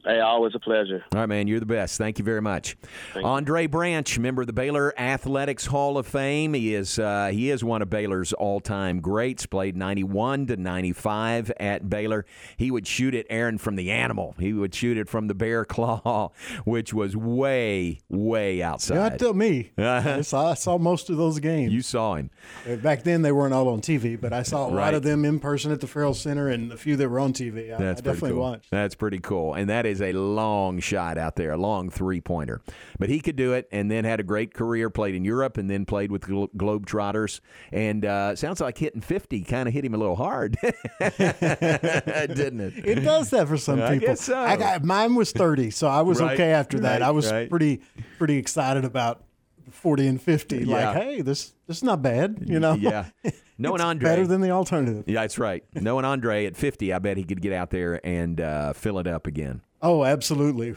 Hey 0.06 0.20
always 0.20 0.54
a 0.54 0.60
pleasure 0.60 1.04
All 1.12 1.20
right, 1.20 1.26
man, 1.28 1.48
you're 1.48 1.58
the 1.58 1.66
best. 1.66 1.98
Thank 1.98 2.20
you 2.20 2.24
very 2.24 2.40
much. 2.40 2.76
Andre 3.16 3.66
Branch, 3.66 4.18
member 4.20 4.42
of 4.42 4.46
the 4.46 4.52
Baylor 4.52 4.94
Athletics 4.98 5.66
Hall 5.66 5.98
of 5.98 6.06
Fame. 6.06 6.54
He 6.54 6.74
is 6.74 6.98
uh, 7.00 7.30
he 7.32 7.50
is 7.50 7.64
one 7.64 7.82
of 7.82 7.90
Baylor's 7.90 8.32
all-time 8.32 9.00
greats. 9.00 9.46
Played 9.46 9.76
91 9.76 10.46
to 10.46 10.56
95 10.56 11.50
at 11.58 11.90
Baylor. 11.90 12.24
He 12.56 12.70
would 12.70 12.86
shoot 12.86 13.14
it, 13.16 13.26
Aaron, 13.28 13.58
from 13.58 13.74
the 13.74 13.90
animal. 13.90 14.36
He 14.38 14.52
would 14.52 14.72
shoot 14.74 14.96
it 14.96 15.08
from 15.08 15.26
the 15.26 15.34
bear 15.34 15.64
claw, 15.64 16.30
which 16.64 16.94
was 16.94 17.16
way, 17.16 18.00
way 18.08 18.62
outside. 18.62 18.94
God 18.94 19.18
tell 19.18 19.34
me. 19.34 19.72
I, 19.78 20.20
saw, 20.20 20.78
most 20.78 21.10
of 21.10 21.16
those 21.16 21.40
games. 21.40 21.72
You 21.72 21.82
saw 21.82 22.14
him. 22.14 22.30
Uh, 22.68 22.76
Back 22.76 23.02
then, 23.02 23.22
they 23.22 23.32
weren't 23.32 23.54
all 23.54 23.68
on 23.70 23.80
TV, 23.80 24.20
but 24.20 24.32
I 24.32 24.42
saw 24.44 24.68
a 24.68 24.72
Right. 24.72 24.84
lot 24.86 24.94
of 24.94 25.02
them 25.02 25.24
in 25.24 25.40
person 25.40 25.72
at 25.72 25.80
the 25.80 25.86
Ferrell 25.88 26.14
Center 26.14 26.48
and 26.48 26.70
the 26.70 26.76
few 26.76 26.94
that 26.96 27.08
were 27.08 27.18
on 27.18 27.32
TV. 27.32 27.72
I, 27.72 27.76
I 27.76 27.78
That's 27.78 28.00
pretty 28.00 28.14
definitely 28.14 28.30
cool. 28.30 28.40
watched. 28.42 28.70
That's 28.70 28.94
pretty 28.94 29.18
cool, 29.18 29.54
and 29.54 29.68
that 29.70 29.84
is 29.86 29.95
is 29.96 30.02
a 30.02 30.12
long 30.12 30.78
shot 30.80 31.18
out 31.18 31.36
there, 31.36 31.52
a 31.52 31.56
long 31.56 31.90
three 31.90 32.20
pointer. 32.20 32.60
But 32.98 33.08
he 33.08 33.20
could 33.20 33.36
do 33.36 33.52
it, 33.52 33.68
and 33.72 33.90
then 33.90 34.04
had 34.04 34.20
a 34.20 34.22
great 34.22 34.54
career. 34.54 34.90
Played 34.90 35.14
in 35.14 35.24
Europe, 35.24 35.56
and 35.56 35.68
then 35.68 35.84
played 35.84 36.10
with 36.12 36.22
Glo- 36.26 36.50
Globetrotters. 36.56 37.40
And 37.72 38.04
uh, 38.04 38.36
sounds 38.36 38.60
like 38.60 38.78
hitting 38.78 39.00
fifty 39.00 39.42
kind 39.42 39.68
of 39.68 39.74
hit 39.74 39.84
him 39.84 39.94
a 39.94 39.98
little 39.98 40.16
hard, 40.16 40.56
didn't 41.00 42.60
it? 42.60 42.74
It 42.86 43.00
does 43.04 43.30
that 43.30 43.48
for 43.48 43.56
some 43.56 43.80
I 43.80 43.94
people. 43.94 44.08
guess 44.08 44.20
so. 44.22 44.38
I 44.38 44.56
got, 44.56 44.84
mine 44.84 45.14
was 45.14 45.32
30, 45.32 45.70
so 45.70 45.88
I 45.88 46.02
was 46.02 46.20
Right, 46.20 46.34
okay 46.34 46.52
after 46.52 46.78
that. 46.80 47.00
right, 47.00 47.02
I 47.02 47.10
was 47.10 47.30
right. 47.30 47.48
pretty 47.50 47.80
pretty 48.18 48.36
excited 48.36 48.84
about 48.84 49.24
40 49.70 50.06
and 50.06 50.22
50. 50.22 50.58
Yeah. 50.64 50.90
Like, 50.90 50.96
hey, 51.02 51.20
this 51.22 51.52
this 51.66 51.78
is 51.78 51.82
not 51.82 52.02
bad, 52.02 52.44
you 52.46 52.60
know? 52.60 52.74
Yeah. 52.74 53.06
Knowing 53.58 53.76
It's 53.76 53.84
Andre 53.84 54.08
better 54.10 54.26
than 54.26 54.42
the 54.42 54.50
alternative. 54.50 55.04
Yeah, 55.06 55.22
that's 55.22 55.38
right. 55.38 55.64
Knowing 55.74 56.04
Andre 56.04 56.44
at 56.44 56.56
50, 56.56 56.92
I 56.92 56.98
bet 56.98 57.16
he 57.16 57.24
could 57.24 57.40
get 57.40 57.54
out 57.54 57.70
there 57.70 58.04
and 58.06 58.38
uh, 58.40 58.72
fill 58.74 58.98
it 58.98 59.06
up 59.06 59.26
again. 59.26 59.62
Oh, 59.82 60.04
absolutely. 60.04 60.76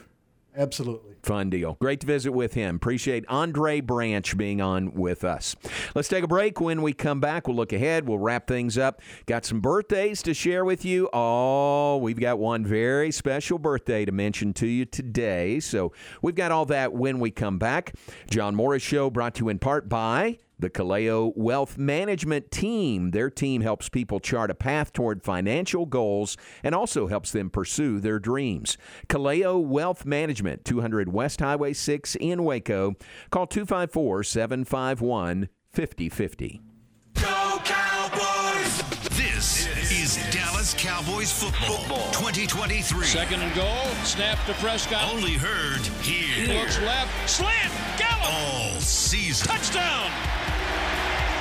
Absolutely. 0.56 1.16
Fun 1.24 1.50
deal. 1.50 1.78
Great 1.80 2.02
to 2.02 2.08
visit 2.08 2.32
with 2.32 2.54
him. 2.54 2.78
Appreciate 2.78 3.24
Andre 3.28 3.82
Branch 3.82 4.36
being 4.36 4.62
on 4.62 4.94
with 4.94 5.24
us. 5.24 5.56
Let's 5.96 6.08
take 6.08 6.24
a 6.24 6.28
break. 6.28 6.60
When 6.60 6.82
we 6.82 6.92
come 6.92 7.20
back, 7.20 7.48
we'll 7.48 7.56
look 7.56 7.72
ahead. 7.72 8.08
We'll 8.08 8.18
wrap 8.20 8.48
things 8.48 8.78
up. 8.78 9.02
Got 9.26 9.46
some 9.46 9.62
birthdays 9.62 10.22
to 10.24 10.34
share 10.34 10.66
with 10.66 10.84
you. 10.86 11.10
Oh, 11.14 11.98
we've 11.98 12.20
got 12.20 12.40
one 12.40 12.66
very 12.66 13.12
special 13.12 13.58
birthday 13.60 14.06
to 14.06 14.12
mention 14.12 14.54
to 14.56 14.68
you 14.68 14.86
today. 14.86 15.60
So 15.60 15.94
we've 16.22 16.36
got 16.36 16.52
all 16.52 16.66
that 16.66 16.94
when 16.94 17.20
we 17.20 17.32
come 17.32 17.60
back. 17.60 17.94
John 18.30 18.56
Morris 18.56 18.84
Show 18.84 19.10
brought 19.10 19.36
to 19.36 19.46
you 19.46 19.50
in 19.50 19.60
part 19.60 19.88
by 19.88 20.40
the 20.60 20.70
Kaleo 20.70 21.32
Wealth 21.36 21.78
Management 21.78 22.52
Team. 22.52 23.12
Their 23.12 23.30
team 23.30 23.62
helps 23.62 23.90
people 23.90 24.20
chart 24.20 24.52
a 24.52 24.56
path 24.56 24.94
toward 24.94 25.24
financial 25.24 25.86
goals 25.86 26.38
and 26.64 26.76
also 26.76 27.08
helps 27.08 27.32
them 27.32 27.50
pursue 27.50 28.00
their 28.00 28.20
dreams. 28.20 28.78
Kaleo 29.08 29.64
Wealth 29.64 30.06
Management, 30.06 30.66
200 30.66 31.12
West 31.12 31.40
Highway 31.40 31.74
6 31.74 32.16
in 32.16 32.44
Waco. 32.44 32.96
Call 33.32 33.48
254 33.48 34.24
751 34.24 35.50
5050. 35.72 36.62
Go 37.14 37.60
Cowboys! 37.64 38.82
This 39.18 39.79
is 40.18 40.34
Dallas 40.34 40.74
Cowboys 40.76 41.32
football, 41.32 42.12
2023. 42.12 43.06
Second 43.06 43.42
and 43.42 43.54
goal. 43.54 43.86
Snap 44.04 44.44
to 44.48 44.54
Prescott. 44.54 45.14
Only 45.14 45.34
heard 45.34 45.82
here. 46.02 46.48
Looks 46.58 46.80
left. 46.80 47.30
Slant. 47.30 47.72
Gallup. 48.00 48.34
All 48.34 48.80
season. 48.80 49.48
Touchdown. 49.48 50.10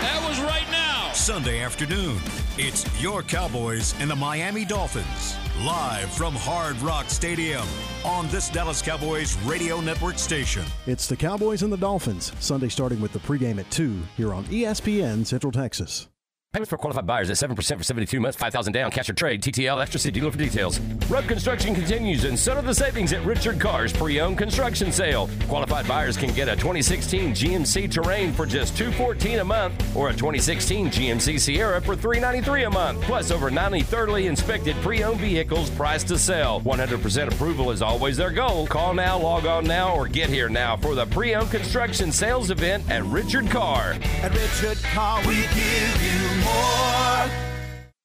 That 0.02 0.22
was 0.28 0.38
right 0.40 0.66
now. 0.70 1.12
Sunday 1.12 1.62
afternoon, 1.62 2.18
it's 2.58 2.84
your 3.00 3.22
Cowboys 3.22 3.94
and 4.00 4.10
the 4.10 4.16
Miami 4.16 4.64
Dolphins. 4.64 5.36
Live 5.62 6.12
from 6.12 6.34
Hard 6.34 6.78
Rock 6.82 7.08
Stadium 7.08 7.66
on 8.04 8.28
this 8.28 8.50
Dallas 8.50 8.82
Cowboys 8.82 9.36
radio 9.44 9.80
network 9.80 10.18
station. 10.18 10.64
It's 10.86 11.06
the 11.06 11.16
Cowboys 11.16 11.62
and 11.62 11.72
the 11.72 11.78
Dolphins, 11.78 12.32
Sunday 12.38 12.68
starting 12.68 13.00
with 13.00 13.12
the 13.12 13.20
pregame 13.20 13.58
at 13.58 13.70
2 13.70 13.98
here 14.16 14.34
on 14.34 14.44
ESPN 14.44 15.26
Central 15.26 15.52
Texas. 15.52 16.08
Payments 16.54 16.70
for 16.70 16.78
qualified 16.78 17.06
buyers 17.06 17.28
at 17.28 17.36
7% 17.36 17.54
for 17.54 17.62
72 17.62 18.20
months, 18.20 18.38
5000 18.38 18.72
down, 18.72 18.90
cash 18.90 19.10
or 19.10 19.12
trade, 19.12 19.42
TTL, 19.42 19.82
extra 19.82 20.00
city 20.00 20.18
dealer 20.18 20.32
for 20.32 20.38
details. 20.38 20.80
Road 21.10 21.28
construction 21.28 21.74
continues, 21.74 22.24
and 22.24 22.38
so 22.38 22.54
do 22.54 22.66
the 22.66 22.74
savings 22.74 23.12
at 23.12 23.22
Richard 23.26 23.60
Carr's 23.60 23.92
pre-owned 23.92 24.38
construction 24.38 24.90
sale. 24.90 25.28
Qualified 25.46 25.86
buyers 25.86 26.16
can 26.16 26.32
get 26.32 26.48
a 26.48 26.56
2016 26.56 27.32
GMC 27.32 27.90
Terrain 27.90 28.32
for 28.32 28.46
just 28.46 28.78
214 28.78 29.40
a 29.40 29.44
month, 29.44 29.94
or 29.94 30.08
a 30.08 30.12
2016 30.12 30.88
GMC 30.88 31.38
Sierra 31.38 31.82
for 31.82 31.94
393 31.94 32.62
a 32.62 32.70
month, 32.70 33.02
plus 33.02 33.30
over 33.30 33.50
90 33.50 33.82
thoroughly 33.82 34.26
inspected 34.26 34.74
pre-owned 34.76 35.20
vehicles 35.20 35.68
priced 35.68 36.08
to 36.08 36.16
sell. 36.16 36.62
100% 36.62 37.30
approval 37.30 37.70
is 37.70 37.82
always 37.82 38.16
their 38.16 38.30
goal. 38.30 38.66
Call 38.66 38.94
now, 38.94 39.18
log 39.18 39.44
on 39.44 39.64
now, 39.64 39.94
or 39.94 40.08
get 40.08 40.30
here 40.30 40.48
now 40.48 40.78
for 40.78 40.94
the 40.94 41.04
pre-owned 41.04 41.50
construction 41.50 42.10
sales 42.10 42.50
event 42.50 42.88
at 42.90 43.04
Richard 43.04 43.50
Carr. 43.50 43.96
At 44.22 44.34
Richard 44.34 44.82
Car, 44.84 45.20
we 45.26 45.42
give 45.42 46.02
you 46.02 46.27
more. 46.48 47.47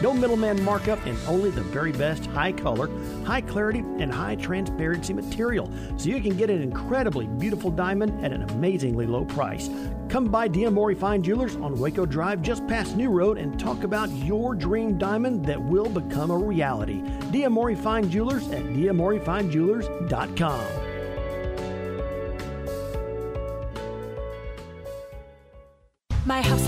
No 0.00 0.14
middleman 0.14 0.62
markup 0.62 1.04
and 1.06 1.18
only 1.26 1.50
the 1.50 1.62
very 1.62 1.90
best 1.92 2.26
high 2.26 2.52
color, 2.52 2.88
high 3.24 3.40
clarity, 3.40 3.80
and 3.98 4.12
high 4.12 4.36
transparency 4.36 5.12
material. 5.12 5.68
So 5.96 6.08
you 6.08 6.20
can 6.20 6.36
get 6.36 6.50
an 6.50 6.62
incredibly 6.62 7.26
beautiful 7.26 7.70
diamond 7.70 8.24
at 8.24 8.32
an 8.32 8.42
amazingly 8.50 9.06
low 9.06 9.24
price. 9.24 9.68
Come 10.08 10.28
by 10.28 10.46
D'Amore 10.48 10.94
Fine 10.94 11.24
Jewelers 11.24 11.56
on 11.56 11.76
Waco 11.78 12.06
Drive 12.06 12.42
just 12.42 12.64
past 12.68 12.96
New 12.96 13.10
Road 13.10 13.38
and 13.38 13.58
talk 13.58 13.82
about 13.82 14.08
your 14.10 14.54
dream 14.54 14.98
diamond 14.98 15.44
that 15.46 15.60
will 15.60 15.88
become 15.88 16.30
a 16.30 16.38
reality. 16.38 17.02
D'Amore 17.32 17.74
Fine 17.76 18.08
Jewelers 18.10 18.48
at 18.50 18.62
damorefinejewelers.com. 18.62 20.66
My 26.24 26.42
house 26.42 26.67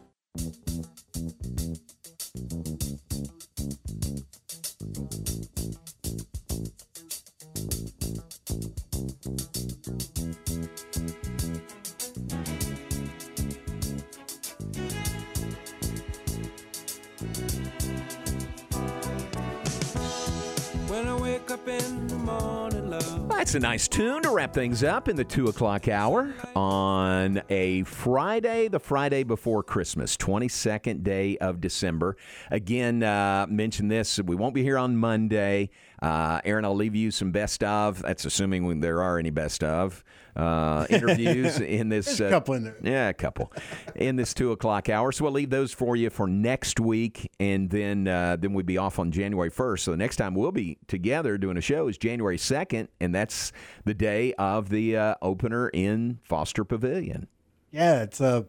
When 20.91 21.07
I 21.07 21.15
wake 21.15 21.49
up 21.49 21.65
in 21.69 22.07
the 22.07 22.15
morning, 22.15 22.89
love. 22.89 23.29
That's 23.29 23.55
a 23.55 23.59
nice 23.61 23.87
tune 23.87 24.23
to 24.23 24.29
wrap 24.29 24.53
things 24.53 24.83
up 24.83 25.07
in 25.07 25.15
the 25.15 25.23
two 25.23 25.47
o'clock 25.47 25.87
hour 25.87 26.33
on 26.53 27.41
a 27.49 27.83
Friday, 27.83 28.67
the 28.67 28.77
Friday 28.77 29.23
before 29.23 29.63
Christmas, 29.63 30.17
22nd 30.17 31.01
day 31.01 31.37
of 31.37 31.61
December. 31.61 32.17
Again, 32.49 33.03
uh, 33.03 33.45
mention 33.47 33.87
this, 33.87 34.19
we 34.19 34.35
won't 34.35 34.53
be 34.53 34.63
here 34.63 34.77
on 34.77 34.97
Monday. 34.97 35.69
Uh, 36.01 36.41
Aaron, 36.43 36.65
I'll 36.65 36.75
leave 36.75 36.93
you 36.93 37.09
some 37.09 37.31
best 37.31 37.63
of. 37.63 38.01
That's 38.01 38.25
assuming 38.25 38.81
there 38.81 39.01
are 39.01 39.17
any 39.17 39.29
best 39.29 39.63
of 39.63 40.03
uh, 40.35 40.85
interviews 40.89 41.59
in 41.59 41.89
this. 41.89 42.19
A 42.19 42.29
couple 42.29 42.53
in 42.55 42.63
there. 42.63 42.77
Yeah, 42.81 43.09
a 43.09 43.13
couple 43.13 43.51
in 43.95 44.15
this 44.15 44.33
two 44.33 44.51
o'clock 44.51 44.89
hour. 44.89 45.11
So 45.11 45.25
we'll 45.25 45.33
leave 45.33 45.49
those 45.49 45.71
for 45.71 45.95
you 45.95 46.09
for 46.09 46.27
next 46.27 46.79
week, 46.79 47.31
and 47.39 47.69
then 47.69 48.07
uh, 48.07 48.37
then 48.37 48.53
we'll 48.53 48.65
be 48.65 48.77
off 48.77 48.99
on 48.99 49.11
January 49.11 49.49
first. 49.49 49.85
So 49.85 49.91
the 49.91 49.97
next 49.97 50.17
time 50.17 50.35
we'll 50.35 50.51
be 50.51 50.77
together 50.87 51.37
doing 51.37 51.57
a 51.57 51.61
show 51.61 51.87
is 51.87 51.97
January 51.97 52.37
second, 52.37 52.89
and 52.99 53.13
that's 53.13 53.51
the 53.85 53.93
day 53.93 54.33
of 54.33 54.69
the 54.69 54.97
uh, 54.97 55.15
opener 55.21 55.69
in 55.69 56.19
Foster 56.23 56.63
Pavilion. 56.63 57.27
Yeah, 57.71 58.03
it's 58.03 58.19
uh, 58.21 58.43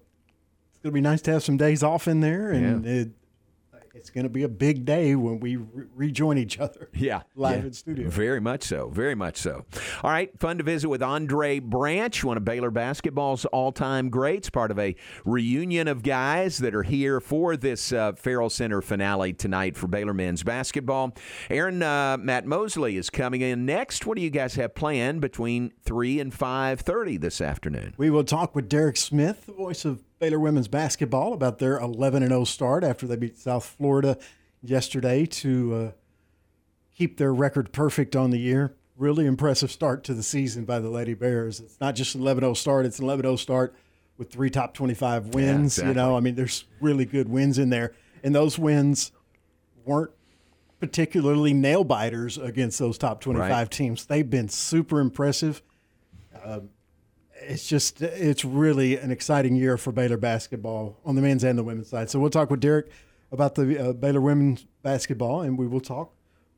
it's 0.70 0.78
gonna 0.82 0.92
be 0.92 1.00
nice 1.00 1.22
to 1.22 1.32
have 1.32 1.42
some 1.42 1.56
days 1.56 1.82
off 1.82 2.08
in 2.08 2.20
there, 2.20 2.50
and 2.50 2.86
it, 2.86 3.10
it's 3.94 4.10
gonna 4.10 4.28
be 4.28 4.42
a 4.42 4.48
big 4.48 4.84
day 4.84 5.14
when 5.14 5.40
we 5.40 5.56
re- 5.56 5.86
rejoin 5.94 6.38
each 6.38 6.58
other. 6.58 6.88
Yeah, 7.02 7.22
live 7.34 7.60
yeah. 7.60 7.66
in 7.66 7.72
studio. 7.72 8.08
Very 8.08 8.40
much 8.40 8.62
so. 8.62 8.88
Very 8.90 9.14
much 9.16 9.36
so. 9.36 9.64
All 10.04 10.10
right, 10.10 10.30
fun 10.38 10.58
to 10.58 10.64
visit 10.64 10.88
with 10.88 11.02
Andre 11.02 11.58
Branch, 11.58 12.22
one 12.22 12.36
of 12.36 12.44
Baylor 12.44 12.70
basketball's 12.70 13.44
all-time 13.46 14.08
greats, 14.08 14.48
part 14.50 14.70
of 14.70 14.78
a 14.78 14.94
reunion 15.24 15.88
of 15.88 16.02
guys 16.04 16.58
that 16.58 16.74
are 16.74 16.84
here 16.84 17.18
for 17.18 17.56
this 17.56 17.92
uh, 17.92 18.12
Ferrell 18.12 18.50
Center 18.50 18.82
finale 18.82 19.32
tonight 19.32 19.76
for 19.76 19.88
Baylor 19.88 20.14
men's 20.14 20.44
basketball. 20.44 21.14
Aaron 21.50 21.82
uh, 21.82 22.18
Matt 22.18 22.46
Mosley 22.46 22.96
is 22.96 23.10
coming 23.10 23.40
in 23.40 23.66
next. 23.66 24.06
What 24.06 24.16
do 24.16 24.22
you 24.22 24.30
guys 24.30 24.54
have 24.54 24.74
planned 24.74 25.20
between 25.20 25.72
three 25.82 26.20
and 26.20 26.32
five 26.32 26.80
thirty 26.80 27.16
this 27.16 27.40
afternoon? 27.40 27.94
We 27.96 28.10
will 28.10 28.24
talk 28.24 28.54
with 28.54 28.68
Derek 28.68 28.96
Smith, 28.96 29.46
the 29.46 29.52
voice 29.52 29.84
of 29.84 30.02
Baylor 30.22 30.38
women's 30.38 30.68
basketball, 30.68 31.32
about 31.32 31.58
their 31.58 31.80
11 31.80 32.22
and 32.22 32.30
0 32.30 32.44
start 32.44 32.84
after 32.84 33.08
they 33.08 33.16
beat 33.16 33.36
South 33.36 33.64
Florida 33.64 34.16
yesterday 34.62 35.26
to 35.26 35.74
uh, 35.74 35.90
keep 36.96 37.16
their 37.16 37.34
record 37.34 37.72
perfect 37.72 38.14
on 38.14 38.30
the 38.30 38.38
year. 38.38 38.72
Really 38.96 39.26
impressive 39.26 39.72
start 39.72 40.04
to 40.04 40.14
the 40.14 40.22
season 40.22 40.64
by 40.64 40.78
the 40.78 40.88
Lady 40.88 41.14
Bears. 41.14 41.58
It's 41.58 41.80
not 41.80 41.96
just 41.96 42.14
an 42.14 42.20
11 42.20 42.42
0 42.42 42.54
start, 42.54 42.86
it's 42.86 43.00
an 43.00 43.04
11 43.06 43.24
0 43.24 43.34
start 43.34 43.74
with 44.16 44.30
three 44.30 44.48
top 44.48 44.74
25 44.74 45.34
wins. 45.34 45.78
You 45.78 45.92
know, 45.92 46.16
I 46.16 46.20
mean, 46.20 46.36
there's 46.36 46.66
really 46.80 47.04
good 47.04 47.28
wins 47.28 47.58
in 47.58 47.70
there. 47.70 47.92
And 48.22 48.32
those 48.32 48.56
wins 48.56 49.10
weren't 49.84 50.12
particularly 50.78 51.52
nail 51.52 51.82
biters 51.82 52.38
against 52.38 52.78
those 52.78 52.96
top 52.96 53.20
25 53.22 53.50
Right. 53.50 53.70
teams. 53.72 54.06
They've 54.06 54.30
been 54.30 54.48
super 54.48 55.00
impressive. 55.00 55.62
Um, 56.44 56.68
it's 57.48 57.66
just 57.66 58.00
it's 58.02 58.44
really 58.44 58.96
an 58.96 59.10
exciting 59.10 59.54
year 59.54 59.76
for 59.76 59.92
Baylor 59.92 60.16
basketball 60.16 60.98
on 61.04 61.14
the 61.16 61.22
men's 61.22 61.44
and 61.44 61.58
the 61.58 61.62
women's 61.64 61.88
side. 61.88 62.10
So 62.10 62.18
we'll 62.18 62.30
talk 62.30 62.50
with 62.50 62.60
Derek 62.60 62.90
about 63.30 63.54
the 63.54 63.78
uh, 63.88 63.92
Baylor 63.92 64.20
women's 64.20 64.66
basketball, 64.82 65.40
and 65.42 65.58
we 65.58 65.66
will 65.66 65.80
talk 65.80 66.12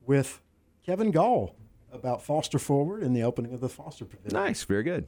with 0.07 0.41
Kevin 0.85 1.11
Gall 1.11 1.55
about 1.93 2.23
Foster 2.23 2.59
Forward 2.59 3.03
and 3.03 3.15
the 3.17 3.23
opening 3.23 3.55
of 3.55 3.61
the 3.61 3.69
Foster 3.69 4.05
Pavilion. 4.05 4.33
Nice, 4.33 4.65
very 4.65 4.83
good. 4.83 5.07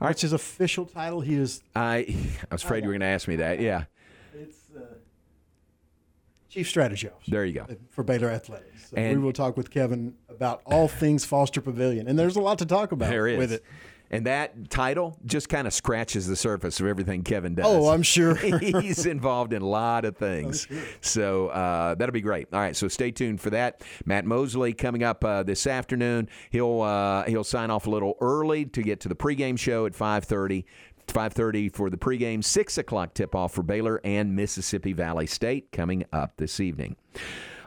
All 0.00 0.08
right, 0.08 0.18
his 0.18 0.32
official 0.32 0.86
title. 0.86 1.20
He 1.20 1.34
is 1.34 1.62
I 1.74 1.96
I 2.50 2.54
was 2.54 2.64
afraid 2.64 2.82
you 2.84 2.88
were 2.88 2.94
going 2.94 3.00
to 3.00 3.06
ask 3.06 3.28
me 3.28 3.36
that. 3.36 3.60
Yeah, 3.60 3.84
it's 4.34 4.70
uh, 4.74 4.80
chief 6.48 6.68
strategy 6.68 7.08
officer 7.08 7.30
there 7.30 7.44
you 7.44 7.52
go. 7.54 7.66
for 7.90 8.02
Baylor 8.02 8.30
Athletics. 8.30 8.90
So 8.90 8.96
we 8.96 9.18
will 9.18 9.32
talk 9.32 9.56
with 9.56 9.70
Kevin 9.70 10.14
about 10.28 10.62
all 10.64 10.88
things 10.88 11.24
Foster 11.24 11.60
Pavilion, 11.60 12.08
and 12.08 12.18
there's 12.18 12.36
a 12.36 12.40
lot 12.40 12.58
to 12.58 12.66
talk 12.66 12.92
about 12.92 13.10
There 13.10 13.28
is. 13.28 13.38
with 13.38 13.52
it. 13.52 13.64
And 14.10 14.26
that 14.26 14.70
title 14.70 15.16
just 15.24 15.48
kind 15.48 15.68
of 15.68 15.72
scratches 15.72 16.26
the 16.26 16.34
surface 16.34 16.80
of 16.80 16.86
everything 16.86 17.22
Kevin 17.22 17.54
does. 17.54 17.66
Oh, 17.66 17.88
I'm 17.88 18.02
sure. 18.02 18.34
He's 18.60 19.06
involved 19.06 19.52
in 19.52 19.62
a 19.62 19.66
lot 19.66 20.04
of 20.04 20.16
things. 20.16 20.66
So 21.00 21.48
uh, 21.48 21.94
that'll 21.94 22.12
be 22.12 22.20
great. 22.20 22.48
All 22.52 22.58
right, 22.58 22.74
so 22.74 22.88
stay 22.88 23.12
tuned 23.12 23.40
for 23.40 23.50
that. 23.50 23.82
Matt 24.04 24.24
Mosley 24.24 24.72
coming 24.72 25.04
up 25.04 25.24
uh, 25.24 25.44
this 25.44 25.66
afternoon. 25.66 26.28
He'll 26.50 26.80
uh, 26.80 27.24
he'll 27.24 27.44
sign 27.44 27.70
off 27.70 27.86
a 27.86 27.90
little 27.90 28.16
early 28.20 28.64
to 28.66 28.82
get 28.82 29.00
to 29.00 29.08
the 29.08 29.16
pregame 29.16 29.58
show 29.58 29.86
at 29.86 29.92
5:30. 29.92 30.64
5:30 31.06 31.74
for 31.74 31.90
the 31.90 31.96
pregame, 31.96 32.42
six 32.42 32.78
o'clock 32.78 33.14
tip-off 33.14 33.52
for 33.52 33.62
Baylor 33.62 34.00
and 34.04 34.36
Mississippi 34.36 34.92
Valley 34.92 35.26
State 35.26 35.72
coming 35.72 36.04
up 36.12 36.36
this 36.36 36.60
evening. 36.60 36.96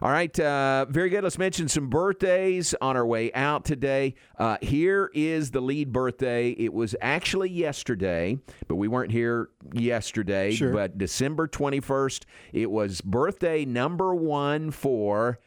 All 0.03 0.11
right, 0.11 0.37
uh, 0.37 0.85
very 0.89 1.07
good. 1.07 1.23
Let's 1.23 1.37
mention 1.37 1.69
some 1.69 1.87
birthdays 1.87 2.75
on 2.81 2.97
our 2.97 3.05
way 3.05 3.31
out 3.31 3.63
today. 3.63 4.15
Uh, 4.37 4.57
here 4.61 5.09
is 5.13 5.51
the 5.51 5.61
lead 5.61 5.93
birthday. 5.93 6.49
It 6.49 6.73
was 6.73 6.93
actually 6.99 7.51
yesterday, 7.51 8.37
but 8.67 8.75
we 8.75 8.89
weren't 8.89 9.13
here 9.13 9.47
yesterday. 9.71 10.51
Sure. 10.55 10.73
But 10.73 10.97
December 10.97 11.47
21st, 11.47 12.25
it 12.51 12.69
was 12.69 12.99
birthday 12.99 13.63
number 13.63 14.13
one 14.13 14.71
for 14.71 15.39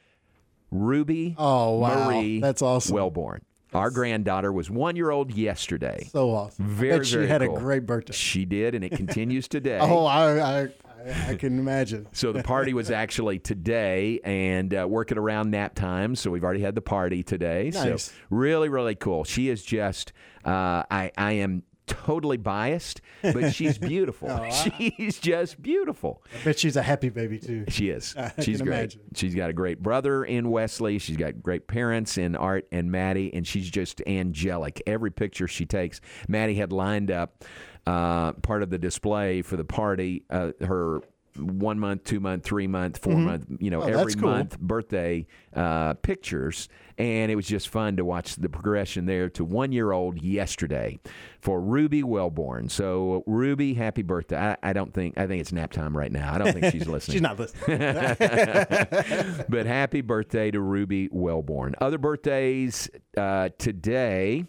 Ruby 0.70 1.34
Oh, 1.36 1.80
wow. 1.80 2.08
Marie 2.08 2.40
That's 2.40 2.62
awesome. 2.62 2.94
Wellborn. 2.94 3.42
Our 3.74 3.90
granddaughter 3.90 4.50
was 4.54 4.70
one 4.70 4.96
year 4.96 5.10
old 5.10 5.32
yesterday. 5.34 6.08
So 6.10 6.30
awesome. 6.30 6.64
I 6.64 6.68
Very, 6.70 6.98
bet 7.00 7.06
she 7.06 7.16
very 7.16 7.26
had 7.26 7.42
cool. 7.42 7.58
a 7.58 7.60
great 7.60 7.84
birthday. 7.84 8.14
She 8.14 8.46
did, 8.46 8.74
and 8.74 8.82
it 8.82 8.92
continues 8.92 9.48
today. 9.48 9.80
Oh, 9.82 10.06
I, 10.06 10.62
I, 10.62 10.68
I, 10.96 11.32
I 11.32 11.34
can 11.34 11.58
imagine. 11.58 12.06
So 12.12 12.32
the 12.32 12.42
party 12.42 12.72
was 12.72 12.90
actually 13.02 13.38
today 13.38 14.20
and 14.24 14.72
uh, 14.72 14.86
working 14.88 15.18
around 15.18 15.50
nap 15.50 15.74
time. 15.74 16.14
So 16.14 16.30
we've 16.30 16.44
already 16.44 16.62
had 16.62 16.74
the 16.74 16.80
party 16.80 17.22
today. 17.22 17.70
Nice. 17.72 18.04
So 18.04 18.12
really, 18.30 18.68
really 18.68 18.94
cool. 18.94 19.24
She 19.24 19.48
is 19.48 19.62
just, 19.62 20.12
uh, 20.44 20.84
I, 20.90 21.12
I 21.16 21.32
am 21.32 21.62
totally 21.86 22.36
biased, 22.36 23.00
but 23.22 23.50
she's 23.54 23.78
beautiful. 23.78 24.28
Oh, 24.30 24.42
I- 24.42 24.50
she's 24.50 25.18
just 25.18 25.60
beautiful. 25.62 26.22
I 26.40 26.44
bet 26.44 26.58
she's 26.58 26.76
a 26.76 26.82
happy 26.82 27.08
baby 27.08 27.38
too. 27.38 27.64
She 27.68 27.90
is. 27.90 28.14
I 28.18 28.32
She's 28.40 28.60
great. 28.60 28.74
imagine. 28.74 29.00
She's 29.14 29.34
got 29.34 29.50
a 29.50 29.52
great 29.52 29.82
brother 29.82 30.24
in 30.24 30.50
Wesley. 30.50 30.98
She's 30.98 31.16
got 31.16 31.42
great 31.42 31.66
parents 31.68 32.18
in 32.18 32.36
Art 32.36 32.66
and 32.72 32.90
Maddie, 32.90 33.32
and 33.34 33.46
she's 33.46 33.68
just 33.70 34.00
angelic. 34.06 34.82
Every 34.86 35.10
picture 35.10 35.48
she 35.48 35.66
takes, 35.66 36.00
Maddie 36.28 36.54
had 36.56 36.72
lined 36.72 37.10
up 37.10 37.44
uh, 37.86 38.32
part 38.34 38.62
of 38.62 38.70
the 38.70 38.78
display 38.78 39.42
for 39.42 39.56
the 39.56 39.64
party. 39.64 40.24
Uh, 40.28 40.52
her 40.64 41.00
one 41.38 41.78
month, 41.78 42.04
two 42.04 42.20
month, 42.20 42.44
three 42.44 42.66
month, 42.66 42.98
4 42.98 43.12
Mhm. 43.14 43.24
month, 43.24 43.46
you 43.60 43.70
know, 43.70 43.82
Oh, 43.82 43.86
every 43.86 44.14
cool. 44.14 44.30
month 44.30 44.58
birthday 44.60 45.26
uh, 45.54 45.94
pictures, 45.94 46.68
and 46.98 47.30
it 47.32 47.34
was 47.36 47.46
just 47.46 47.68
fun 47.68 47.96
to 47.96 48.04
watch 48.04 48.36
the 48.36 48.48
progression 48.48 49.06
there 49.06 49.28
to 49.30 49.44
one 49.44 49.72
year 49.72 49.92
old 49.92 50.20
yesterday 50.20 50.98
for 51.40 51.60
Ruby 51.60 52.02
Wellborn. 52.02 52.68
So 52.68 53.22
Ruby, 53.26 53.74
happy 53.74 54.02
birthday! 54.02 54.36
I, 54.36 54.56
I 54.62 54.72
don't 54.72 54.92
think 54.92 55.16
I 55.18 55.26
think 55.26 55.40
it's 55.40 55.52
nap 55.52 55.72
time 55.72 55.96
right 55.96 56.12
now. 56.12 56.34
I 56.34 56.38
don't 56.38 56.52
think 56.52 56.66
she's 56.72 56.86
listening. 56.88 57.14
She's 57.14 57.22
not 57.22 57.38
listening. 57.38 57.78
but 59.48 59.66
happy 59.66 60.00
birthday 60.00 60.50
to 60.50 60.60
Ruby 60.60 61.08
Wellborn. 61.10 61.74
Other 61.80 61.98
birthdays 61.98 62.90
uh, 63.16 63.50
today. 63.58 64.44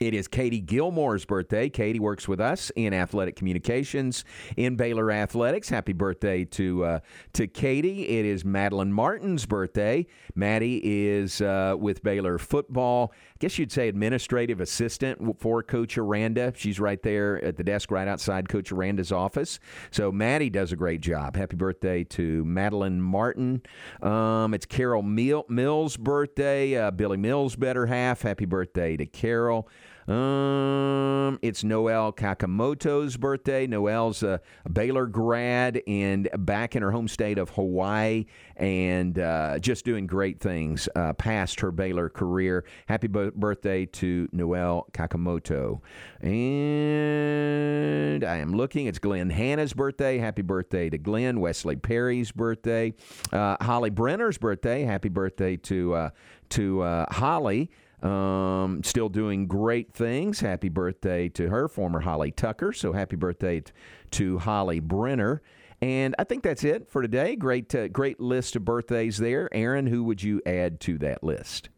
It 0.00 0.14
is 0.14 0.28
Katie 0.28 0.60
Gilmore's 0.60 1.24
birthday. 1.24 1.68
Katie 1.68 1.98
works 1.98 2.28
with 2.28 2.40
us 2.40 2.70
in 2.76 2.94
athletic 2.94 3.34
communications 3.34 4.24
in 4.56 4.76
Baylor 4.76 5.10
Athletics. 5.10 5.68
Happy 5.68 5.92
birthday 5.92 6.44
to 6.44 6.84
uh, 6.84 6.98
to 7.32 7.48
Katie. 7.48 8.06
It 8.06 8.24
is 8.24 8.44
Madeline 8.44 8.92
Martin's 8.92 9.44
birthday. 9.44 10.06
Maddie 10.36 10.80
is 10.84 11.40
uh, 11.40 11.74
with 11.76 12.04
Baylor 12.04 12.38
football. 12.38 13.12
I 13.12 13.36
guess 13.40 13.58
you'd 13.58 13.72
say 13.72 13.88
administrative 13.88 14.60
assistant 14.60 15.40
for 15.40 15.64
Coach 15.64 15.98
Aranda. 15.98 16.52
She's 16.54 16.78
right 16.78 17.02
there 17.02 17.44
at 17.44 17.56
the 17.56 17.64
desk 17.64 17.90
right 17.90 18.06
outside 18.06 18.48
Coach 18.48 18.70
Aranda's 18.70 19.10
office. 19.10 19.58
So 19.90 20.12
Maddie 20.12 20.50
does 20.50 20.70
a 20.70 20.76
great 20.76 21.00
job. 21.00 21.34
Happy 21.34 21.56
birthday 21.56 22.04
to 22.04 22.44
Madeline 22.44 23.00
Martin. 23.00 23.62
Um, 24.00 24.54
it's 24.54 24.66
Carol 24.66 25.02
Mil- 25.02 25.46
Mills' 25.48 25.96
birthday. 25.96 26.76
Uh, 26.76 26.92
Billy 26.92 27.16
Mills' 27.16 27.56
better 27.56 27.86
half. 27.86 28.22
Happy 28.22 28.44
birthday 28.44 28.96
to 28.96 29.04
Carol. 29.04 29.68
Um, 30.08 31.38
it's 31.42 31.62
Noel 31.62 32.14
Kakamoto's 32.14 33.18
birthday. 33.18 33.66
Noel's 33.66 34.22
a, 34.22 34.40
Baylor 34.72 35.06
grad 35.06 35.82
and 35.86 36.30
back 36.38 36.74
in 36.74 36.82
her 36.82 36.90
home 36.90 37.08
state 37.08 37.36
of 37.36 37.50
Hawaii 37.50 38.24
and 38.56 39.18
uh, 39.18 39.58
just 39.58 39.84
doing 39.84 40.06
great 40.06 40.40
things 40.40 40.88
uh, 40.96 41.12
past 41.12 41.60
her 41.60 41.70
Baylor 41.70 42.08
career. 42.08 42.64
Happy 42.86 43.06
b- 43.06 43.32
birthday 43.34 43.84
to 43.84 44.26
Noel 44.32 44.88
Kakamoto. 44.92 45.82
And 46.22 48.24
I 48.24 48.36
am 48.36 48.54
looking. 48.54 48.86
It's 48.86 48.98
Glenn 48.98 49.28
Hanna's 49.28 49.74
birthday. 49.74 50.16
Happy 50.16 50.40
birthday 50.40 50.88
to 50.88 50.96
Glenn. 50.96 51.40
Wesley 51.40 51.76
Perry's 51.76 52.32
birthday. 52.32 52.94
Uh, 53.30 53.58
Holly 53.60 53.90
Brenner's 53.90 54.38
birthday. 54.38 54.84
Happy 54.84 55.10
birthday 55.10 55.58
to 55.58 55.94
uh, 55.94 56.10
to 56.48 56.80
uh, 56.80 57.12
Holly. 57.12 57.70
Um, 58.02 58.82
still 58.84 59.08
doing 59.08 59.46
great 59.46 59.92
things. 59.92 60.40
Happy 60.40 60.68
birthday 60.68 61.28
to 61.30 61.48
her, 61.48 61.68
former 61.68 62.00
Holly 62.00 62.30
Tucker. 62.30 62.72
So 62.72 62.92
happy 62.92 63.16
birthday 63.16 63.60
t- 63.60 63.72
to 64.12 64.38
Holly 64.38 64.80
Brenner. 64.80 65.42
And 65.80 66.14
I 66.18 66.24
think 66.24 66.42
that's 66.42 66.64
it 66.64 66.88
for 66.88 67.02
today. 67.02 67.36
Great, 67.36 67.74
uh, 67.74 67.88
great 67.88 68.20
list 68.20 68.56
of 68.56 68.64
birthdays 68.64 69.18
there. 69.18 69.48
Aaron, 69.52 69.86
who 69.86 70.04
would 70.04 70.22
you 70.22 70.40
add 70.46 70.80
to 70.80 70.98
that 70.98 71.22
list? 71.22 71.68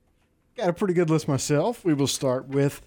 Got 0.56 0.68
a 0.68 0.72
pretty 0.72 0.94
good 0.94 1.10
list 1.10 1.28
myself. 1.28 1.84
We 1.84 1.94
will 1.94 2.06
start 2.06 2.48
with 2.48 2.82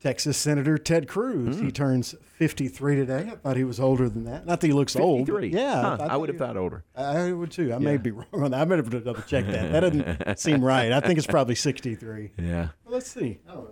Texas 0.00 0.36
Senator 0.36 0.78
Ted 0.78 1.08
Cruz. 1.08 1.56
Hmm. 1.58 1.64
He 1.66 1.72
turns 1.72 2.14
53 2.36 2.94
today. 2.96 3.28
I 3.32 3.36
thought 3.36 3.56
he 3.56 3.64
was 3.64 3.80
older 3.80 4.08
than 4.08 4.24
that. 4.24 4.46
Not 4.46 4.60
that 4.60 4.66
he 4.68 4.72
looks 4.72 4.94
old. 4.94 5.26
53. 5.26 5.48
Yeah. 5.48 5.80
Huh, 5.82 5.96
thought 5.96 6.10
I 6.10 6.16
would 6.16 6.28
have 6.28 6.38
thought 6.38 6.56
older. 6.56 6.84
I 6.94 7.32
would 7.32 7.50
too. 7.50 7.72
I 7.72 7.78
may 7.78 7.96
be 7.96 8.12
wrong 8.12 8.26
on 8.32 8.50
that. 8.52 8.60
I 8.60 8.64
better 8.64 8.82
double 8.82 9.22
check 9.22 9.46
that. 9.46 9.72
That 9.72 9.80
doesn't 9.80 10.38
seem 10.38 10.64
right. 10.64 10.92
I 10.92 11.00
think 11.00 11.18
it's 11.18 11.26
probably 11.26 11.56
63. 11.56 12.30
Yeah. 12.38 12.68
Well, 12.84 12.94
let's 12.94 13.10
see. 13.10 13.40
I 13.48 13.52
don't 13.54 13.64
know. 13.64 13.70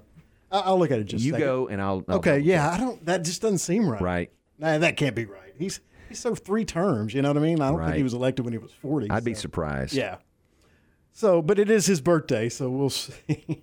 I- 0.50 0.60
I'll 0.60 0.78
look 0.78 0.90
at 0.90 0.98
it 0.98 1.04
just 1.04 1.24
You 1.24 1.36
go, 1.36 1.68
and 1.68 1.80
I'll. 1.80 2.04
I'll 2.08 2.16
okay, 2.18 2.38
yeah. 2.38 2.70
I 2.70 2.78
don't. 2.78 3.04
That 3.06 3.22
just 3.24 3.42
doesn't 3.42 3.58
seem 3.58 3.88
right. 3.88 4.00
Right. 4.00 4.32
Nah, 4.58 4.78
that 4.78 4.96
can't 4.96 5.14
be 5.14 5.26
right. 5.26 5.52
He's 5.58 5.80
he 6.08 6.14
served 6.14 6.44
three 6.44 6.64
terms. 6.64 7.14
You 7.14 7.22
know 7.22 7.28
what 7.28 7.36
I 7.36 7.40
mean? 7.40 7.60
I 7.60 7.70
don't 7.70 7.82
think 7.84 7.96
he 7.96 8.02
was 8.02 8.14
elected 8.14 8.44
when 8.44 8.52
he 8.52 8.58
was 8.58 8.72
40. 8.72 9.10
I'd 9.10 9.24
be 9.24 9.34
surprised. 9.34 9.92
Yeah. 9.94 10.16
So, 11.12 11.40
but 11.42 11.58
it 11.58 11.70
is 11.70 11.86
his 11.86 12.00
birthday, 12.00 12.48
so 12.48 12.68
we'll 12.70 12.90
see. 12.90 13.62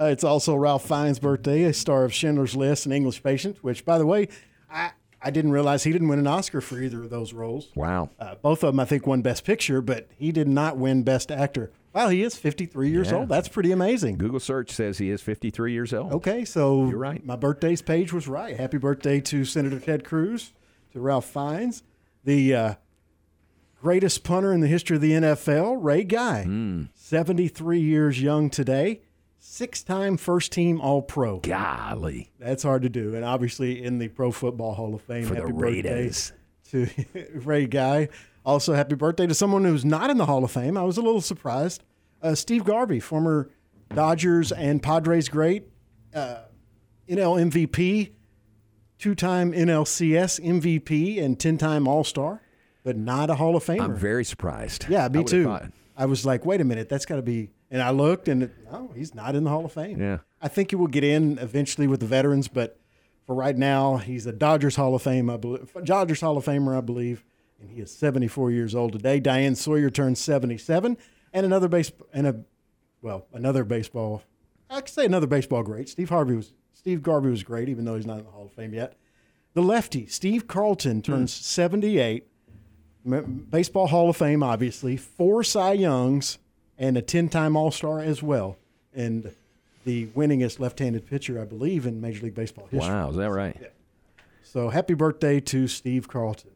Uh, 0.00 0.06
it's 0.06 0.24
also 0.24 0.54
Ralph 0.54 0.86
Fiennes' 0.86 1.18
birthday, 1.18 1.64
a 1.64 1.72
star 1.72 2.04
of 2.04 2.12
Schindler's 2.14 2.56
List 2.56 2.86
and 2.86 2.94
English 2.94 3.22
Patient, 3.22 3.58
which, 3.62 3.84
by 3.84 3.98
the 3.98 4.06
way, 4.06 4.28
I, 4.70 4.92
I 5.20 5.30
didn't 5.30 5.52
realize 5.52 5.84
he 5.84 5.92
didn't 5.92 6.08
win 6.08 6.18
an 6.18 6.26
Oscar 6.26 6.60
for 6.60 6.80
either 6.80 7.02
of 7.02 7.10
those 7.10 7.32
roles. 7.32 7.68
Wow. 7.74 8.08
Uh, 8.18 8.36
both 8.36 8.62
of 8.64 8.72
them, 8.72 8.80
I 8.80 8.84
think, 8.86 9.06
won 9.06 9.20
Best 9.22 9.44
Picture, 9.44 9.80
but 9.82 10.08
he 10.16 10.32
did 10.32 10.48
not 10.48 10.76
win 10.78 11.02
Best 11.02 11.30
Actor. 11.30 11.70
Wow, 11.92 12.08
he 12.08 12.22
is 12.22 12.36
53 12.36 12.88
years 12.88 13.10
Yeah. 13.10 13.16
old. 13.18 13.28
That's 13.28 13.48
pretty 13.48 13.72
amazing. 13.72 14.16
Google 14.16 14.38
search 14.40 14.70
says 14.70 14.98
he 14.98 15.10
is 15.10 15.20
53 15.20 15.72
years 15.72 15.92
old. 15.92 16.12
Okay, 16.12 16.44
so 16.44 16.86
You're 16.88 16.96
right. 16.98 17.24
My 17.26 17.36
birthday's 17.36 17.82
page 17.82 18.12
was 18.12 18.28
right. 18.28 18.56
Happy 18.56 18.78
birthday 18.78 19.20
to 19.22 19.44
Senator 19.44 19.80
Ted 19.80 20.04
Cruz, 20.04 20.52
to 20.92 21.00
Ralph 21.00 21.26
Fiennes, 21.26 21.82
the 22.24 22.54
uh, 22.54 22.74
greatest 23.82 24.24
punter 24.24 24.52
in 24.52 24.60
the 24.60 24.66
history 24.68 24.96
of 24.96 25.02
the 25.02 25.12
NFL, 25.12 25.78
Ray 25.82 26.04
Guy, 26.04 26.44
Hmm. 26.44 26.82
73 26.94 27.80
years 27.80 28.22
young 28.22 28.50
today, 28.50 29.00
six-time 29.50 30.16
first-team 30.16 30.80
All-Pro. 30.80 31.40
Golly, 31.40 32.30
that's 32.38 32.62
hard 32.62 32.82
to 32.82 32.88
do, 32.88 33.14
and 33.14 33.24
obviously 33.24 33.82
in 33.82 33.98
the 33.98 34.08
Pro 34.08 34.30
Football 34.30 34.74
Hall 34.74 34.94
of 34.94 35.02
Fame. 35.02 35.24
For 35.24 35.34
the 35.34 35.40
happy 35.40 35.52
birthday 35.52 35.82
Raiders. 35.82 36.32
to 36.70 36.88
Ray 37.34 37.66
Guy. 37.66 38.08
Also, 38.46 38.74
happy 38.74 38.94
birthday 38.94 39.26
to 39.26 39.34
someone 39.34 39.64
who's 39.64 39.84
not 39.84 40.08
in 40.08 40.18
the 40.18 40.26
Hall 40.26 40.44
of 40.44 40.50
Fame. 40.50 40.76
I 40.76 40.84
was 40.84 40.96
a 40.96 41.02
little 41.02 41.20
surprised. 41.20 41.82
Uh, 42.22 42.34
Steve 42.34 42.64
Garvey, 42.64 43.00
former 43.00 43.50
Dodgers 43.94 44.52
and 44.52 44.82
Padres 44.82 45.28
great, 45.28 45.64
uh, 46.14 46.42
NL 47.08 47.50
MVP, 47.50 48.12
two 48.98 49.14
time 49.14 49.52
NLCS 49.52 50.40
MVP, 50.40 51.20
and 51.22 51.38
10 51.40 51.58
time 51.58 51.88
All 51.88 52.04
Star, 52.04 52.40
but 52.84 52.96
not 52.96 53.30
a 53.30 53.34
Hall 53.34 53.56
of 53.56 53.64
Famer. 53.64 53.80
I'm 53.82 53.96
very 53.96 54.24
surprised. 54.24 54.86
yeah, 54.88 55.08
me 55.08 55.18
would've 55.20 55.30
too. 55.30 55.58
I 55.96 56.06
was 56.06 56.24
like, 56.24 56.46
wait 56.46 56.60
a 56.60 56.64
minute, 56.64 56.88
that's 56.88 57.04
got 57.04 57.16
to 57.16 57.22
be. 57.22 57.50
And 57.70 57.80
I 57.80 57.90
looked, 57.90 58.26
and 58.26 58.44
it, 58.44 58.52
no, 58.70 58.92
he's 58.96 59.14
not 59.14 59.36
in 59.36 59.44
the 59.44 59.50
Hall 59.50 59.64
of 59.64 59.72
Fame. 59.72 60.00
Yeah. 60.00 60.18
I 60.42 60.48
think 60.48 60.70
he 60.70 60.76
will 60.76 60.88
get 60.88 61.04
in 61.04 61.38
eventually 61.38 61.86
with 61.86 62.00
the 62.00 62.06
veterans, 62.06 62.48
but 62.48 62.80
for 63.26 63.34
right 63.34 63.56
now, 63.56 63.98
he's 63.98 64.26
a 64.26 64.32
Dodgers 64.32 64.74
Hall 64.74 64.94
of 64.94 65.02
Fame, 65.02 65.30
I 65.30 65.36
believe. 65.36 65.72
Dodgers 65.84 66.20
Hall 66.20 66.36
of 66.36 66.44
Famer, 66.44 66.76
I 66.76 66.80
believe, 66.80 67.24
and 67.60 67.70
he 67.70 67.80
is 67.80 67.92
74 67.92 68.50
years 68.50 68.74
old 68.74 68.92
today. 68.92 69.20
Diane 69.20 69.54
Sawyer 69.54 69.88
turned 69.88 70.18
77, 70.18 70.96
and 71.32 71.46
another 71.46 71.68
base 71.68 71.92
and 72.12 72.26
a 72.26 72.40
well, 73.02 73.26
another 73.32 73.64
baseball. 73.64 74.22
I 74.68 74.80
could 74.80 74.90
say 74.90 75.04
another 75.06 75.26
baseball 75.26 75.62
great. 75.62 75.88
Steve 75.88 76.10
Harvey 76.10 76.34
was 76.34 76.52
Steve 76.72 77.02
Garvey 77.02 77.30
was 77.30 77.42
great, 77.42 77.68
even 77.68 77.84
though 77.84 77.96
he's 77.96 78.06
not 78.06 78.18
in 78.18 78.24
the 78.24 78.30
Hall 78.30 78.46
of 78.46 78.52
Fame 78.52 78.74
yet. 78.74 78.96
The 79.54 79.62
lefty 79.62 80.06
Steve 80.06 80.48
Carlton 80.48 81.02
turns 81.02 81.36
hmm. 81.36 81.42
78. 81.42 82.26
Baseball 83.48 83.86
Hall 83.86 84.10
of 84.10 84.16
Fame, 84.16 84.42
obviously, 84.42 84.96
four 84.96 85.42
Cy 85.42 85.72
Youngs 85.72 86.38
and 86.80 86.96
a 86.96 87.02
10-time 87.02 87.56
All-Star 87.56 88.00
as 88.00 88.22
well, 88.22 88.56
and 88.92 89.32
the 89.84 90.06
winningest 90.08 90.58
left-handed 90.58 91.06
pitcher, 91.06 91.40
I 91.40 91.44
believe, 91.44 91.86
in 91.86 92.00
Major 92.00 92.24
League 92.24 92.34
Baseball 92.34 92.66
history. 92.70 92.90
Wow, 92.90 93.10
is 93.10 93.16
that 93.16 93.30
right? 93.30 93.56
So 94.42 94.70
happy 94.70 94.94
birthday 94.94 95.38
to 95.40 95.68
Steve 95.68 96.08
Carlton. 96.08 96.50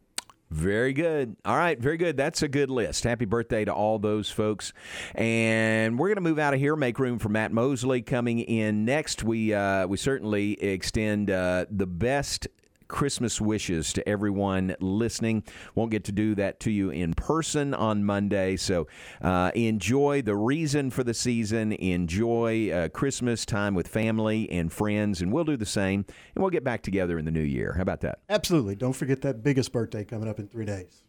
Very 0.51 0.93
good. 0.93 1.35
All 1.43 1.55
right, 1.55 1.79
very 1.79 1.97
good. 1.97 2.17
That's 2.17 2.43
a 2.43 2.47
good 2.47 2.69
list. 2.69 3.03
Happy 3.03 3.25
birthday 3.25 3.65
to 3.65 3.73
all 3.73 3.99
those 3.99 4.29
folks. 4.29 4.73
And 5.15 5.97
we're 5.97 6.07
going 6.07 6.17
to 6.17 6.21
move 6.21 6.39
out 6.39 6.53
of 6.53 6.59
here, 6.59 6.75
make 6.75 6.99
room 6.99 7.19
for 7.19 7.29
Matt 7.29 7.51
Mosley 7.51 8.01
coming 8.01 8.39
in 8.39 8.85
next. 8.85 9.23
We 9.23 9.53
uh, 9.53 9.87
we 9.87 9.97
certainly 9.97 10.53
extend 10.61 11.31
uh, 11.31 11.65
the 11.71 11.87
best 11.87 12.47
Christmas 12.87 13.41
wishes 13.41 13.93
to 13.93 14.07
everyone 14.07 14.75
listening. 14.79 15.43
Won't 15.73 15.91
get 15.91 16.03
to 16.05 16.11
do 16.11 16.35
that 16.35 16.59
to 16.61 16.71
you 16.71 16.89
in 16.89 17.13
person 17.13 17.73
on 17.73 18.03
Monday. 18.03 18.55
So 18.57 18.87
uh, 19.21 19.51
enjoy 19.55 20.21
the 20.21 20.35
reason 20.35 20.91
for 20.91 21.03
the 21.03 21.13
season. 21.13 21.71
Enjoy 21.73 22.71
uh, 22.71 22.89
Christmas 22.89 23.45
time 23.45 23.73
with 23.73 23.87
family 23.87 24.49
and 24.51 24.71
friends. 24.71 25.21
And 25.21 25.31
we'll 25.31 25.43
do 25.43 25.57
the 25.57 25.65
same. 25.65 26.05
And 26.35 26.43
we'll 26.43 26.51
get 26.51 26.63
back 26.63 26.83
together 26.83 27.17
in 27.17 27.25
the 27.25 27.31
new 27.31 27.41
year. 27.41 27.73
How 27.73 27.81
about 27.81 28.01
that? 28.01 28.19
Absolutely. 28.29 28.75
Don't 28.75 28.93
forget 28.93 29.21
that 29.21 29.43
biggest 29.43 29.71
birthday 29.71 30.03
coming 30.03 30.29
up 30.29 30.39
in 30.39 30.47
three 30.47 30.65
days. 30.65 31.03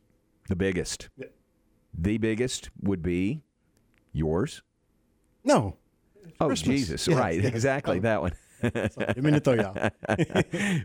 The 0.49 0.57
biggest. 0.57 1.09
The 1.99 2.19
biggest 2.19 2.71
would 2.81 3.03
be 3.03 3.43
yours. 4.13 4.63
No. 5.45 5.77
Oh, 6.41 6.49
Christmas. 6.49 6.77
Jesus. 6.77 7.09
Yeah, 7.09 7.19
right. 7.19 7.41
yeah. 7.43 7.49
Exactly. 7.49 7.99
Oh. 7.99 8.01
That 8.01 8.23
one. 8.23 8.33
You 8.63 8.71
off. 9.61 9.91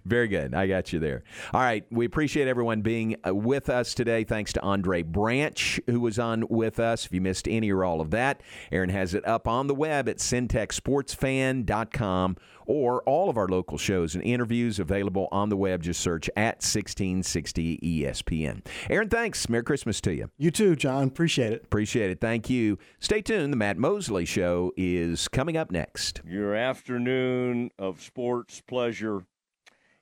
Very 0.05 0.27
good. 0.27 0.53
I 0.53 0.67
got 0.67 0.93
you 0.93 0.99
there. 0.99 1.23
All 1.53 1.61
right. 1.61 1.85
We 1.91 2.05
appreciate 2.05 2.47
everyone 2.47 2.81
being 2.81 3.15
uh, 3.27 3.33
with 3.33 3.69
us 3.69 3.93
today. 3.93 4.23
Thanks 4.23 4.53
to 4.53 4.61
Andre 4.61 5.03
Branch, 5.03 5.79
who 5.87 5.99
was 5.99 6.19
on 6.19 6.45
with 6.49 6.79
us. 6.79 7.05
If 7.05 7.13
you 7.13 7.21
missed 7.21 7.47
any 7.47 7.71
or 7.71 7.83
all 7.83 8.01
of 8.01 8.09
that, 8.11 8.41
Aaron 8.71 8.89
has 8.89 9.13
it 9.13 9.27
up 9.27 9.47
on 9.47 9.67
the 9.67 9.75
web 9.75 10.09
at 10.09 10.17
centexsportsfan.com 10.17 12.37
or 12.71 13.03
all 13.03 13.29
of 13.29 13.35
our 13.35 13.49
local 13.49 13.77
shows 13.77 14.15
and 14.15 14.23
interviews 14.23 14.79
available 14.79 15.27
on 15.29 15.49
the 15.49 15.57
web. 15.57 15.83
Just 15.83 15.99
search 15.99 16.29
at 16.37 16.63
1660 16.63 17.77
ESPN. 17.83 18.65
Aaron, 18.89 19.09
thanks. 19.09 19.49
Merry 19.49 19.63
Christmas 19.63 19.99
to 19.99 20.13
you. 20.13 20.31
You 20.37 20.51
too, 20.51 20.77
John. 20.77 21.09
Appreciate 21.09 21.51
it. 21.51 21.65
Appreciate 21.65 22.11
it. 22.11 22.21
Thank 22.21 22.49
you. 22.49 22.79
Stay 23.01 23.21
tuned. 23.21 23.51
The 23.51 23.57
Matt 23.57 23.77
Mosley 23.77 24.23
Show 24.23 24.71
is 24.77 25.27
coming 25.27 25.57
up 25.57 25.69
next. 25.69 26.21
Your 26.25 26.55
afternoon 26.55 27.71
of 27.77 28.01
sports 28.01 28.61
pleasure 28.61 29.25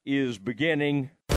is 0.05 0.37
beginning. 0.37 1.09